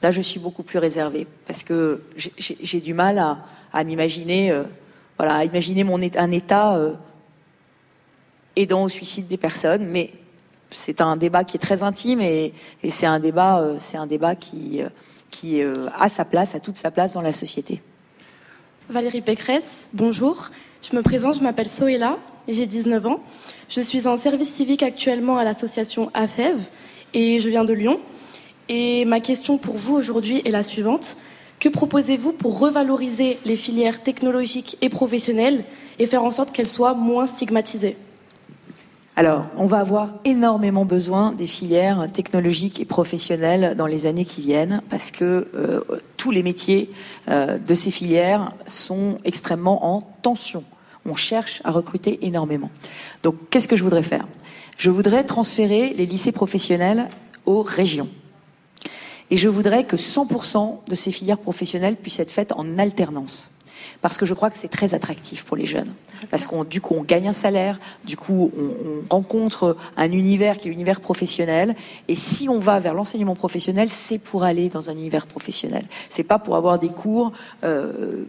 [0.02, 3.18] Là, je suis beaucoup plus réservée parce que j'ai du mal
[3.72, 4.64] à, m'imaginer, euh,
[5.18, 6.94] voilà, à imaginer mon un état euh,
[8.56, 9.86] aidant au suicide des personnes.
[9.86, 10.12] Mais
[10.70, 12.54] c'est un débat qui est très intime et,
[12.88, 17.12] c'est un débat, euh, c'est un débat qui, a sa place, a toute sa place
[17.12, 17.82] dans la société.
[18.88, 20.50] Valérie Pécresse, bonjour.
[20.82, 22.16] Je me présente, je m'appelle Soéla,
[22.48, 23.22] j'ai 19 ans.
[23.68, 26.58] Je suis en service civique actuellement à l'association AFEV
[27.14, 28.00] et je viens de Lyon.
[28.68, 31.16] Et ma question pour vous aujourd'hui est la suivante.
[31.58, 35.64] Que proposez-vous pour revaloriser les filières technologiques et professionnelles
[35.98, 37.96] et faire en sorte qu'elles soient moins stigmatisées?
[39.16, 44.40] Alors, on va avoir énormément besoin des filières technologiques et professionnelles dans les années qui
[44.40, 45.80] viennent, parce que euh,
[46.16, 46.90] tous les métiers
[47.28, 50.64] euh, de ces filières sont extrêmement en tension.
[51.04, 52.70] On cherche à recruter énormément.
[53.22, 54.26] Donc, qu'est-ce que je voudrais faire?
[54.80, 57.10] Je voudrais transférer les lycées professionnels
[57.44, 58.08] aux régions.
[59.30, 63.50] Et je voudrais que 100% de ces filières professionnelles puissent être faites en alternance
[64.00, 65.92] parce que je crois que c'est très attractif pour les jeunes.
[66.30, 70.56] Parce qu'on du coup on gagne un salaire, du coup on, on rencontre un univers
[70.56, 71.76] qui est l'univers professionnel.
[72.08, 75.84] Et si on va vers l'enseignement professionnel, c'est pour aller dans un univers professionnel.
[76.08, 77.32] C'est pas pour avoir des cours
[77.64, 78.24] euh,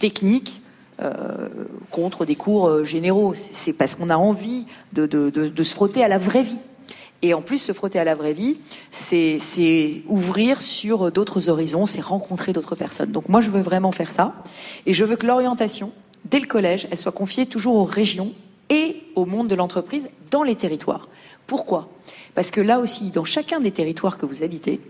[0.00, 0.61] techniques.
[1.00, 1.48] Euh,
[1.90, 3.32] contre des cours euh, généraux.
[3.34, 5.08] C'est parce qu'on a envie de,
[5.62, 6.58] se frotter à la vraie vie.
[7.22, 8.58] Et en plus, se frotter à la vraie vie,
[8.90, 13.10] c'est ouvrir sur d'autres horizons, c'est rencontrer d'autres personnes.
[13.10, 14.34] Donc moi, je veux vraiment faire ça.
[14.84, 15.92] Et je veux que l'orientation,
[16.26, 18.32] dès le collège, elle soit confiée toujours aux régions
[18.68, 21.08] et au monde de l'entreprise dans les territoires.
[21.46, 21.88] Pourquoi?
[22.34, 24.80] Parce que là aussi, dans chacun des territoires que vous habitez,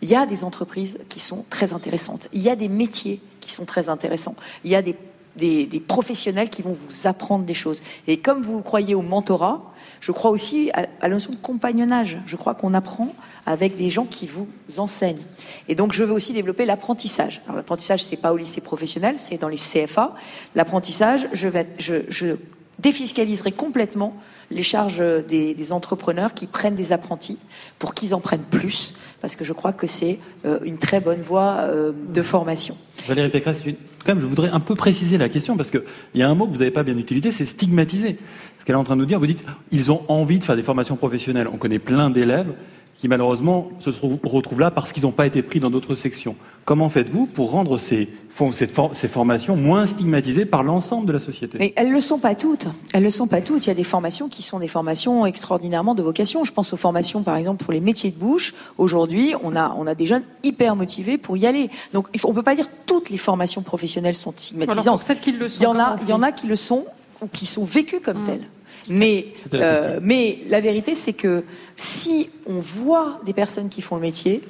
[0.00, 2.28] il y a des entreprises qui sont très intéressantes.
[2.32, 4.36] Il y a des métiers qui sont très intéressants.
[4.64, 4.94] Il y a des,
[5.36, 7.82] des, professionnels qui vont vous apprendre des choses.
[8.06, 9.62] Et comme vous croyez au mentorat,
[10.00, 12.18] je crois aussi à, à la notion de compagnonnage.
[12.26, 13.14] Je crois qu'on apprend
[13.46, 14.48] avec des gens qui vous
[14.78, 15.22] enseignent.
[15.68, 17.42] Et donc, je veux aussi développer l'apprentissage.
[17.44, 20.14] Alors, l'apprentissage, c'est pas au lycée professionnel, c'est dans les CFA.
[20.54, 22.36] L'apprentissage, je, vais, je, je
[22.78, 24.16] défiscaliserai complètement
[24.50, 27.38] les charges des, des, entrepreneurs qui prennent des apprentis
[27.78, 31.20] pour qu'ils en prennent plus, parce que je crois que c'est euh, une très bonne
[31.20, 32.76] voie euh, de formation.
[33.06, 33.64] Valérie Pécresse,
[34.06, 35.82] je voudrais un peu préciser la question, parce qu'il
[36.14, 38.18] y a un mot que vous n'avez pas bien utilisé, c'est stigmatiser.
[38.58, 40.56] Ce qu'elle est en train de nous dire, vous dites, ils ont envie de faire
[40.56, 41.48] des formations professionnelles.
[41.52, 42.52] On connaît plein d'élèves
[42.94, 43.90] qui malheureusement se
[44.24, 46.36] retrouvent là parce qu'ils n'ont pas été pris dans d'autres sections.
[46.66, 48.10] Comment faites-vous pour rendre ces,
[48.52, 51.56] ces, formations moins stigmatisées par l'ensemble de la société?
[51.58, 52.66] Mais elles le sont pas toutes.
[52.92, 53.64] Elles le sont pas toutes.
[53.64, 56.44] Il y a des formations qui sont des formations extraordinairement de vocation.
[56.44, 58.54] Je pense aux formations, par exemple, pour les métiers de bouche.
[58.76, 61.70] Aujourd'hui, on a, on a des jeunes hyper motivés pour y aller.
[61.94, 64.78] Donc, on peut pas dire toutes les formations professionnelles sont stigmatisantes.
[64.78, 66.46] Alors pour celles qui le sont, il y en a, il y en a qui
[66.46, 66.84] le sont
[67.22, 68.26] ou qui sont vécues comme mmh.
[68.26, 68.46] telles.
[68.88, 71.44] Mais, euh, mais la vérité, c'est que
[71.76, 74.42] si on voit des personnes qui font le métier,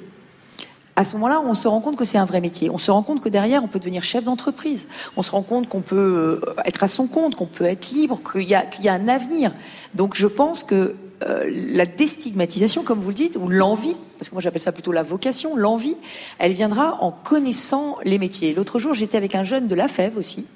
[0.95, 2.69] à ce moment-là, on se rend compte que c'est un vrai métier.
[2.69, 4.87] On se rend compte que derrière, on peut devenir chef d'entreprise.
[5.15, 8.19] On se rend compte qu'on peut euh, être à son compte, qu'on peut être libre,
[8.31, 9.51] qu'il y, qu y, a un avenir.
[9.95, 14.35] Donc, je pense que euh, la déstigmatisation, comme vous le dites, ou l'envie, parce que
[14.35, 15.95] moi j'appelle ça plutôt la vocation, l'envie,
[16.39, 18.53] elle viendra en connaissant les métiers.
[18.53, 20.47] L'autre jour, j'étais avec un jeune de la FEV aussi,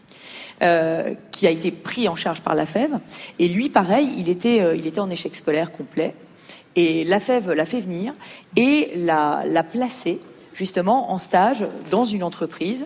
[0.62, 2.92] euh, qui a été pris en charge par la FEV.
[3.40, 6.16] Et lui, pareil, il était, euh, il était en échec scolaire complet.
[6.76, 8.14] Et la FEV l'a fait venir
[8.56, 10.20] et l'a, l'a placé
[10.54, 12.86] justement en stage dans une entreprise.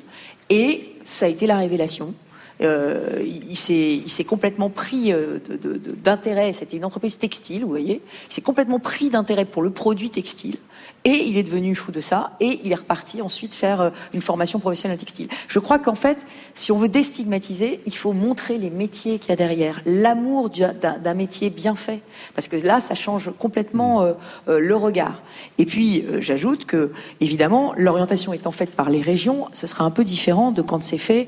[0.50, 2.14] Et ça a été la révélation.
[2.62, 5.40] Euh, il, s'est, complètement pris euh,
[6.04, 6.52] d'intérêt.
[6.52, 8.02] C'était une entreprise textile, vous voyez.
[8.30, 10.58] Il s'est complètement pris d'intérêt pour le produit textile.
[11.06, 14.22] Et il est devenu fou de ça, et il est reparti ensuite faire euh, une
[14.22, 15.30] formation professionnelle textile.
[15.48, 16.18] Je crois qu'en fait,
[16.56, 21.14] si on veut déstigmatiser, il faut montrer les métiers qu'il y a derrière, l'amour d'un
[21.14, 22.02] métier bien fait,
[22.36, 24.14] parce que là, ça change complètement euh,
[24.50, 25.22] euh, le regard.
[25.58, 30.04] Et puis, j'ajoute que, évidemment, l'orientation étant faite par les régions, ce sera un peu
[30.04, 31.28] différent de quand c'est fait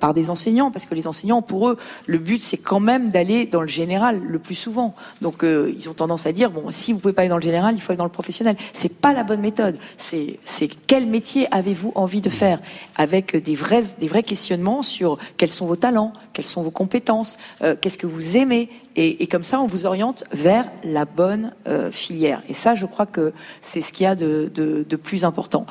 [0.00, 3.46] par des enseignants, parce que les enseignants, pour eux, le but, c'est quand même d'aller
[3.46, 4.94] dans le général le plus souvent.
[5.20, 7.74] Donc, ils ont tendance à dire, bon, si vous pouvez pas aller dans le général,
[7.74, 8.56] il faut aller dans le professionnel.
[8.88, 9.78] Pas la bonne méthode.
[9.98, 12.60] C'est quel métier avez-vous envie de faire
[12.96, 17.38] avec des vrais, des vraies questions sur quels sont vos talents, quelles sont vos compétences,
[17.62, 21.90] euh, qu'est-ce que vous aimez, et, comme ça on vous oriente vers la bonne euh,
[21.90, 22.42] filière.
[22.48, 25.66] Et ça, je crois que c'est ce qu'il y a de, de, de plus important.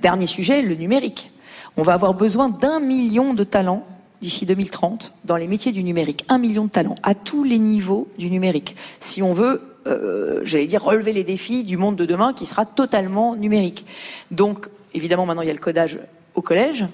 [0.00, 1.30] Dernier sujet, le numérique.
[1.76, 3.84] On va avoir besoin d'un million de talents
[4.20, 6.24] d'ici 2030 dans les métiers du numérique.
[6.28, 8.76] Un million de talents à tous les niveaux du numérique.
[8.98, 12.66] Si on veut, euh, j'allais dire, relever les défis du monde de demain qui sera
[12.66, 13.86] totalement numérique.
[14.30, 15.98] Donc, évidemment, maintenant il y a le codage
[16.34, 16.86] au collège,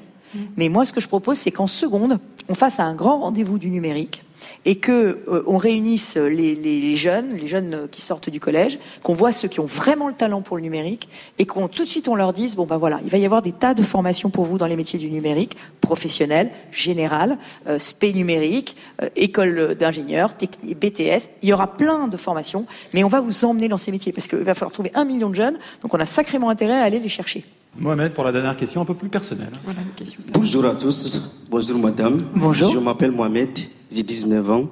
[0.57, 3.69] Mais moi, ce que je propose, c'est qu'en seconde, on fasse un grand rendez-vous du
[3.69, 4.23] numérique
[4.65, 9.15] et que euh, on réunisse les, les, jeunes, les jeunes qui sortent du collège, qu'on
[9.15, 11.09] voit ceux qui ont vraiment le talent pour le numérique
[11.39, 13.43] et qu'on tout de suite on leur dise bon ben voilà, il va y avoir
[13.43, 18.13] des tas de formations pour vous dans les métiers du numérique, professionnel, général, euh, spé
[18.13, 23.45] numérique, euh, école d'ingénieur, BTS, il y aura plein de formations, mais on va vous
[23.45, 26.01] emmener dans ces métiers parce qu'il va falloir trouver un million de jeunes, donc on
[26.01, 27.45] a sacrément intérêt à aller les chercher.
[27.77, 29.53] Mohamed, pour la dernière question un peu plus personnelle.
[30.33, 31.21] Bonjour à tous,
[31.51, 32.23] bonjour madame.
[32.35, 32.71] Bonjour.
[32.71, 33.59] Je m'appelle Mohamed,
[33.91, 34.69] j'ai 19 ans.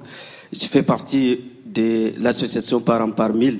[0.53, 3.59] Je fais partie de l'association Parents par mille.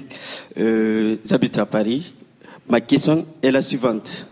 [0.59, 2.13] Euh, J'habite à Paris.
[2.69, 4.27] Ma question est la suivante.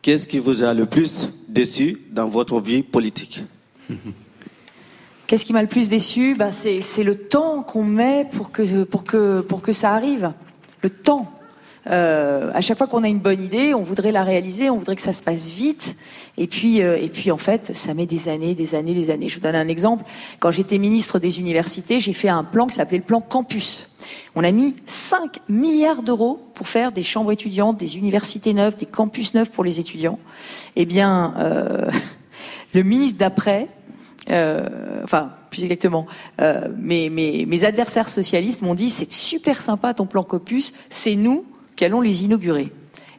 [0.00, 3.42] Qu'est-ce qui vous a le plus déçu dans votre vie politique?
[5.26, 6.36] Qu'est-ce qui m'a le plus déçu?
[6.36, 10.32] Bah, C'est le temps qu'on met pour que, pour, que, pour que ça arrive.
[10.82, 11.32] Le temps.
[11.88, 14.96] Euh, à chaque fois qu'on a une bonne idée, on voudrait la réaliser, on voudrait
[14.96, 15.96] que ça se passe vite.
[16.38, 19.28] Et puis, euh, et puis en fait, ça met des années, des années, des années.
[19.28, 20.04] Je vous donne un exemple.
[20.40, 23.88] Quand j'étais ministre des universités, j'ai fait un plan qui s'appelait le plan campus.
[24.34, 28.86] On a mis 5 milliards d'euros pour faire des chambres étudiantes, des universités neuves, des
[28.86, 30.18] campus neufs pour les étudiants.
[30.74, 31.88] Eh bien, euh,
[32.74, 33.68] le ministre d'après,
[34.30, 34.68] euh,
[35.04, 36.06] enfin, plus exactement,
[36.40, 41.14] euh, mes, mes, mes adversaires socialistes m'ont dit c'est super sympa ton plan campus, c'est
[41.14, 41.44] nous
[41.76, 42.72] qu'allons les inaugurer.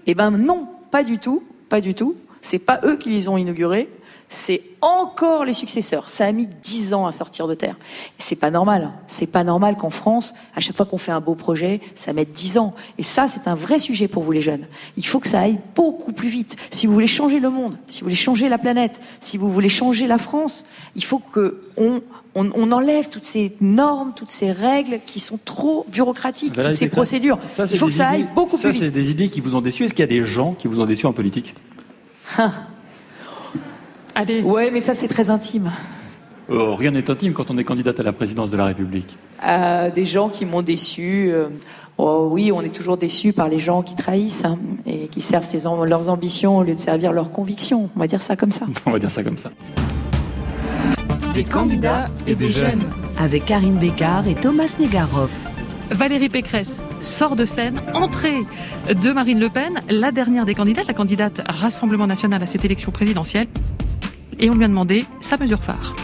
[0.06, 2.16] Eh ben non, pas du tout, pas du tout.
[2.42, 3.90] C'est pas eux qui les ont inaugurés,
[4.30, 6.10] c'est encore les successeurs.
[6.10, 7.78] Ça a mis dix ans à sortir de terre.
[8.18, 8.92] C'est pas normal.
[9.08, 12.34] C'est pas normal qu'en France, à chaque fois qu'on fait un beau projet, ça mette
[12.34, 12.76] dix ans.
[12.98, 14.68] Et ça, c'est un vrai sujet pour vous les jeunes.
[14.98, 16.58] Il faut que ça aille beaucoup plus vite.
[16.72, 19.70] Si vous voulez changer le monde, si vous voulez changer la planète, si vous voulez
[19.70, 20.66] changer la France,
[20.96, 22.02] il faut que on,
[22.38, 27.40] on, enlève toutes ces normes, toutes ces règles qui sont trop bureaucratiques, toutes ces procédures.
[27.72, 28.80] il faut que ça aille beaucoup plus vite.
[28.80, 29.86] Ça, c'est des idées qui vous ont déçu.
[29.86, 31.54] Est-ce qu'il y a des gens qui vous ont déçu en politique
[32.38, 32.52] ah.
[34.16, 34.42] Allez.
[34.42, 35.72] Ouais, mais ça, c'est très intime.
[36.50, 39.18] Oh, rien n'est intime quand on est candidate à la présidence de la République.
[39.46, 41.30] Euh, des gens qui m'ont déçu.
[41.30, 41.50] Euh,
[41.98, 45.46] oh, oui, on est toujours déçu par les gens qui trahissent hein, et qui servent
[45.86, 47.90] leurs ambitions au lieu de servir leurs convictions.
[47.96, 48.66] On va dire ça comme ça.
[48.86, 49.52] on va dire ça comme ça.
[51.38, 52.82] Des candidats et des jeunes.
[53.20, 55.30] Avec Karine Bécard et Thomas Negaroff.
[55.92, 58.40] Valérie Pécresse sort de scène, entrée
[58.90, 62.92] de Marine Le Pen, la dernière des candidates, la candidate Rassemblement national à cette élection
[62.92, 63.46] présidentielle.
[64.40, 65.96] Et on lui a demandé sa mesure phare.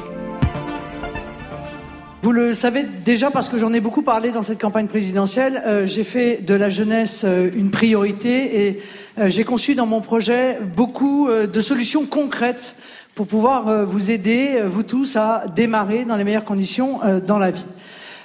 [2.22, 5.64] Vous le savez déjà parce que j'en ai beaucoup parlé dans cette campagne présidentielle.
[5.65, 8.81] Euh, j'ai fait de la jeunesse euh, une priorité et
[9.18, 12.76] euh, j'ai conçu dans mon projet beaucoup de solutions concrètes
[13.15, 17.65] pour pouvoir vous aider, vous tous, à démarrer dans les meilleures conditions dans la vie.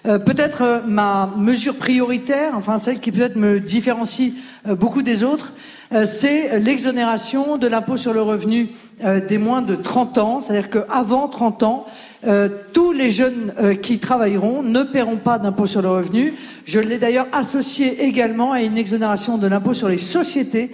[0.06, 4.34] Euh, peut-être euh, ma mesure prioritaire, enfin celle qui peut-être me différencie
[4.68, 5.52] euh, beaucoup des autres,
[6.04, 8.72] c'est l'exonération de l'impôt sur le revenu
[9.26, 11.86] des moins de 30 ans, c'est-à-dire qu'avant 30 ans,
[12.74, 16.34] tous les jeunes qui travailleront ne paieront pas d'impôt sur le revenu.
[16.66, 20.72] Je l'ai d'ailleurs associé également à une exonération de l'impôt sur les sociétés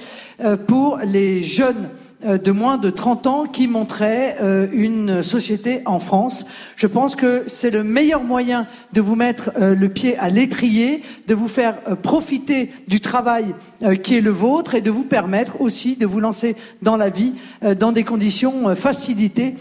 [0.67, 5.99] pour les jeunes euh, de moins de 30 ans qui montrait euh, une société en
[5.99, 6.47] France.
[6.77, 11.03] Je pense que c'est le meilleur moyen de vous mettre euh, le pied à l'étrier,
[11.29, 13.55] de vous faire profiter du travail
[14.03, 17.35] qui est le vôtre et de vous permettre aussi de vous lancer dans la vie
[17.79, 19.55] dans des conditions facilitées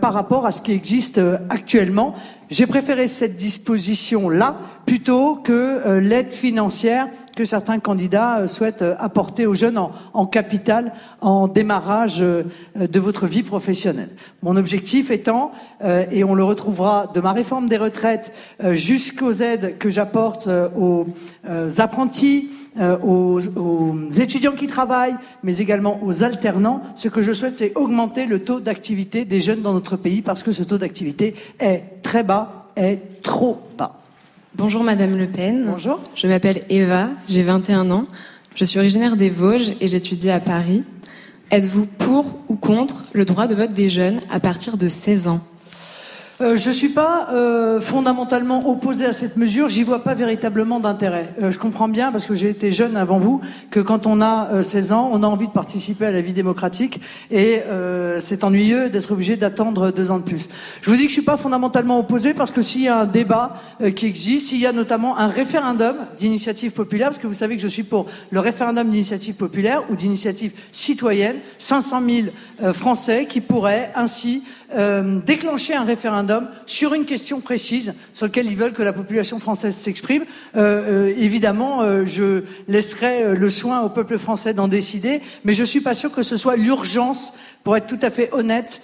[0.00, 2.14] par rapport à ce qui existe actuellement.
[2.50, 4.56] J'ai préféré cette disposition-là
[4.86, 10.92] plutôt que l'aide financière que certains candidats euh, souhaitent euh, apporter aux jeunes en, capital
[11.20, 12.44] en démarrage euh,
[12.76, 14.10] de votre vie professionnelle.
[14.42, 15.52] Mon objectif étant,
[16.10, 18.32] et on le retrouvera de ma réforme des retraites
[18.72, 21.06] jusqu'aux aides que j'apporte aux
[21.78, 22.48] apprentis,
[22.80, 26.82] aux, aux, étudiants qui travaillent, mais également aux alternants.
[26.94, 30.42] Ce que je souhaite, c'est augmenter le taux d'activité des jeunes dans notre pays parce
[30.42, 33.99] que ce taux d'activité est très bas, est trop bas.
[34.56, 35.64] Bonjour Madame Le Pen.
[35.64, 36.00] Bonjour.
[36.16, 38.06] Je m'appelle Eva, j'ai 21 ans.
[38.56, 40.82] Je suis originaire des Vosges et j'étudie à Paris.
[41.52, 45.40] Êtes-vous pour ou contre le droit de vote des jeunes à partir de 16 ans?
[46.40, 50.80] Euh, je ne suis pas euh, fondamentalement opposé à cette mesure, j'y vois pas véritablement
[50.80, 51.34] d'intérêt.
[51.42, 54.62] Euh, je comprends bien, parce que j'ai été jeune avant vous, que quand on a
[54.62, 57.00] 16 ans, on a envie de participer à la vie démocratique
[57.30, 57.60] et
[58.20, 60.48] c'est ennuyeux d'être obligé d'attendre deux ans de plus.
[60.82, 63.06] Je vous dis que je suis pas fondamentalement opposé parce que s'il y a un
[63.06, 63.56] débat
[63.94, 67.62] qui existe, s'il y a notamment un référendum d'initiative populaire, parce que vous savez que
[67.62, 72.02] je suis pour le référendum d'initiative populaire ou d'initiative citoyenne, 500
[72.60, 74.42] 000 Français qui pourraient ainsi
[74.74, 79.38] euh, déclencher un référendum sur une question précise sur laquelle ils veulent que la population
[79.38, 80.24] française s'exprime.
[80.56, 85.64] Euh, euh, évidemment, euh, je laisserai le soin au peuple français d'en décider, mais je
[85.64, 87.34] suis pas sûr que ce soit l'urgence,
[87.64, 88.80] pour être tout à fait honnête,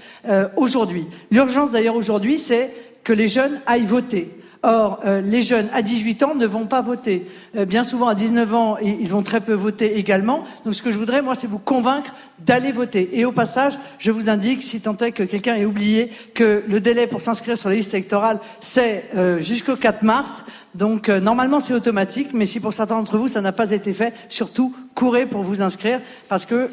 [0.57, 1.07] aujourd'hui.
[1.31, 2.71] L'urgence d'ailleurs aujourd'hui, c'est
[3.05, 4.37] que les jeunes aillent voter.
[4.69, 7.31] Or, euh, les jeunes à 18 ans ne vont pas voter.
[7.57, 10.43] Euh, bien souvent, à 19 ans, ils, vont très peu voter également.
[10.65, 13.11] Donc, ce que je voudrais, moi, c'est vous convaincre d'aller voter.
[13.13, 16.81] Et au passage, je vous indique, si tant est que quelqu'un ait oublié, que le
[16.81, 20.47] délai pour s'inscrire sur la liste électorale, c'est euh, jusqu'au 4 mars.
[20.75, 22.31] Donc, euh, normalement, c'est automatique.
[22.33, 25.63] Mais si pour certains d'entre vous, ça n'a pas été fait, surtout, courez pour vous
[25.63, 26.01] inscrire.
[26.29, 26.69] Parce que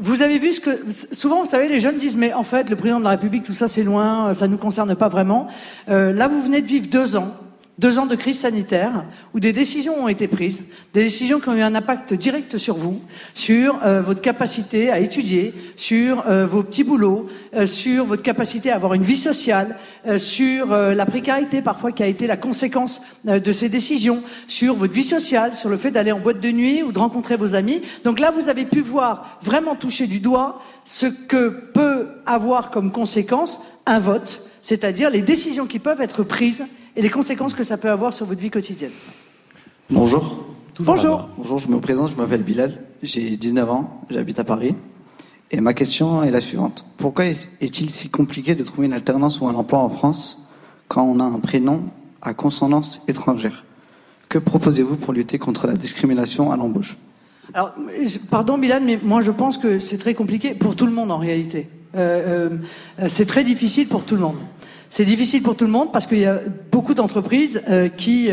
[0.00, 0.70] vous avez vu ce que
[1.12, 3.52] souvent, vous savez, les jeunes disent mais en fait, le président de la République, tout
[3.52, 5.48] ça, c'est loin, ça nous concerne pas vraiment.
[5.88, 7.34] Euh, là, vous venez de vivre deux ans,
[7.82, 9.02] deux ans de crise sanitaire,
[9.34, 12.76] où des décisions ont été prises, des décisions qui ont eu un impact direct sur
[12.76, 13.00] vous,
[13.34, 18.70] sur euh, votre capacité à étudier, sur euh, vos petits boulots, euh, sur votre capacité
[18.70, 19.76] à avoir une vie sociale,
[20.18, 25.04] sur la précarité parfois qui a été la conséquence de ces décisions, sur votre vie
[25.04, 27.82] sociale, sur le fait d'aller en boîte de nuit ou de rencontrer vos amis.
[28.04, 32.90] Donc là, vous avez pu voir vraiment toucher du doigt ce que peut avoir comme
[32.90, 36.64] conséquence un vote, c'est-à-dire les décisions qui peuvent être prises
[36.96, 38.90] et les conséquences que ça peut avoir sur votre vie quotidienne.
[39.90, 40.46] Bonjour.
[40.80, 41.28] Bonjour.
[41.36, 44.74] Bonjour, je me présente, je m'appelle Bilal, j'ai 19 ans, j'habite à Paris.
[45.50, 46.86] Et ma question est la suivante.
[46.96, 50.46] Pourquoi est- est-il si compliqué de trouver une alternance ou un emploi en France
[50.88, 51.82] quand on a un prénom
[52.22, 53.64] à consonance étrangère?
[54.30, 56.96] Que proposez-vous pour lutter contre la discrimination à l'embauche?
[57.52, 57.74] Alors,
[58.30, 61.18] pardon Milan, mais moi je pense que c'est très compliqué pour tout le monde en
[61.18, 61.68] réalité.
[61.94, 62.48] Euh,
[63.00, 64.38] euh, c'est très difficile pour tout le monde.
[64.90, 66.38] C'est difficile pour tout le monde parce qu'il y a
[66.70, 68.28] beaucoup d'entreprises euh, qui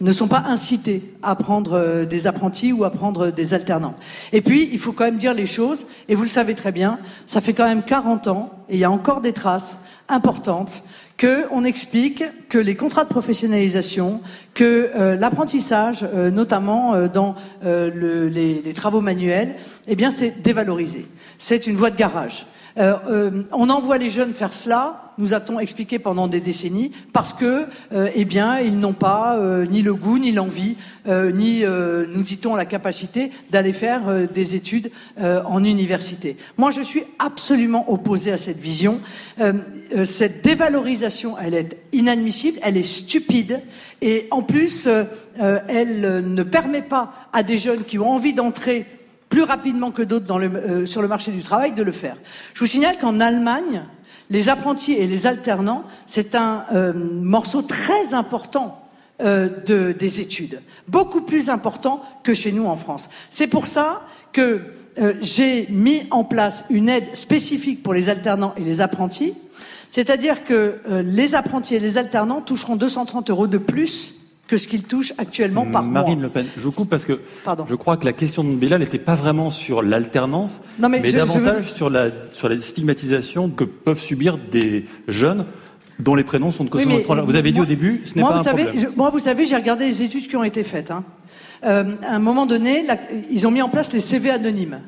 [0.00, 3.96] ne sont pas incitées à prendre des apprentis ou à prendre des alternants.
[4.32, 7.00] Et puis, il faut quand même dire les choses, et vous le savez très bien,
[7.26, 10.82] ça fait quand même 40 ans, et il y a encore des traces importantes
[11.16, 14.20] que on explique que les contrats de professionnalisation,
[14.54, 17.34] que l'apprentissage, notamment dans
[17.64, 19.54] le- les, les travaux manuels,
[19.88, 21.04] eh bien c'est dévalorisé.
[21.38, 22.46] C'est une voie de garage.
[22.78, 27.32] Euh, euh, on envoie les jeunes faire cela, nous a-t-on expliqué pendant des décennies, parce
[27.32, 30.76] que, euh, eh bien, ils n'ont pas euh, ni le goût, ni l'envie,
[31.08, 36.36] euh, ni, euh, nous dit-on, la capacité d'aller faire des études en université.
[36.58, 39.00] Moi, je suis absolument opposé à cette vision.
[40.04, 43.60] Cette dévalorisation, elle est inadmissible, elle est stupide,
[44.02, 44.88] et en plus,
[45.38, 48.86] elle ne permet pas à des jeunes qui ont envie d'entrer
[49.28, 52.16] plus rapidement que d'autres dans le, euh, sur le marché du travail de le faire.
[52.54, 53.82] Je vous signale qu'en Allemagne,
[54.30, 58.82] les apprentis et les alternants, c'est un euh, morceau très important
[59.22, 63.08] euh, de, des études, beaucoup plus important que chez nous en France.
[63.30, 64.02] C'est pour ça
[64.34, 64.60] que
[64.98, 69.32] euh, j'ai mis en place une aide spécifique pour les alternants et les apprentis,
[69.90, 74.15] c'est-à-dire que euh, les apprentis et les alternants toucheront 230 euros de plus
[74.48, 76.02] que ce qu'ils touchent actuellement par mois.
[76.02, 77.64] Marine Le Pen, je vous coupe parce que Pardon.
[77.68, 81.10] je crois que la question de Bella n'était pas vraiment sur l'alternance, mais mais, je-
[81.12, 85.46] je davantage veux- sur, la, sur la stigmatisation que peuvent subir des jeunes
[85.98, 87.24] dont les prénoms sont de Oui, étrangère.
[87.26, 88.84] Vous avez dit moi- au début, ce n'est pas vous un savez, problème.
[88.92, 90.90] je- moi, vous savez, j'ai regardé les études qui ont été faites.
[90.90, 91.02] hein.
[91.64, 92.98] Euh, à un moment donné, la-
[93.30, 94.78] ils ont mis en place les CV anonymes.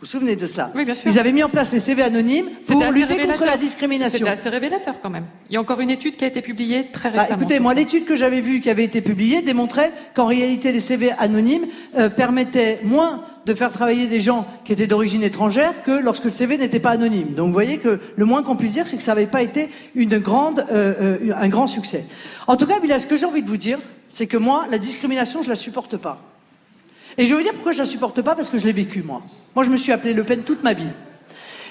[0.00, 1.08] Vous vous souvenez de cela Oui, bien sûr.
[1.10, 4.18] Ils avaient mis en place les CV anonymes pour lutter contre la discrimination.
[4.18, 5.24] C'était assez révélateur quand même.
[5.48, 7.38] Il y a encore une étude qui a été publiée très Bah, récemment.
[7.40, 10.80] écoutez, sur moi, l'étude que j'avais vue, qui avait été publiée, démontrait qu'en réalité, les
[10.80, 11.66] CV anonymes
[11.96, 16.32] euh, permettaient moins de faire travailler des gens qui étaient d'origine étrangère que lorsque le
[16.32, 17.34] CV n'était pas anonyme.
[17.34, 19.68] Donc, vous voyez que le moins qu'on puisse dire, c'est que ça n'avait pas été
[19.94, 22.04] une grande, euh, euh, un grand succès.
[22.46, 23.78] En tout cas, Bilal, ce que j'ai envie de vous dire,
[24.10, 26.20] c'est que moi, la discrimination, je la supporte pas.
[27.16, 29.02] Et je vais vous dire pourquoi je la supporte pas, parce que je l'ai vécu,
[29.02, 29.22] moi.
[29.54, 30.88] Moi, je me suis appelé Le Pen toute ma vie.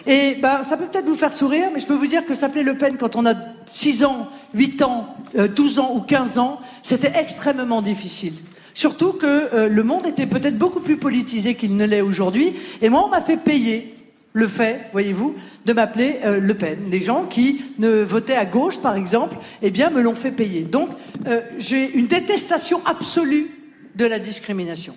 [0.05, 2.63] Et ben, ça peut peut-être vous faire sourire, mais je peux vous dire que s'appeler
[2.63, 6.61] Le Pen quand on a 6 ans, 8 ans, euh, 12 ans ou 15 ans,
[6.83, 8.33] c'était extrêmement difficile.
[8.73, 12.53] Surtout que euh, le monde était peut-être beaucoup plus politisé qu'il ne l'est aujourd'hui.
[12.81, 13.95] Et moi, on m'a fait payer
[14.33, 16.89] le fait, voyez-vous, de m'appeler euh, Le Pen.
[16.89, 20.61] Les gens qui ne votaient à gauche, par exemple, eh bien, me l'ont fait payer.
[20.61, 20.89] Donc,
[21.27, 23.47] euh, j'ai une détestation absolue
[23.95, 24.95] de la discrimination.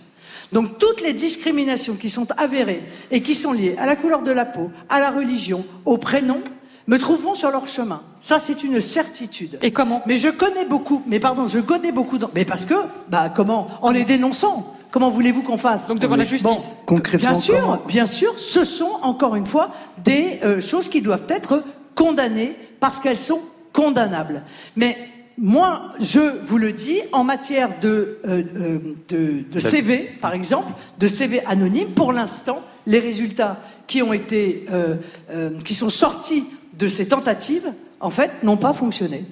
[0.52, 4.31] Donc toutes les discriminations qui sont avérées et qui sont liées à la couleur de
[4.31, 6.40] la peau, à la religion, au prénom,
[6.86, 8.01] me trouveront sur leur chemin.
[8.20, 9.59] Ça, c'est une certitude.
[9.62, 10.02] Et comment?
[10.06, 12.74] Mais je connais beaucoup, mais pardon, je connais beaucoup, d'en- mais parce que,
[13.09, 14.73] bah comment En les dénonçant.
[14.93, 15.89] Comment voulez-vous qu'on fasse?
[15.89, 16.48] Donc devant la justice.
[16.48, 16.56] Bon,
[16.86, 17.82] Concrètement, bien sûr, comment?
[17.86, 19.70] bien sûr, ce sont encore une fois
[20.05, 21.62] des euh, choses qui doivent être
[21.97, 23.40] condamnées parce qu'elles sont
[23.73, 24.43] condamnables.
[24.77, 24.97] Mais
[25.38, 30.72] moi, je vous le dis, en matière de, euh, euh, de, de CV, par exemple,
[30.98, 34.94] de CV anonyme, pour l'instant, les résultats qui ont été, euh,
[35.30, 39.24] euh, qui sont sortis de ces tentatives, en fait, n'ont pas fonctionné.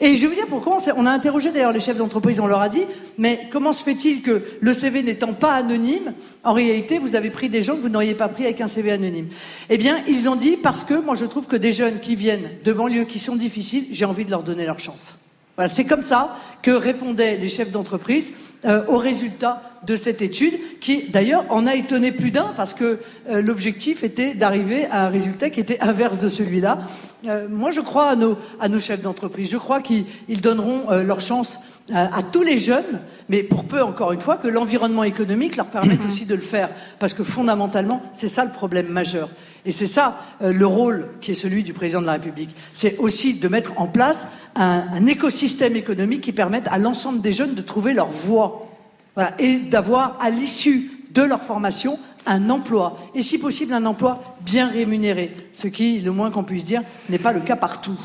[0.00, 0.78] Et je vais vous dire pourquoi.
[0.96, 2.84] On a interrogé d'ailleurs les chefs d'entreprise, on leur a dit,
[3.18, 7.50] mais comment se fait-il que le CV n'étant pas anonyme, en réalité, vous avez pris
[7.50, 9.28] des gens que vous n'auriez pas pris avec un CV anonyme?
[9.68, 12.48] Eh bien, ils ont dit, parce que moi je trouve que des jeunes qui viennent
[12.64, 15.14] de banlieues qui sont difficiles, j'ai envie de leur donner leur chance.
[15.56, 18.32] Voilà, c'est comme ça que répondaient les chefs d'entreprise
[18.64, 22.98] euh, aux résultats de cette étude, qui d'ailleurs en a étonné plus d'un, parce que
[23.28, 26.80] euh, l'objectif était d'arriver à un résultat qui était inverse de celui-là.
[27.26, 29.50] Euh, moi, je crois à nos, à nos chefs d'entreprise.
[29.50, 31.60] Je crois qu'ils donneront euh, leur chance
[31.92, 36.04] à tous les jeunes, mais pour peu, encore une fois, que l'environnement économique leur permette
[36.06, 36.68] aussi de le faire.
[37.00, 39.28] Parce que fondamentalement, c'est ça le problème majeur.
[39.64, 42.50] Et c'est ça le rôle qui est celui du président de la République.
[42.72, 47.32] C'est aussi de mettre en place un, un écosystème économique qui permette à l'ensemble des
[47.32, 48.66] jeunes de trouver leur voie.
[49.14, 54.22] Voilà, et d'avoir, à l'issue de leur formation, un emploi, et si possible un emploi
[54.42, 57.98] bien rémunéré, ce qui, le moins qu'on puisse dire, n'est pas le cas partout.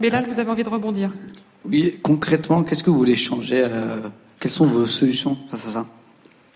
[0.00, 1.10] Mais là, vous avez envie de rebondir.
[1.64, 4.08] Oui, concrètement, qu'est-ce que vous voulez changer euh,
[4.40, 5.86] Quelles sont vos solutions face à ça?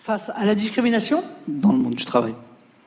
[0.03, 1.23] Face à la discrimination?
[1.47, 2.35] Dans le monde du travail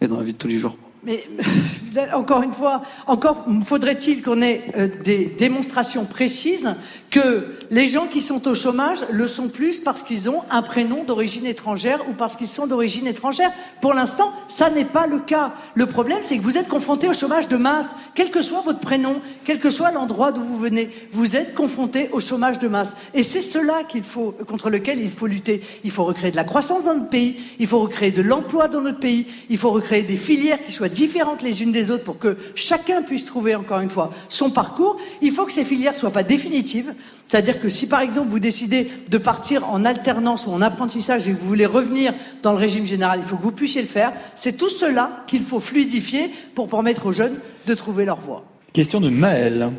[0.01, 0.77] et dans la vie de tous les jours.
[1.03, 1.23] Mais
[2.13, 6.69] encore une fois, encore faudrait-il qu'on ait euh, des démonstrations précises
[7.09, 11.03] que les gens qui sont au chômage le sont plus parce qu'ils ont un prénom
[11.03, 13.51] d'origine étrangère ou parce qu'ils sont d'origine étrangère.
[13.81, 15.53] Pour l'instant, ça n'est pas le cas.
[15.73, 17.95] Le problème, c'est que vous êtes confronté au chômage de masse.
[18.13, 22.09] Quel que soit votre prénom, quel que soit l'endroit d'où vous venez, vous êtes confronté
[22.11, 22.95] au chômage de masse.
[23.13, 25.61] Et c'est cela qu'il faut, contre lequel il faut lutter.
[25.83, 28.81] Il faut recréer de la croissance dans notre pays, il faut recréer de l'emploi dans
[28.81, 32.19] notre pays, il faut recréer des filières qui soient différentes les unes des autres pour
[32.19, 34.97] que chacun puisse trouver, encore une fois, son parcours.
[35.21, 36.93] Il faut que ces filières soient pas définitives.
[37.27, 41.31] C'est-à-dire que si par exemple vous décidez de partir en alternance ou en apprentissage et
[41.31, 42.11] que vous voulez revenir
[42.41, 44.11] dans le régime général, il faut que vous puissiez le faire.
[44.35, 47.37] C'est tout cela qu'il faut fluidifier pour permettre aux jeunes
[47.67, 48.43] de trouver leur voie.
[48.73, 49.71] Question de Maël.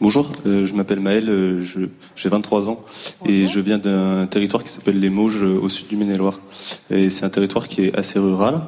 [0.00, 2.80] Bonjour, euh, je m'appelle Maël, euh, j'ai 23 ans
[3.26, 6.40] et je viens d'un territoire qui s'appelle les Mauges euh, au sud du Maine-et-Loire.
[6.88, 8.60] Et c'est un territoire qui est assez rural.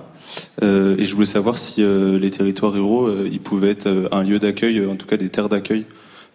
[0.63, 4.97] Et je voulais savoir si les territoires ruraux, ils pouvaient être un lieu d'accueil, en
[4.97, 5.87] tout cas des terres d'accueil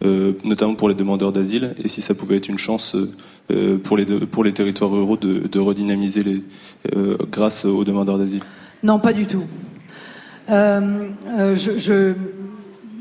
[0.03, 2.97] euh, notamment pour les demandeurs d'asile, et si ça pouvait être une chance
[3.49, 6.43] euh, pour, les, pour les territoires ruraux de, redynamiser les,
[6.93, 8.41] euh, grâce aux demandeurs d'asile?
[8.83, 9.45] Non, pas du tout.
[10.49, 12.13] je,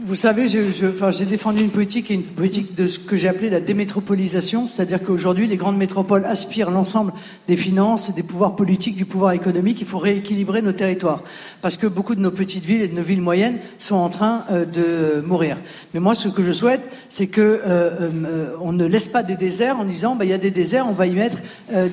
[0.06, 4.66] vous savez, j'ai défendu une politique, une politique de ce que j'ai appelé la démétropolisation,
[4.66, 7.14] c'est-à-dire qu'aujourd'hui, les grandes métropoles aspirent l'ensemble
[7.48, 9.80] des finances, des pouvoirs politiques, du pouvoir économique.
[9.80, 11.22] Il faut rééquilibrer nos territoires,
[11.62, 14.44] parce que beaucoup de nos petites villes et de nos villes moyennes sont en train
[14.50, 15.56] euh, de mourir.
[15.94, 19.80] Mais moi, ce que je souhaite, c'est que euh, euh, ne laisse pas des déserts
[19.80, 21.38] en disant, bah, il y a des déserts, on va y mettre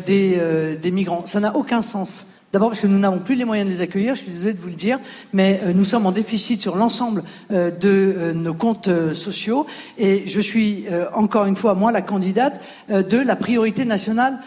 [0.06, 0.38] des,
[0.82, 1.24] des migrants.
[1.26, 2.31] Ça n'a aucun sens.
[2.54, 4.60] D'abord parce que nous n'avons plus les moyens de les accueillir, je suis désolé de
[4.60, 5.00] vous le dire,
[5.32, 9.66] mais euh, nous sommes en déficit sur l'ensemble euh, de euh, nos comptes sociaux
[9.98, 12.60] et je suis encore une fois, moi, la candidate
[12.90, 14.40] de la priorité nationale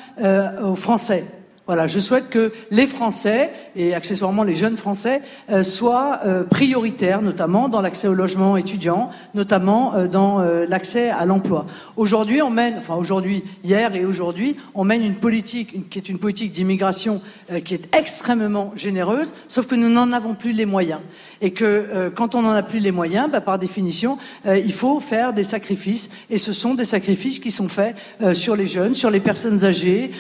[0.63, 1.25] aux Français.
[1.67, 7.23] Voilà, je souhaite que les Français et accessoirement les jeunes Français euh, soient euh, prioritaires,
[7.23, 11.65] notamment dans l'accès au logement étudiant, notamment euh, dans l'accès à l'emploi.
[11.97, 16.19] Aujourd'hui, on mène, enfin aujourd'hui, hier et aujourd'hui, on mène une politique qui est une
[16.19, 17.23] politique d'immigration
[17.65, 21.01] qui est extrêmement généreuse, sauf que nous n'en avons plus les moyens.
[21.41, 25.33] Et que quand on n'en a plus les moyens, bah, par définition, il faut faire
[25.33, 26.11] des sacrifices.
[26.31, 27.97] Et ce sont des sacrifices qui sont faits
[28.35, 30.11] sur les jeunes, sur les personnes âgées,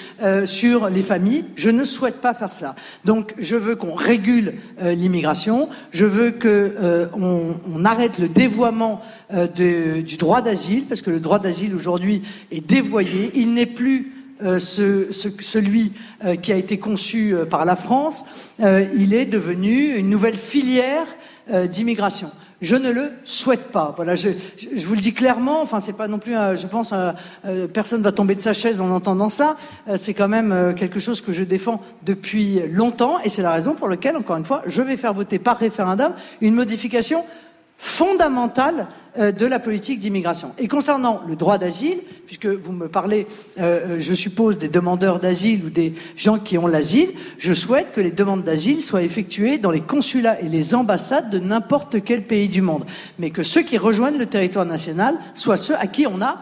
[0.44, 2.75] sur les familles je ne souhaite pas faire cela.
[3.05, 5.69] Donc, je veux qu'on régule euh, l'immigration.
[5.91, 9.01] Je veux qu'on euh, arrête le dévoiement
[9.33, 9.47] euh,
[10.03, 12.23] du droit d'asile, parce que le droit d'asile aujourd'hui
[12.53, 13.33] est dévoyé.
[13.35, 14.13] Il n'est plus
[14.59, 15.07] ce,
[15.41, 15.93] celui
[16.43, 18.25] qui a été conçu par la France.
[18.59, 21.07] il est devenu une nouvelle filière
[21.71, 22.31] d'immigration.
[22.60, 23.92] Je ne le souhaite pas.
[23.97, 24.28] Voilà, je,
[24.86, 25.60] vous le dis clairement.
[25.60, 27.12] Enfin, c'est pas non plus, je pense, euh,
[27.44, 29.57] euh, personne va tomber de sa chaise en entendant ça.
[29.89, 33.74] Euh, c'est quand même quelque chose que je défends depuis longtemps, et c'est la raison
[33.74, 37.24] pour laquelle, encore une fois, je vais faire voter par référendum une modification
[37.78, 40.52] fondamentale euh, de la politique d'immigration.
[40.59, 43.26] Et concernant le droit d'asile, puisque vous me parlez,
[43.59, 48.01] euh, je suppose, des demandeurs d'asile ou des gens qui ont l'asile, je souhaite que
[48.01, 52.49] les demandes d'asile soient effectuées dans les consulats et les ambassades de n'importe quel pays
[52.49, 52.84] du monde,
[53.18, 56.39] mais que ceux qui rejoignent le territoire national soient ceux à qui on a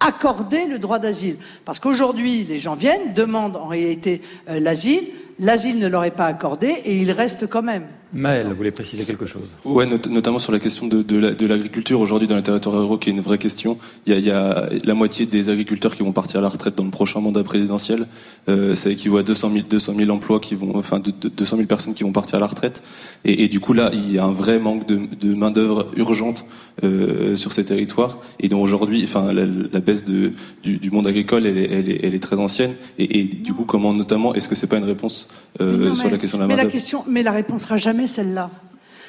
[0.00, 1.36] accordé le droit d'asile.
[1.64, 5.04] Parce qu'aujourd'hui, les gens viennent, demandent en réalité euh, l'asile,
[5.38, 7.84] l'asile ne leur est pas accordé et ils restent quand même.
[8.12, 9.48] Maël, vous voulez préciser quelque chose?
[9.64, 13.12] Ouais, notamment sur la question de, de l'agriculture aujourd'hui dans les territoires ruraux, qui est
[13.12, 13.78] une vraie question.
[14.06, 16.48] Il y, a, il y, a, la moitié des agriculteurs qui vont partir à la
[16.48, 18.06] retraite dans le prochain mandat présidentiel.
[18.48, 21.68] Euh, ça équivaut à 200 000, 200 000 emplois qui vont, enfin, de, 200 000
[21.68, 22.82] personnes qui vont partir à la retraite.
[23.24, 25.90] Et, et du coup, là, il y a un vrai manque de, de main d'œuvre
[25.96, 26.46] urgente
[26.84, 28.18] euh, sur ces territoires.
[28.38, 30.32] Et donc aujourd'hui, enfin, la, la baisse de,
[30.62, 32.74] du, du, monde agricole, elle est, elle est, elle est très ancienne.
[32.98, 35.25] Et, et, du coup, comment notamment, est-ce que c'est pas une réponse
[35.60, 38.50] euh, sur la question de la main d'œuvre Mais la réponse sera jamais celle-là.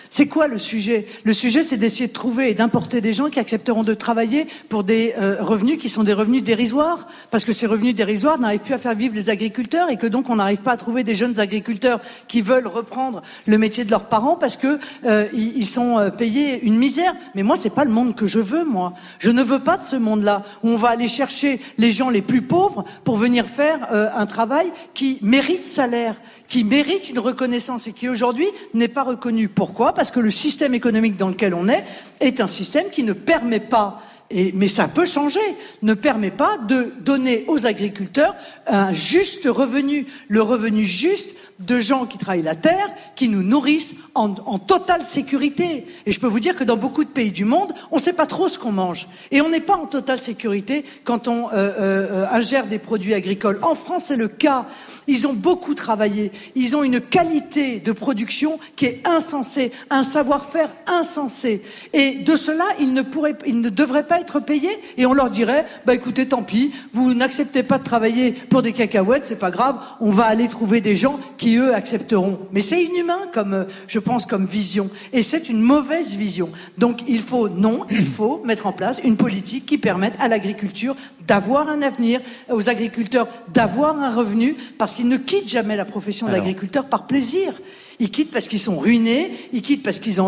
[0.10, 1.08] C'est quoi le sujet?
[1.24, 4.84] Le sujet, c'est d'essayer de trouver et d'importer des gens qui accepteront de travailler pour
[4.84, 8.74] des euh, revenus qui sont des revenus dérisoires, parce que ces revenus dérisoires n'arrivent plus
[8.74, 11.40] à faire vivre les agriculteurs et que donc on n'arrive pas à trouver des jeunes
[11.40, 16.10] agriculteurs qui veulent reprendre le métier de leurs parents parce que euh, ils, sont euh,
[16.10, 17.14] payés une misère.
[17.36, 18.64] Mais moi, c'est pas le monde que je veux.
[18.64, 22.10] Moi, je ne veux pas de ce monde-là où on va aller chercher les gens
[22.10, 26.16] les plus pauvres pour venir faire un travail qui mérite salaire
[26.48, 29.50] qui mérite une reconnaissance et qui aujourd'hui n'est pas reconnu.
[29.50, 29.94] Pourquoi?
[29.94, 31.84] Parce que le système économique dans lequel on est
[32.20, 35.40] est un système qui ne permet pas et, mais ça peut changer,
[35.82, 38.36] ne permet pas de donner aux agriculteurs
[38.66, 43.96] un juste revenu, le revenu juste de gens qui travaillent la terre, qui nous nourrissent
[44.14, 45.88] en, en, totale sécurité.
[46.06, 48.14] Et je peux vous dire que dans beaucoup de pays du monde, on ne sait
[48.14, 49.08] pas trop ce qu'on mange.
[49.32, 53.60] Et on n'est pas en totale sécurité quand on euh, euh, ingère des produits agricoles.
[53.64, 54.66] En France, c'est le cas.
[55.08, 56.32] Ils ont beaucoup travaillé.
[56.56, 61.64] Ils ont une qualité de production qui est insensée, un savoir-faire insensé.
[61.94, 64.78] Et de cela, ils ne, pourraient, ils ne devraient pas être payés.
[64.98, 68.74] Et on leur dirait, bah écoutez, tant pis, vous n'acceptez pas de travailler pour des
[68.74, 72.40] cacahuètes, c'est pas grave, on va aller trouver des gens qui, eux, accepteront.
[72.52, 74.90] Mais c'est inhumain, comme, euh, je pense, comme vision.
[75.14, 76.50] Et c'est une mauvaise vision.
[76.78, 80.96] Donc il faut, non, il faut mettre en place une politique qui permette à l'agriculture
[81.26, 86.28] d'avoir un avenir, aux agriculteurs d'avoir un revenu, parce qu'ils ne quittent jamais la profession
[86.28, 87.54] d'agriculteur par plaisir.
[88.00, 90.22] Ils quittent parce qu'ils sont ruinés, ils quittent parce qu'ils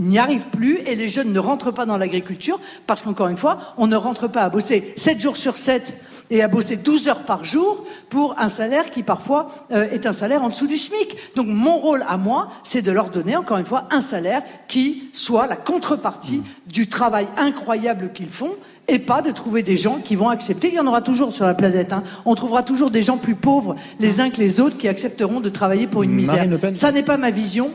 [0.00, 3.74] n'y arrivent plus, et les jeunes ne rentrent pas dans l'agriculture, parce qu'encore une fois,
[3.78, 5.94] on ne rentre pas à bosser 7 jours sur 7
[6.30, 10.12] et à bosser 12 heures par jour pour un salaire qui parfois euh, est un
[10.12, 11.16] salaire en dessous du SMIC.
[11.36, 15.10] Donc mon rôle à moi, c'est de leur donner encore une fois un salaire qui
[15.12, 16.70] soit la contrepartie mmh.
[16.70, 18.52] du travail incroyable qu'ils font
[18.88, 20.68] et pas de trouver des gens qui vont accepter.
[20.68, 21.92] Il y en aura toujours sur la planète.
[21.92, 22.02] Hein.
[22.24, 25.48] On trouvera toujours des gens plus pauvres les uns que les autres qui accepteront de
[25.48, 26.46] travailler pour une misère.
[26.74, 27.70] Ça n'est pas ma vision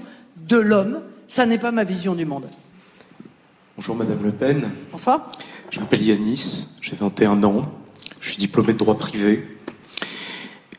[0.47, 2.47] de l'homme, ça n'est pas ma vision du monde.
[3.75, 4.69] Bonjour Madame Le Pen.
[4.91, 5.31] Bonsoir.
[5.69, 7.65] Je m'appelle Yanis, j'ai 21 ans,
[8.27, 9.41] je suis diplômé de droit privé.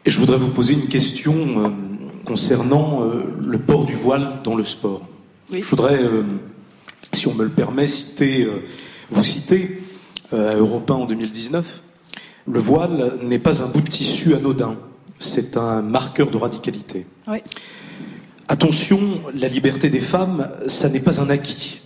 [0.04, 1.68] Et je voudrais vous poser une question euh,
[2.26, 5.06] concernant euh, le port du voile dans le sport.
[5.50, 6.24] Je voudrais, euh,
[7.14, 8.46] si on me le permet, citer,
[9.08, 9.80] vous citer
[10.30, 11.82] à Europe 1 en 2019,
[12.46, 14.76] le voile n'est pas un bout de tissu anodin,
[15.18, 17.06] c'est un marqueur de radicalité.
[18.46, 19.00] Attention,
[19.32, 21.80] la liberté des femmes, ça n'est pas un acquis.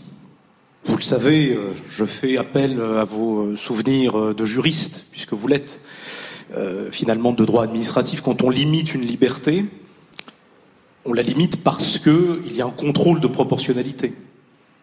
[0.84, 5.80] Vous le savez, euh, je fais appel à vos souvenirs de juriste, puisque vous l'êtes,
[6.56, 8.20] euh, finalement de droit administratif.
[8.20, 9.64] Quand on limite une liberté,
[11.06, 14.12] on la limite parce qu'il y a un contrôle de proportionnalité.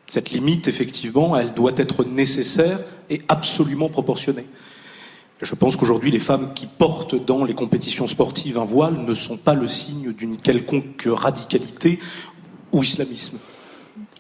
[0.08, 2.80] Cette limite, effectivement, elle doit être nécessaire
[3.12, 4.48] et absolument proportionnée.
[5.42, 9.38] Je pense qu'aujourd'hui, les femmes qui portent dans les compétitions sportives un voile ne sont
[9.38, 12.00] pas le signe d'une quelconque radicalité
[12.72, 13.38] ou islamisme.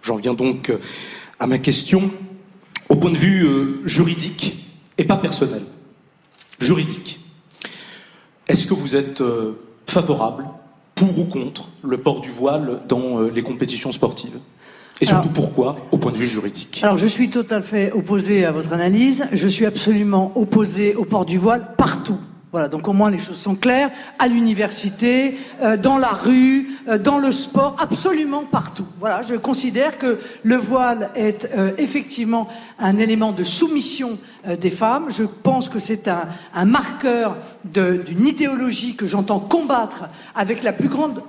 [0.04, 0.72] J'en viens donc
[1.40, 2.12] à ma question
[2.90, 4.66] au point de vue euh, juridique
[4.98, 5.64] et pas personnel.
[6.60, 7.20] Juridique.
[8.48, 9.54] Est-ce que vous êtes euh,
[9.86, 10.46] favorable,
[10.96, 14.40] pour ou contre, le port du voile dans euh, les compétitions sportives?
[15.02, 16.82] Et surtout pourquoi, au point de vue juridique?
[16.84, 19.28] Alors je suis tout à fait opposé à votre analyse.
[19.32, 22.20] Je suis absolument opposé au port du voile partout.
[22.52, 26.98] Voilà, donc au moins les choses sont claires, à l'université, euh, dans la rue, euh,
[26.98, 28.88] dans le sport, absolument partout.
[29.00, 32.48] Voilà, je considère que le voile est euh, effectivement
[32.80, 34.18] un élément de soumission
[34.60, 35.08] des femmes.
[35.10, 40.88] Je pense que c'est un, un, marqueur d'une idéologie que j'entends combattre avec la plus
[40.88, 41.22] grande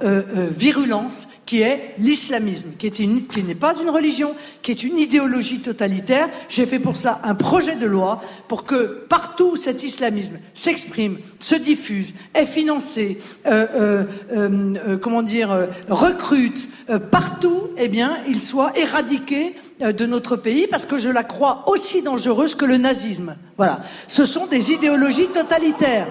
[0.56, 6.28] virulence, qui est l'islamisme, qui n'est qui pas une religion, qui est une idéologie totalitaire.
[6.48, 11.56] J'ai fait pour cela un projet de loi pour que partout cet islamisme s'exprime, se
[11.56, 14.04] diffuse, est financé, euh, euh,
[14.36, 16.68] euh, comment dire, recrute
[17.10, 22.02] partout, eh bien, il soit éradiqué de notre pays parce que je la crois aussi
[22.02, 23.36] dangereuse que le nazisme.
[23.56, 23.80] Voilà.
[24.08, 26.08] Ce sont des idéologies totalitaires.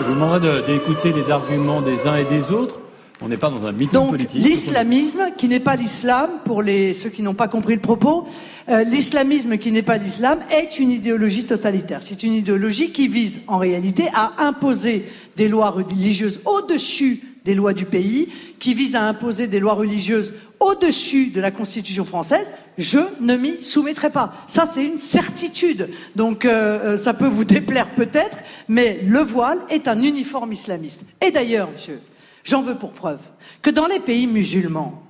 [0.00, 2.80] Je vous demanderai d'écouter les arguments des uns et des autres.
[3.22, 4.42] On n'est pas dans un meeting Donc, politique.
[4.42, 8.26] L'islamisme, qui n'est pas l'islam, pour les, ceux qui n'ont pas compris le propos,
[8.68, 12.00] euh, l'islamisme qui n'est pas l'islam est une idéologie totalitaire.
[12.02, 17.74] C'est une idéologie qui vise en réalité à imposer des lois religieuses au-dessus des lois
[17.74, 18.28] du pays,
[18.58, 20.32] qui vise à imposer des lois religieuses
[20.64, 24.32] au-dessus de la Constitution française, je ne m'y soumettrai pas.
[24.46, 25.90] Ça, c'est une certitude.
[26.16, 31.04] Donc, euh, euh, ça peut vous déplaire peut-être, mais le voile est un uniforme islamiste.
[31.20, 32.00] Et d'ailleurs, monsieur,
[32.44, 33.20] j'en veux pour preuve
[33.62, 35.04] que dans les pays musulmans,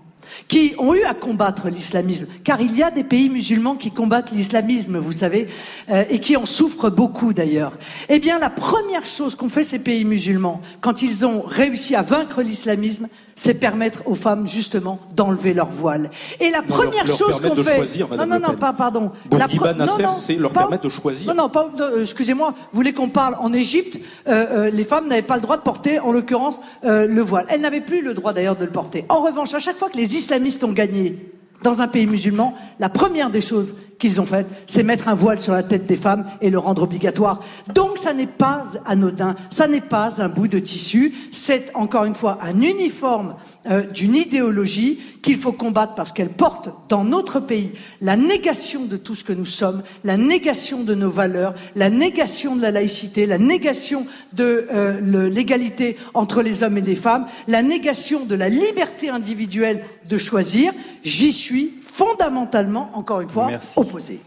[0.49, 4.33] qui ont eu à combattre l'islamisme, car il y a des pays musulmans qui combattent
[4.33, 5.49] l'islamisme, vous savez,
[5.91, 7.73] euh, et qui en souffrent beaucoup d'ailleurs.
[8.09, 12.03] Eh bien, la première chose qu'ont fait ces pays musulmans, quand ils ont réussi à
[12.03, 16.11] vaincre l'islamisme, c'est permettre aux femmes justement d'enlever leur voile.
[16.41, 18.59] Et la Non, première leur- leur chose qu'on fait, choisir, non Madame non non Pen.
[18.59, 21.27] pas pardon, La Bourguiba non, Nasser, non, c'est leur permettre de choisir.
[21.29, 23.99] Non non pas, euh, excusez-moi, vous voulez qu'on parle en Égypte,
[24.29, 27.47] euh, euh, les femmes n'avaient pas le droit de porter, en l'occurrence, euh, le voile.
[27.49, 29.05] Elles n'avaient plus le droit d'ailleurs de le porter.
[29.09, 31.19] En revanche, à chaque fois que les islamistes ont gagné
[31.63, 35.41] dans un pays musulman, la première des choses qu'ils ont faites, c'est mettre un voile
[35.41, 37.41] sur la tête des femmes et le rendre obligatoire.
[37.73, 42.15] Donc ça n'est pas anodin, ça n'est pas un bout de tissu, c'est encore une
[42.15, 43.35] fois un uniforme
[43.67, 48.97] euh, d'une idéologie qu'il faut combattre parce qu'elle porte dans notre pays la négation de
[48.97, 53.25] tout ce que nous sommes, la négation de nos valeurs, la négation de la laïcité,
[53.25, 58.49] la négation de euh, l'égalité entre les hommes et les femmes, la négation de la
[58.49, 60.73] liberté individuelle de choisir.
[61.03, 63.79] J'y suis fondamentalement, encore une fois, Merci.
[63.79, 64.21] opposé.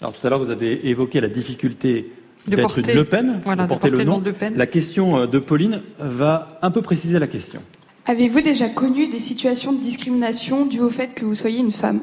[0.00, 2.12] Alors tout à l'heure, vous avez évoqué la difficulté
[2.48, 4.20] d'être une Le Pen, voilà, de de porter le porter le nom.
[4.20, 4.54] Le Pen.
[4.56, 7.62] La question euh, de Pauline va un peu préciser la question.
[8.06, 12.00] Avez-vous déjà connu des situations de discrimination dues au fait que vous soyez une femme?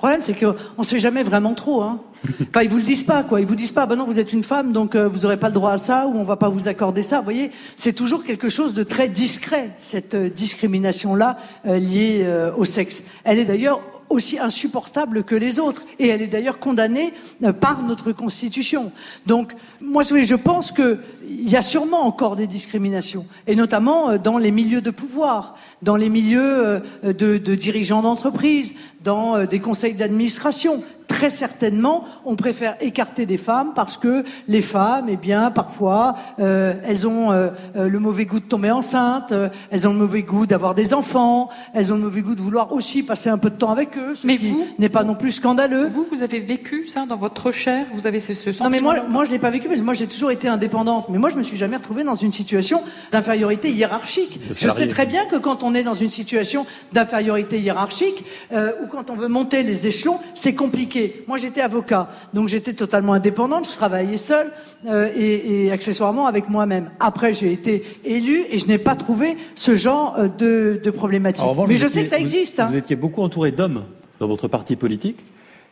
[0.00, 1.82] Problème, c'est qu'on ne sait jamais vraiment trop.
[1.82, 2.00] Hein.
[2.50, 3.40] Enfin, ils vous le disent pas, quoi.
[3.40, 5.48] Ils vous disent pas, ben non, vous êtes une femme, donc euh, vous n'aurez pas
[5.48, 7.18] le droit à ça, ou on va pas vous accorder ça.
[7.18, 12.50] Vous voyez, c'est toujours quelque chose de très discret, cette euh, discrimination-là euh, liée euh,
[12.56, 13.02] au sexe.
[13.24, 17.12] Elle est d'ailleurs aussi insupportable que les autres, et elle est d'ailleurs condamnée
[17.44, 18.90] euh, par notre Constitution.
[19.26, 20.98] Donc, moi, je pense que
[21.28, 25.94] il y a sûrement encore des discriminations, et notamment dans les milieux de pouvoir, dans
[25.94, 30.82] les milieux de, de dirigeants d'entreprise, dans euh, des conseils d'administration.
[31.10, 36.72] Très certainement, on préfère écarter des femmes parce que les femmes, eh bien, parfois, euh,
[36.84, 40.22] elles ont euh, euh, le mauvais goût de tomber enceinte, euh, elles ont le mauvais
[40.22, 43.50] goût d'avoir des enfants, elles ont le mauvais goût de vouloir aussi passer un peu
[43.50, 45.86] de temps avec eux, ce Mais qui vous, n'est pas non plus scandaleux.
[45.86, 47.86] Vous, vous avez vécu ça dans votre chair?
[47.92, 49.84] Vous avez ce, ce sentiment Non mais moi, moi je l'ai pas vécu parce que
[49.84, 51.08] moi j'ai toujours été indépendante.
[51.08, 52.80] Mais moi je me suis jamais retrouvée dans une situation
[53.10, 54.40] d'infériorité hiérarchique.
[54.52, 58.86] Je sais très bien que quand on est dans une situation d'infériorité hiérarchique euh, ou
[58.86, 60.99] quand on veut monter les échelons, c'est compliqué.
[61.28, 63.64] Moi j'étais avocat, donc j'étais totalement indépendante.
[63.70, 64.50] Je travaillais seule
[64.86, 66.90] euh, et, et accessoirement avec moi-même.
[67.00, 71.44] Après j'ai été élue et je n'ai pas trouvé ce genre euh, de, de problématique.
[71.44, 72.60] Revanche, mais je étiez- sais que ça vous- existe.
[72.60, 72.68] hein.
[72.70, 73.84] Vous étiez beaucoup entouré d'hommes
[74.18, 75.18] dans votre parti politique.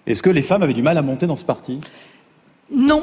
[0.06, 1.80] Est-ce que les femmes avaient du mal à monter dans ce parti?
[2.70, 3.02] Non,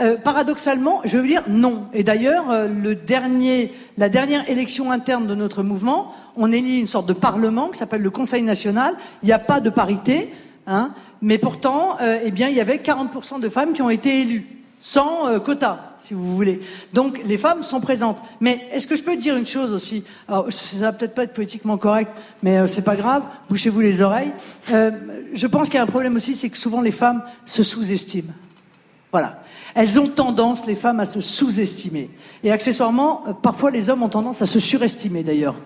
[0.00, 1.86] euh, paradoxalement, je veux dire non.
[1.94, 6.86] Et d'ailleurs, euh, le dernier, la dernière élection interne de notre mouvement, on élit une
[6.86, 8.94] sorte de parlement qui s'appelle le Conseil national.
[9.22, 10.32] Il n'y a pas de parité,
[10.66, 10.90] hein,
[11.22, 14.46] mais pourtant, euh, eh bien, il y avait 40% de femmes qui ont été élues,
[14.80, 16.60] sans euh, quota, si vous voulez.
[16.92, 18.18] Donc, les femmes sont présentes.
[18.40, 20.04] Mais est-ce que je peux dire une chose aussi?
[20.28, 22.12] Alors, ça va peut-être pas être politiquement correct,
[22.42, 23.22] mais euh, c'est pas grave.
[23.48, 24.32] Bouchez-vous les oreilles.
[24.72, 24.90] Euh,
[25.32, 28.32] je pense qu'il y a un problème aussi, c'est que souvent les femmes se sous-estiment.
[29.10, 29.42] Voilà.
[29.74, 32.08] Elles ont tendance, les femmes, à se sous-estimer.
[32.44, 35.56] Et accessoirement, parfois les hommes ont tendance à se surestimer d'ailleurs,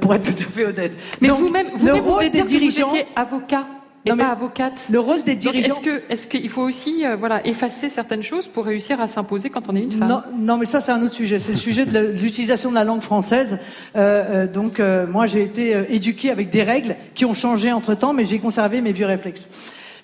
[0.00, 0.92] pour être tout à fait honnête.
[1.20, 3.66] Mais vous-même, le vous-même, vous rôle devez des dire dirigeants, que vous étiez avocat
[4.06, 4.86] et Non, mais pas avocate.
[4.90, 5.74] le rôle des dirigeants.
[5.74, 9.50] Est-ce que, est-ce qu'il faut aussi, euh, voilà, effacer certaines choses pour réussir à s'imposer
[9.50, 11.38] quand on est une femme Non, non, mais ça c'est un autre sujet.
[11.38, 13.58] C'est le sujet de l'utilisation de la langue française.
[13.96, 17.94] Euh, euh, donc moi j'ai été euh, éduqué avec des règles qui ont changé entre
[17.94, 19.48] temps, mais j'ai conservé mes vieux réflexes.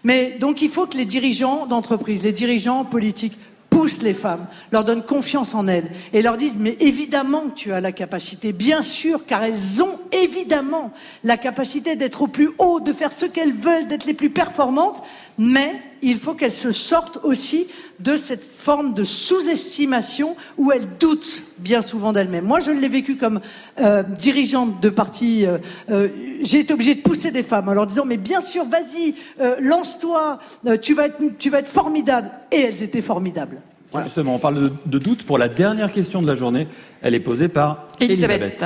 [0.04, 3.38] Mais donc il faut que les dirigeants d'entreprise, les dirigeants politiques
[3.72, 7.80] poussent les femmes, leur donnent confiance en elles et leur disent mais évidemment tu as
[7.80, 10.92] la capacité, bien sûr, car elles ont évidemment
[11.24, 15.02] la capacité d'être au plus haut, de faire ce qu'elles veulent, d'être les plus performantes,
[15.38, 15.72] mais
[16.02, 17.68] il faut qu'elles se sortent aussi
[18.00, 22.44] de cette forme de sous-estimation où elles doutent bien souvent d'elles-mêmes.
[22.44, 23.40] Moi, je l'ai vécu comme
[23.80, 25.46] euh, dirigeante de parti.
[25.46, 25.58] euh,
[25.90, 26.08] euh,
[26.42, 29.56] J'ai été obligée de pousser des femmes en leur disant mais bien sûr, vas-y, euh,
[29.60, 32.30] lance-toi, euh, tu vas être, tu vas être formidable.
[32.50, 33.58] Et elles étaient formidables.
[34.04, 36.66] Justement, on parle de, de doute pour la dernière question de la journée.
[37.02, 38.64] Elle est posée par Elisabeth.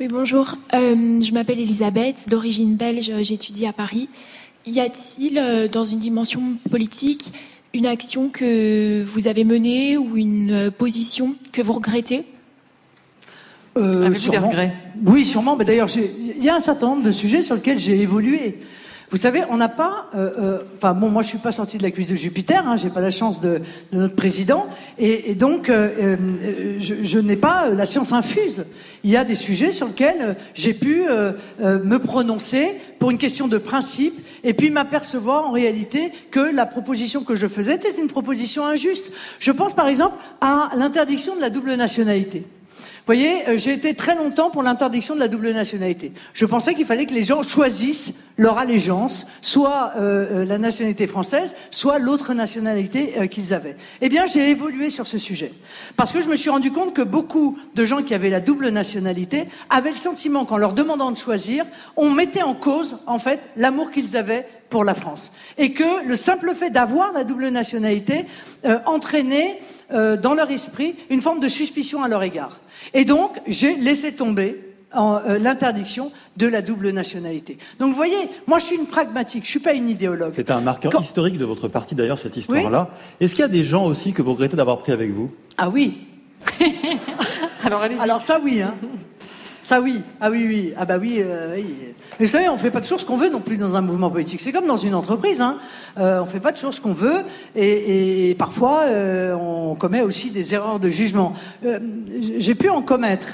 [0.00, 0.56] Oui, bonjour.
[0.74, 4.08] Euh, je m'appelle Elisabeth, d'origine belge, j'étudie à Paris.
[4.66, 7.32] Y a-t-il, euh, dans une dimension politique,
[7.74, 12.24] une action que vous avez menée ou une euh, position que vous regrettez?
[13.76, 14.72] Euh, Avez-vous des regrets?
[15.04, 15.56] Oui, sûrement.
[15.56, 18.60] Mais d'ailleurs, il y a un certain nombre de sujets sur lesquels j'ai évolué.
[19.10, 20.06] Vous savez, on n'a pas.
[20.14, 22.66] euh, euh, Enfin bon, moi je suis pas sorti de la cuisse de Jupiter.
[22.66, 23.60] Hein, J'ai pas la chance de,
[23.92, 24.66] de notre président,
[24.98, 28.64] et, et donc euh, euh, je, je n'ai pas euh, la science infuse.
[29.04, 33.10] Il y a des sujets sur lesquels euh, j'ai pu euh, euh, me prononcer pour
[33.10, 37.74] une question de principe, et puis m'apercevoir en réalité que la proposition que je faisais
[37.74, 39.12] était une proposition injuste.
[39.38, 42.44] Je pense par exemple à l'interdiction de la double nationalité.
[43.06, 46.12] Voyez, euh, j'ai été très longtemps pour l'interdiction de la double nationalité.
[46.32, 51.06] Je pensais qu'il fallait que les gens choisissent leur allégeance, soit euh, euh, la nationalité
[51.06, 53.76] française, soit l'autre nationalité qu'ils avaient.
[54.00, 55.52] Eh bien, j'ai évolué sur ce sujet.
[55.96, 58.68] Parce que je me suis rendu compte que beaucoup de gens qui avaient la double
[58.68, 61.66] nationalité avaient le sentiment qu'en leur demandant de choisir,
[61.96, 65.30] on mettait en cause, en fait, l'amour qu'ils avaient pour la France.
[65.58, 68.24] Et que le simple fait d'avoir la double nationalité
[68.86, 69.60] entraînait
[69.92, 72.58] euh, dans leur esprit une forme de suspicion à leur égard.
[72.92, 74.60] Et donc, j'ai laissé tomber
[74.96, 77.58] euh, l'interdiction de la double nationalité.
[77.78, 80.32] Donc, vous voyez, moi, je suis une pragmatique, je suis pas une idéologue.
[80.34, 82.90] C'est un marqueur historique de votre parti, d'ailleurs, cette histoire-là.
[83.20, 85.32] Est-ce qu'il y a des gens aussi que vous regrettez d'avoir pris avec vous?
[85.58, 86.06] Ah oui.
[87.64, 88.74] Alors, Alors ça oui, hein.
[89.64, 91.64] Ça oui, ah oui, oui, ah bah oui, euh, oui.
[92.20, 94.10] Mais vous savez, on fait pas toujours ce qu'on veut non plus dans un mouvement
[94.10, 94.42] politique.
[94.42, 95.56] C'est comme dans une entreprise, hein.
[95.96, 97.22] Euh, on fait pas toujours ce qu'on veut,
[97.56, 101.32] et, parfois euh, on commet aussi des erreurs de jugement.
[101.64, 101.78] Euh,
[102.36, 103.28] J'ai pu en commettre.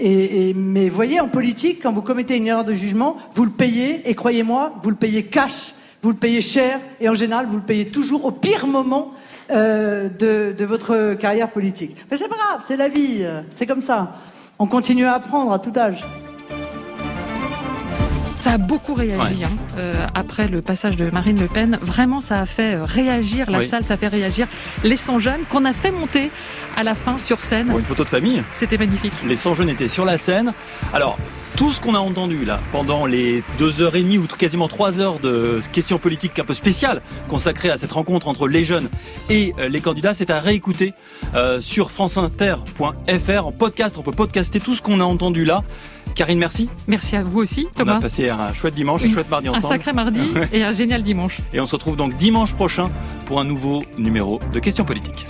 [0.00, 4.08] Et, mais voyez, en politique, quand vous commettez une erreur de jugement, vous le payez,
[4.08, 7.62] et croyez-moi, vous le payez cash, vous le payez cher, et en général, vous le
[7.62, 9.14] payez toujours au pire moment
[9.50, 11.96] de, de votre carrière politique.
[12.08, 14.14] Mais c'est pas grave, c'est la vie, c'est comme ça.
[14.58, 16.04] On continue à apprendre à tout âge.
[18.40, 19.44] Ça a beaucoup réagi Ouais.
[19.44, 21.78] hein, euh, après le passage de Marine Le Pen.
[21.82, 23.68] Vraiment, ça a fait euh, réagir la Oui.
[23.68, 24.46] salle, ça a fait réagir
[24.84, 26.30] les 100 jeunes qu'on a fait monter
[26.76, 27.66] à la fin sur scène.
[27.66, 28.42] Pour une photo de famille.
[28.52, 29.12] C'était magnifique.
[29.26, 30.52] Les 100 jeunes étaient sur la scène.
[30.94, 31.18] Alors,
[31.56, 35.00] tout ce qu'on a entendu là pendant les deux heures et demie ou quasiment trois
[35.00, 38.88] heures de questions politiques un peu spéciales consacrées à cette rencontre entre les jeunes
[39.30, 40.92] et euh, les candidats, c'est à réécouter
[41.34, 43.96] euh, sur franceinter.fr en podcast.
[43.98, 45.62] On peut podcaster tout ce qu'on a entendu là.
[46.14, 46.68] Karine, merci.
[46.86, 47.96] Merci à vous aussi, On Thomas.
[47.96, 49.74] a passé un chouette dimanche, un chouette mardi Un ensemble.
[49.74, 50.20] sacré mardi
[50.52, 51.38] et un génial dimanche.
[51.52, 52.90] Et on se retrouve donc dimanche prochain
[53.26, 55.26] pour un nouveau numéro de questions politiques.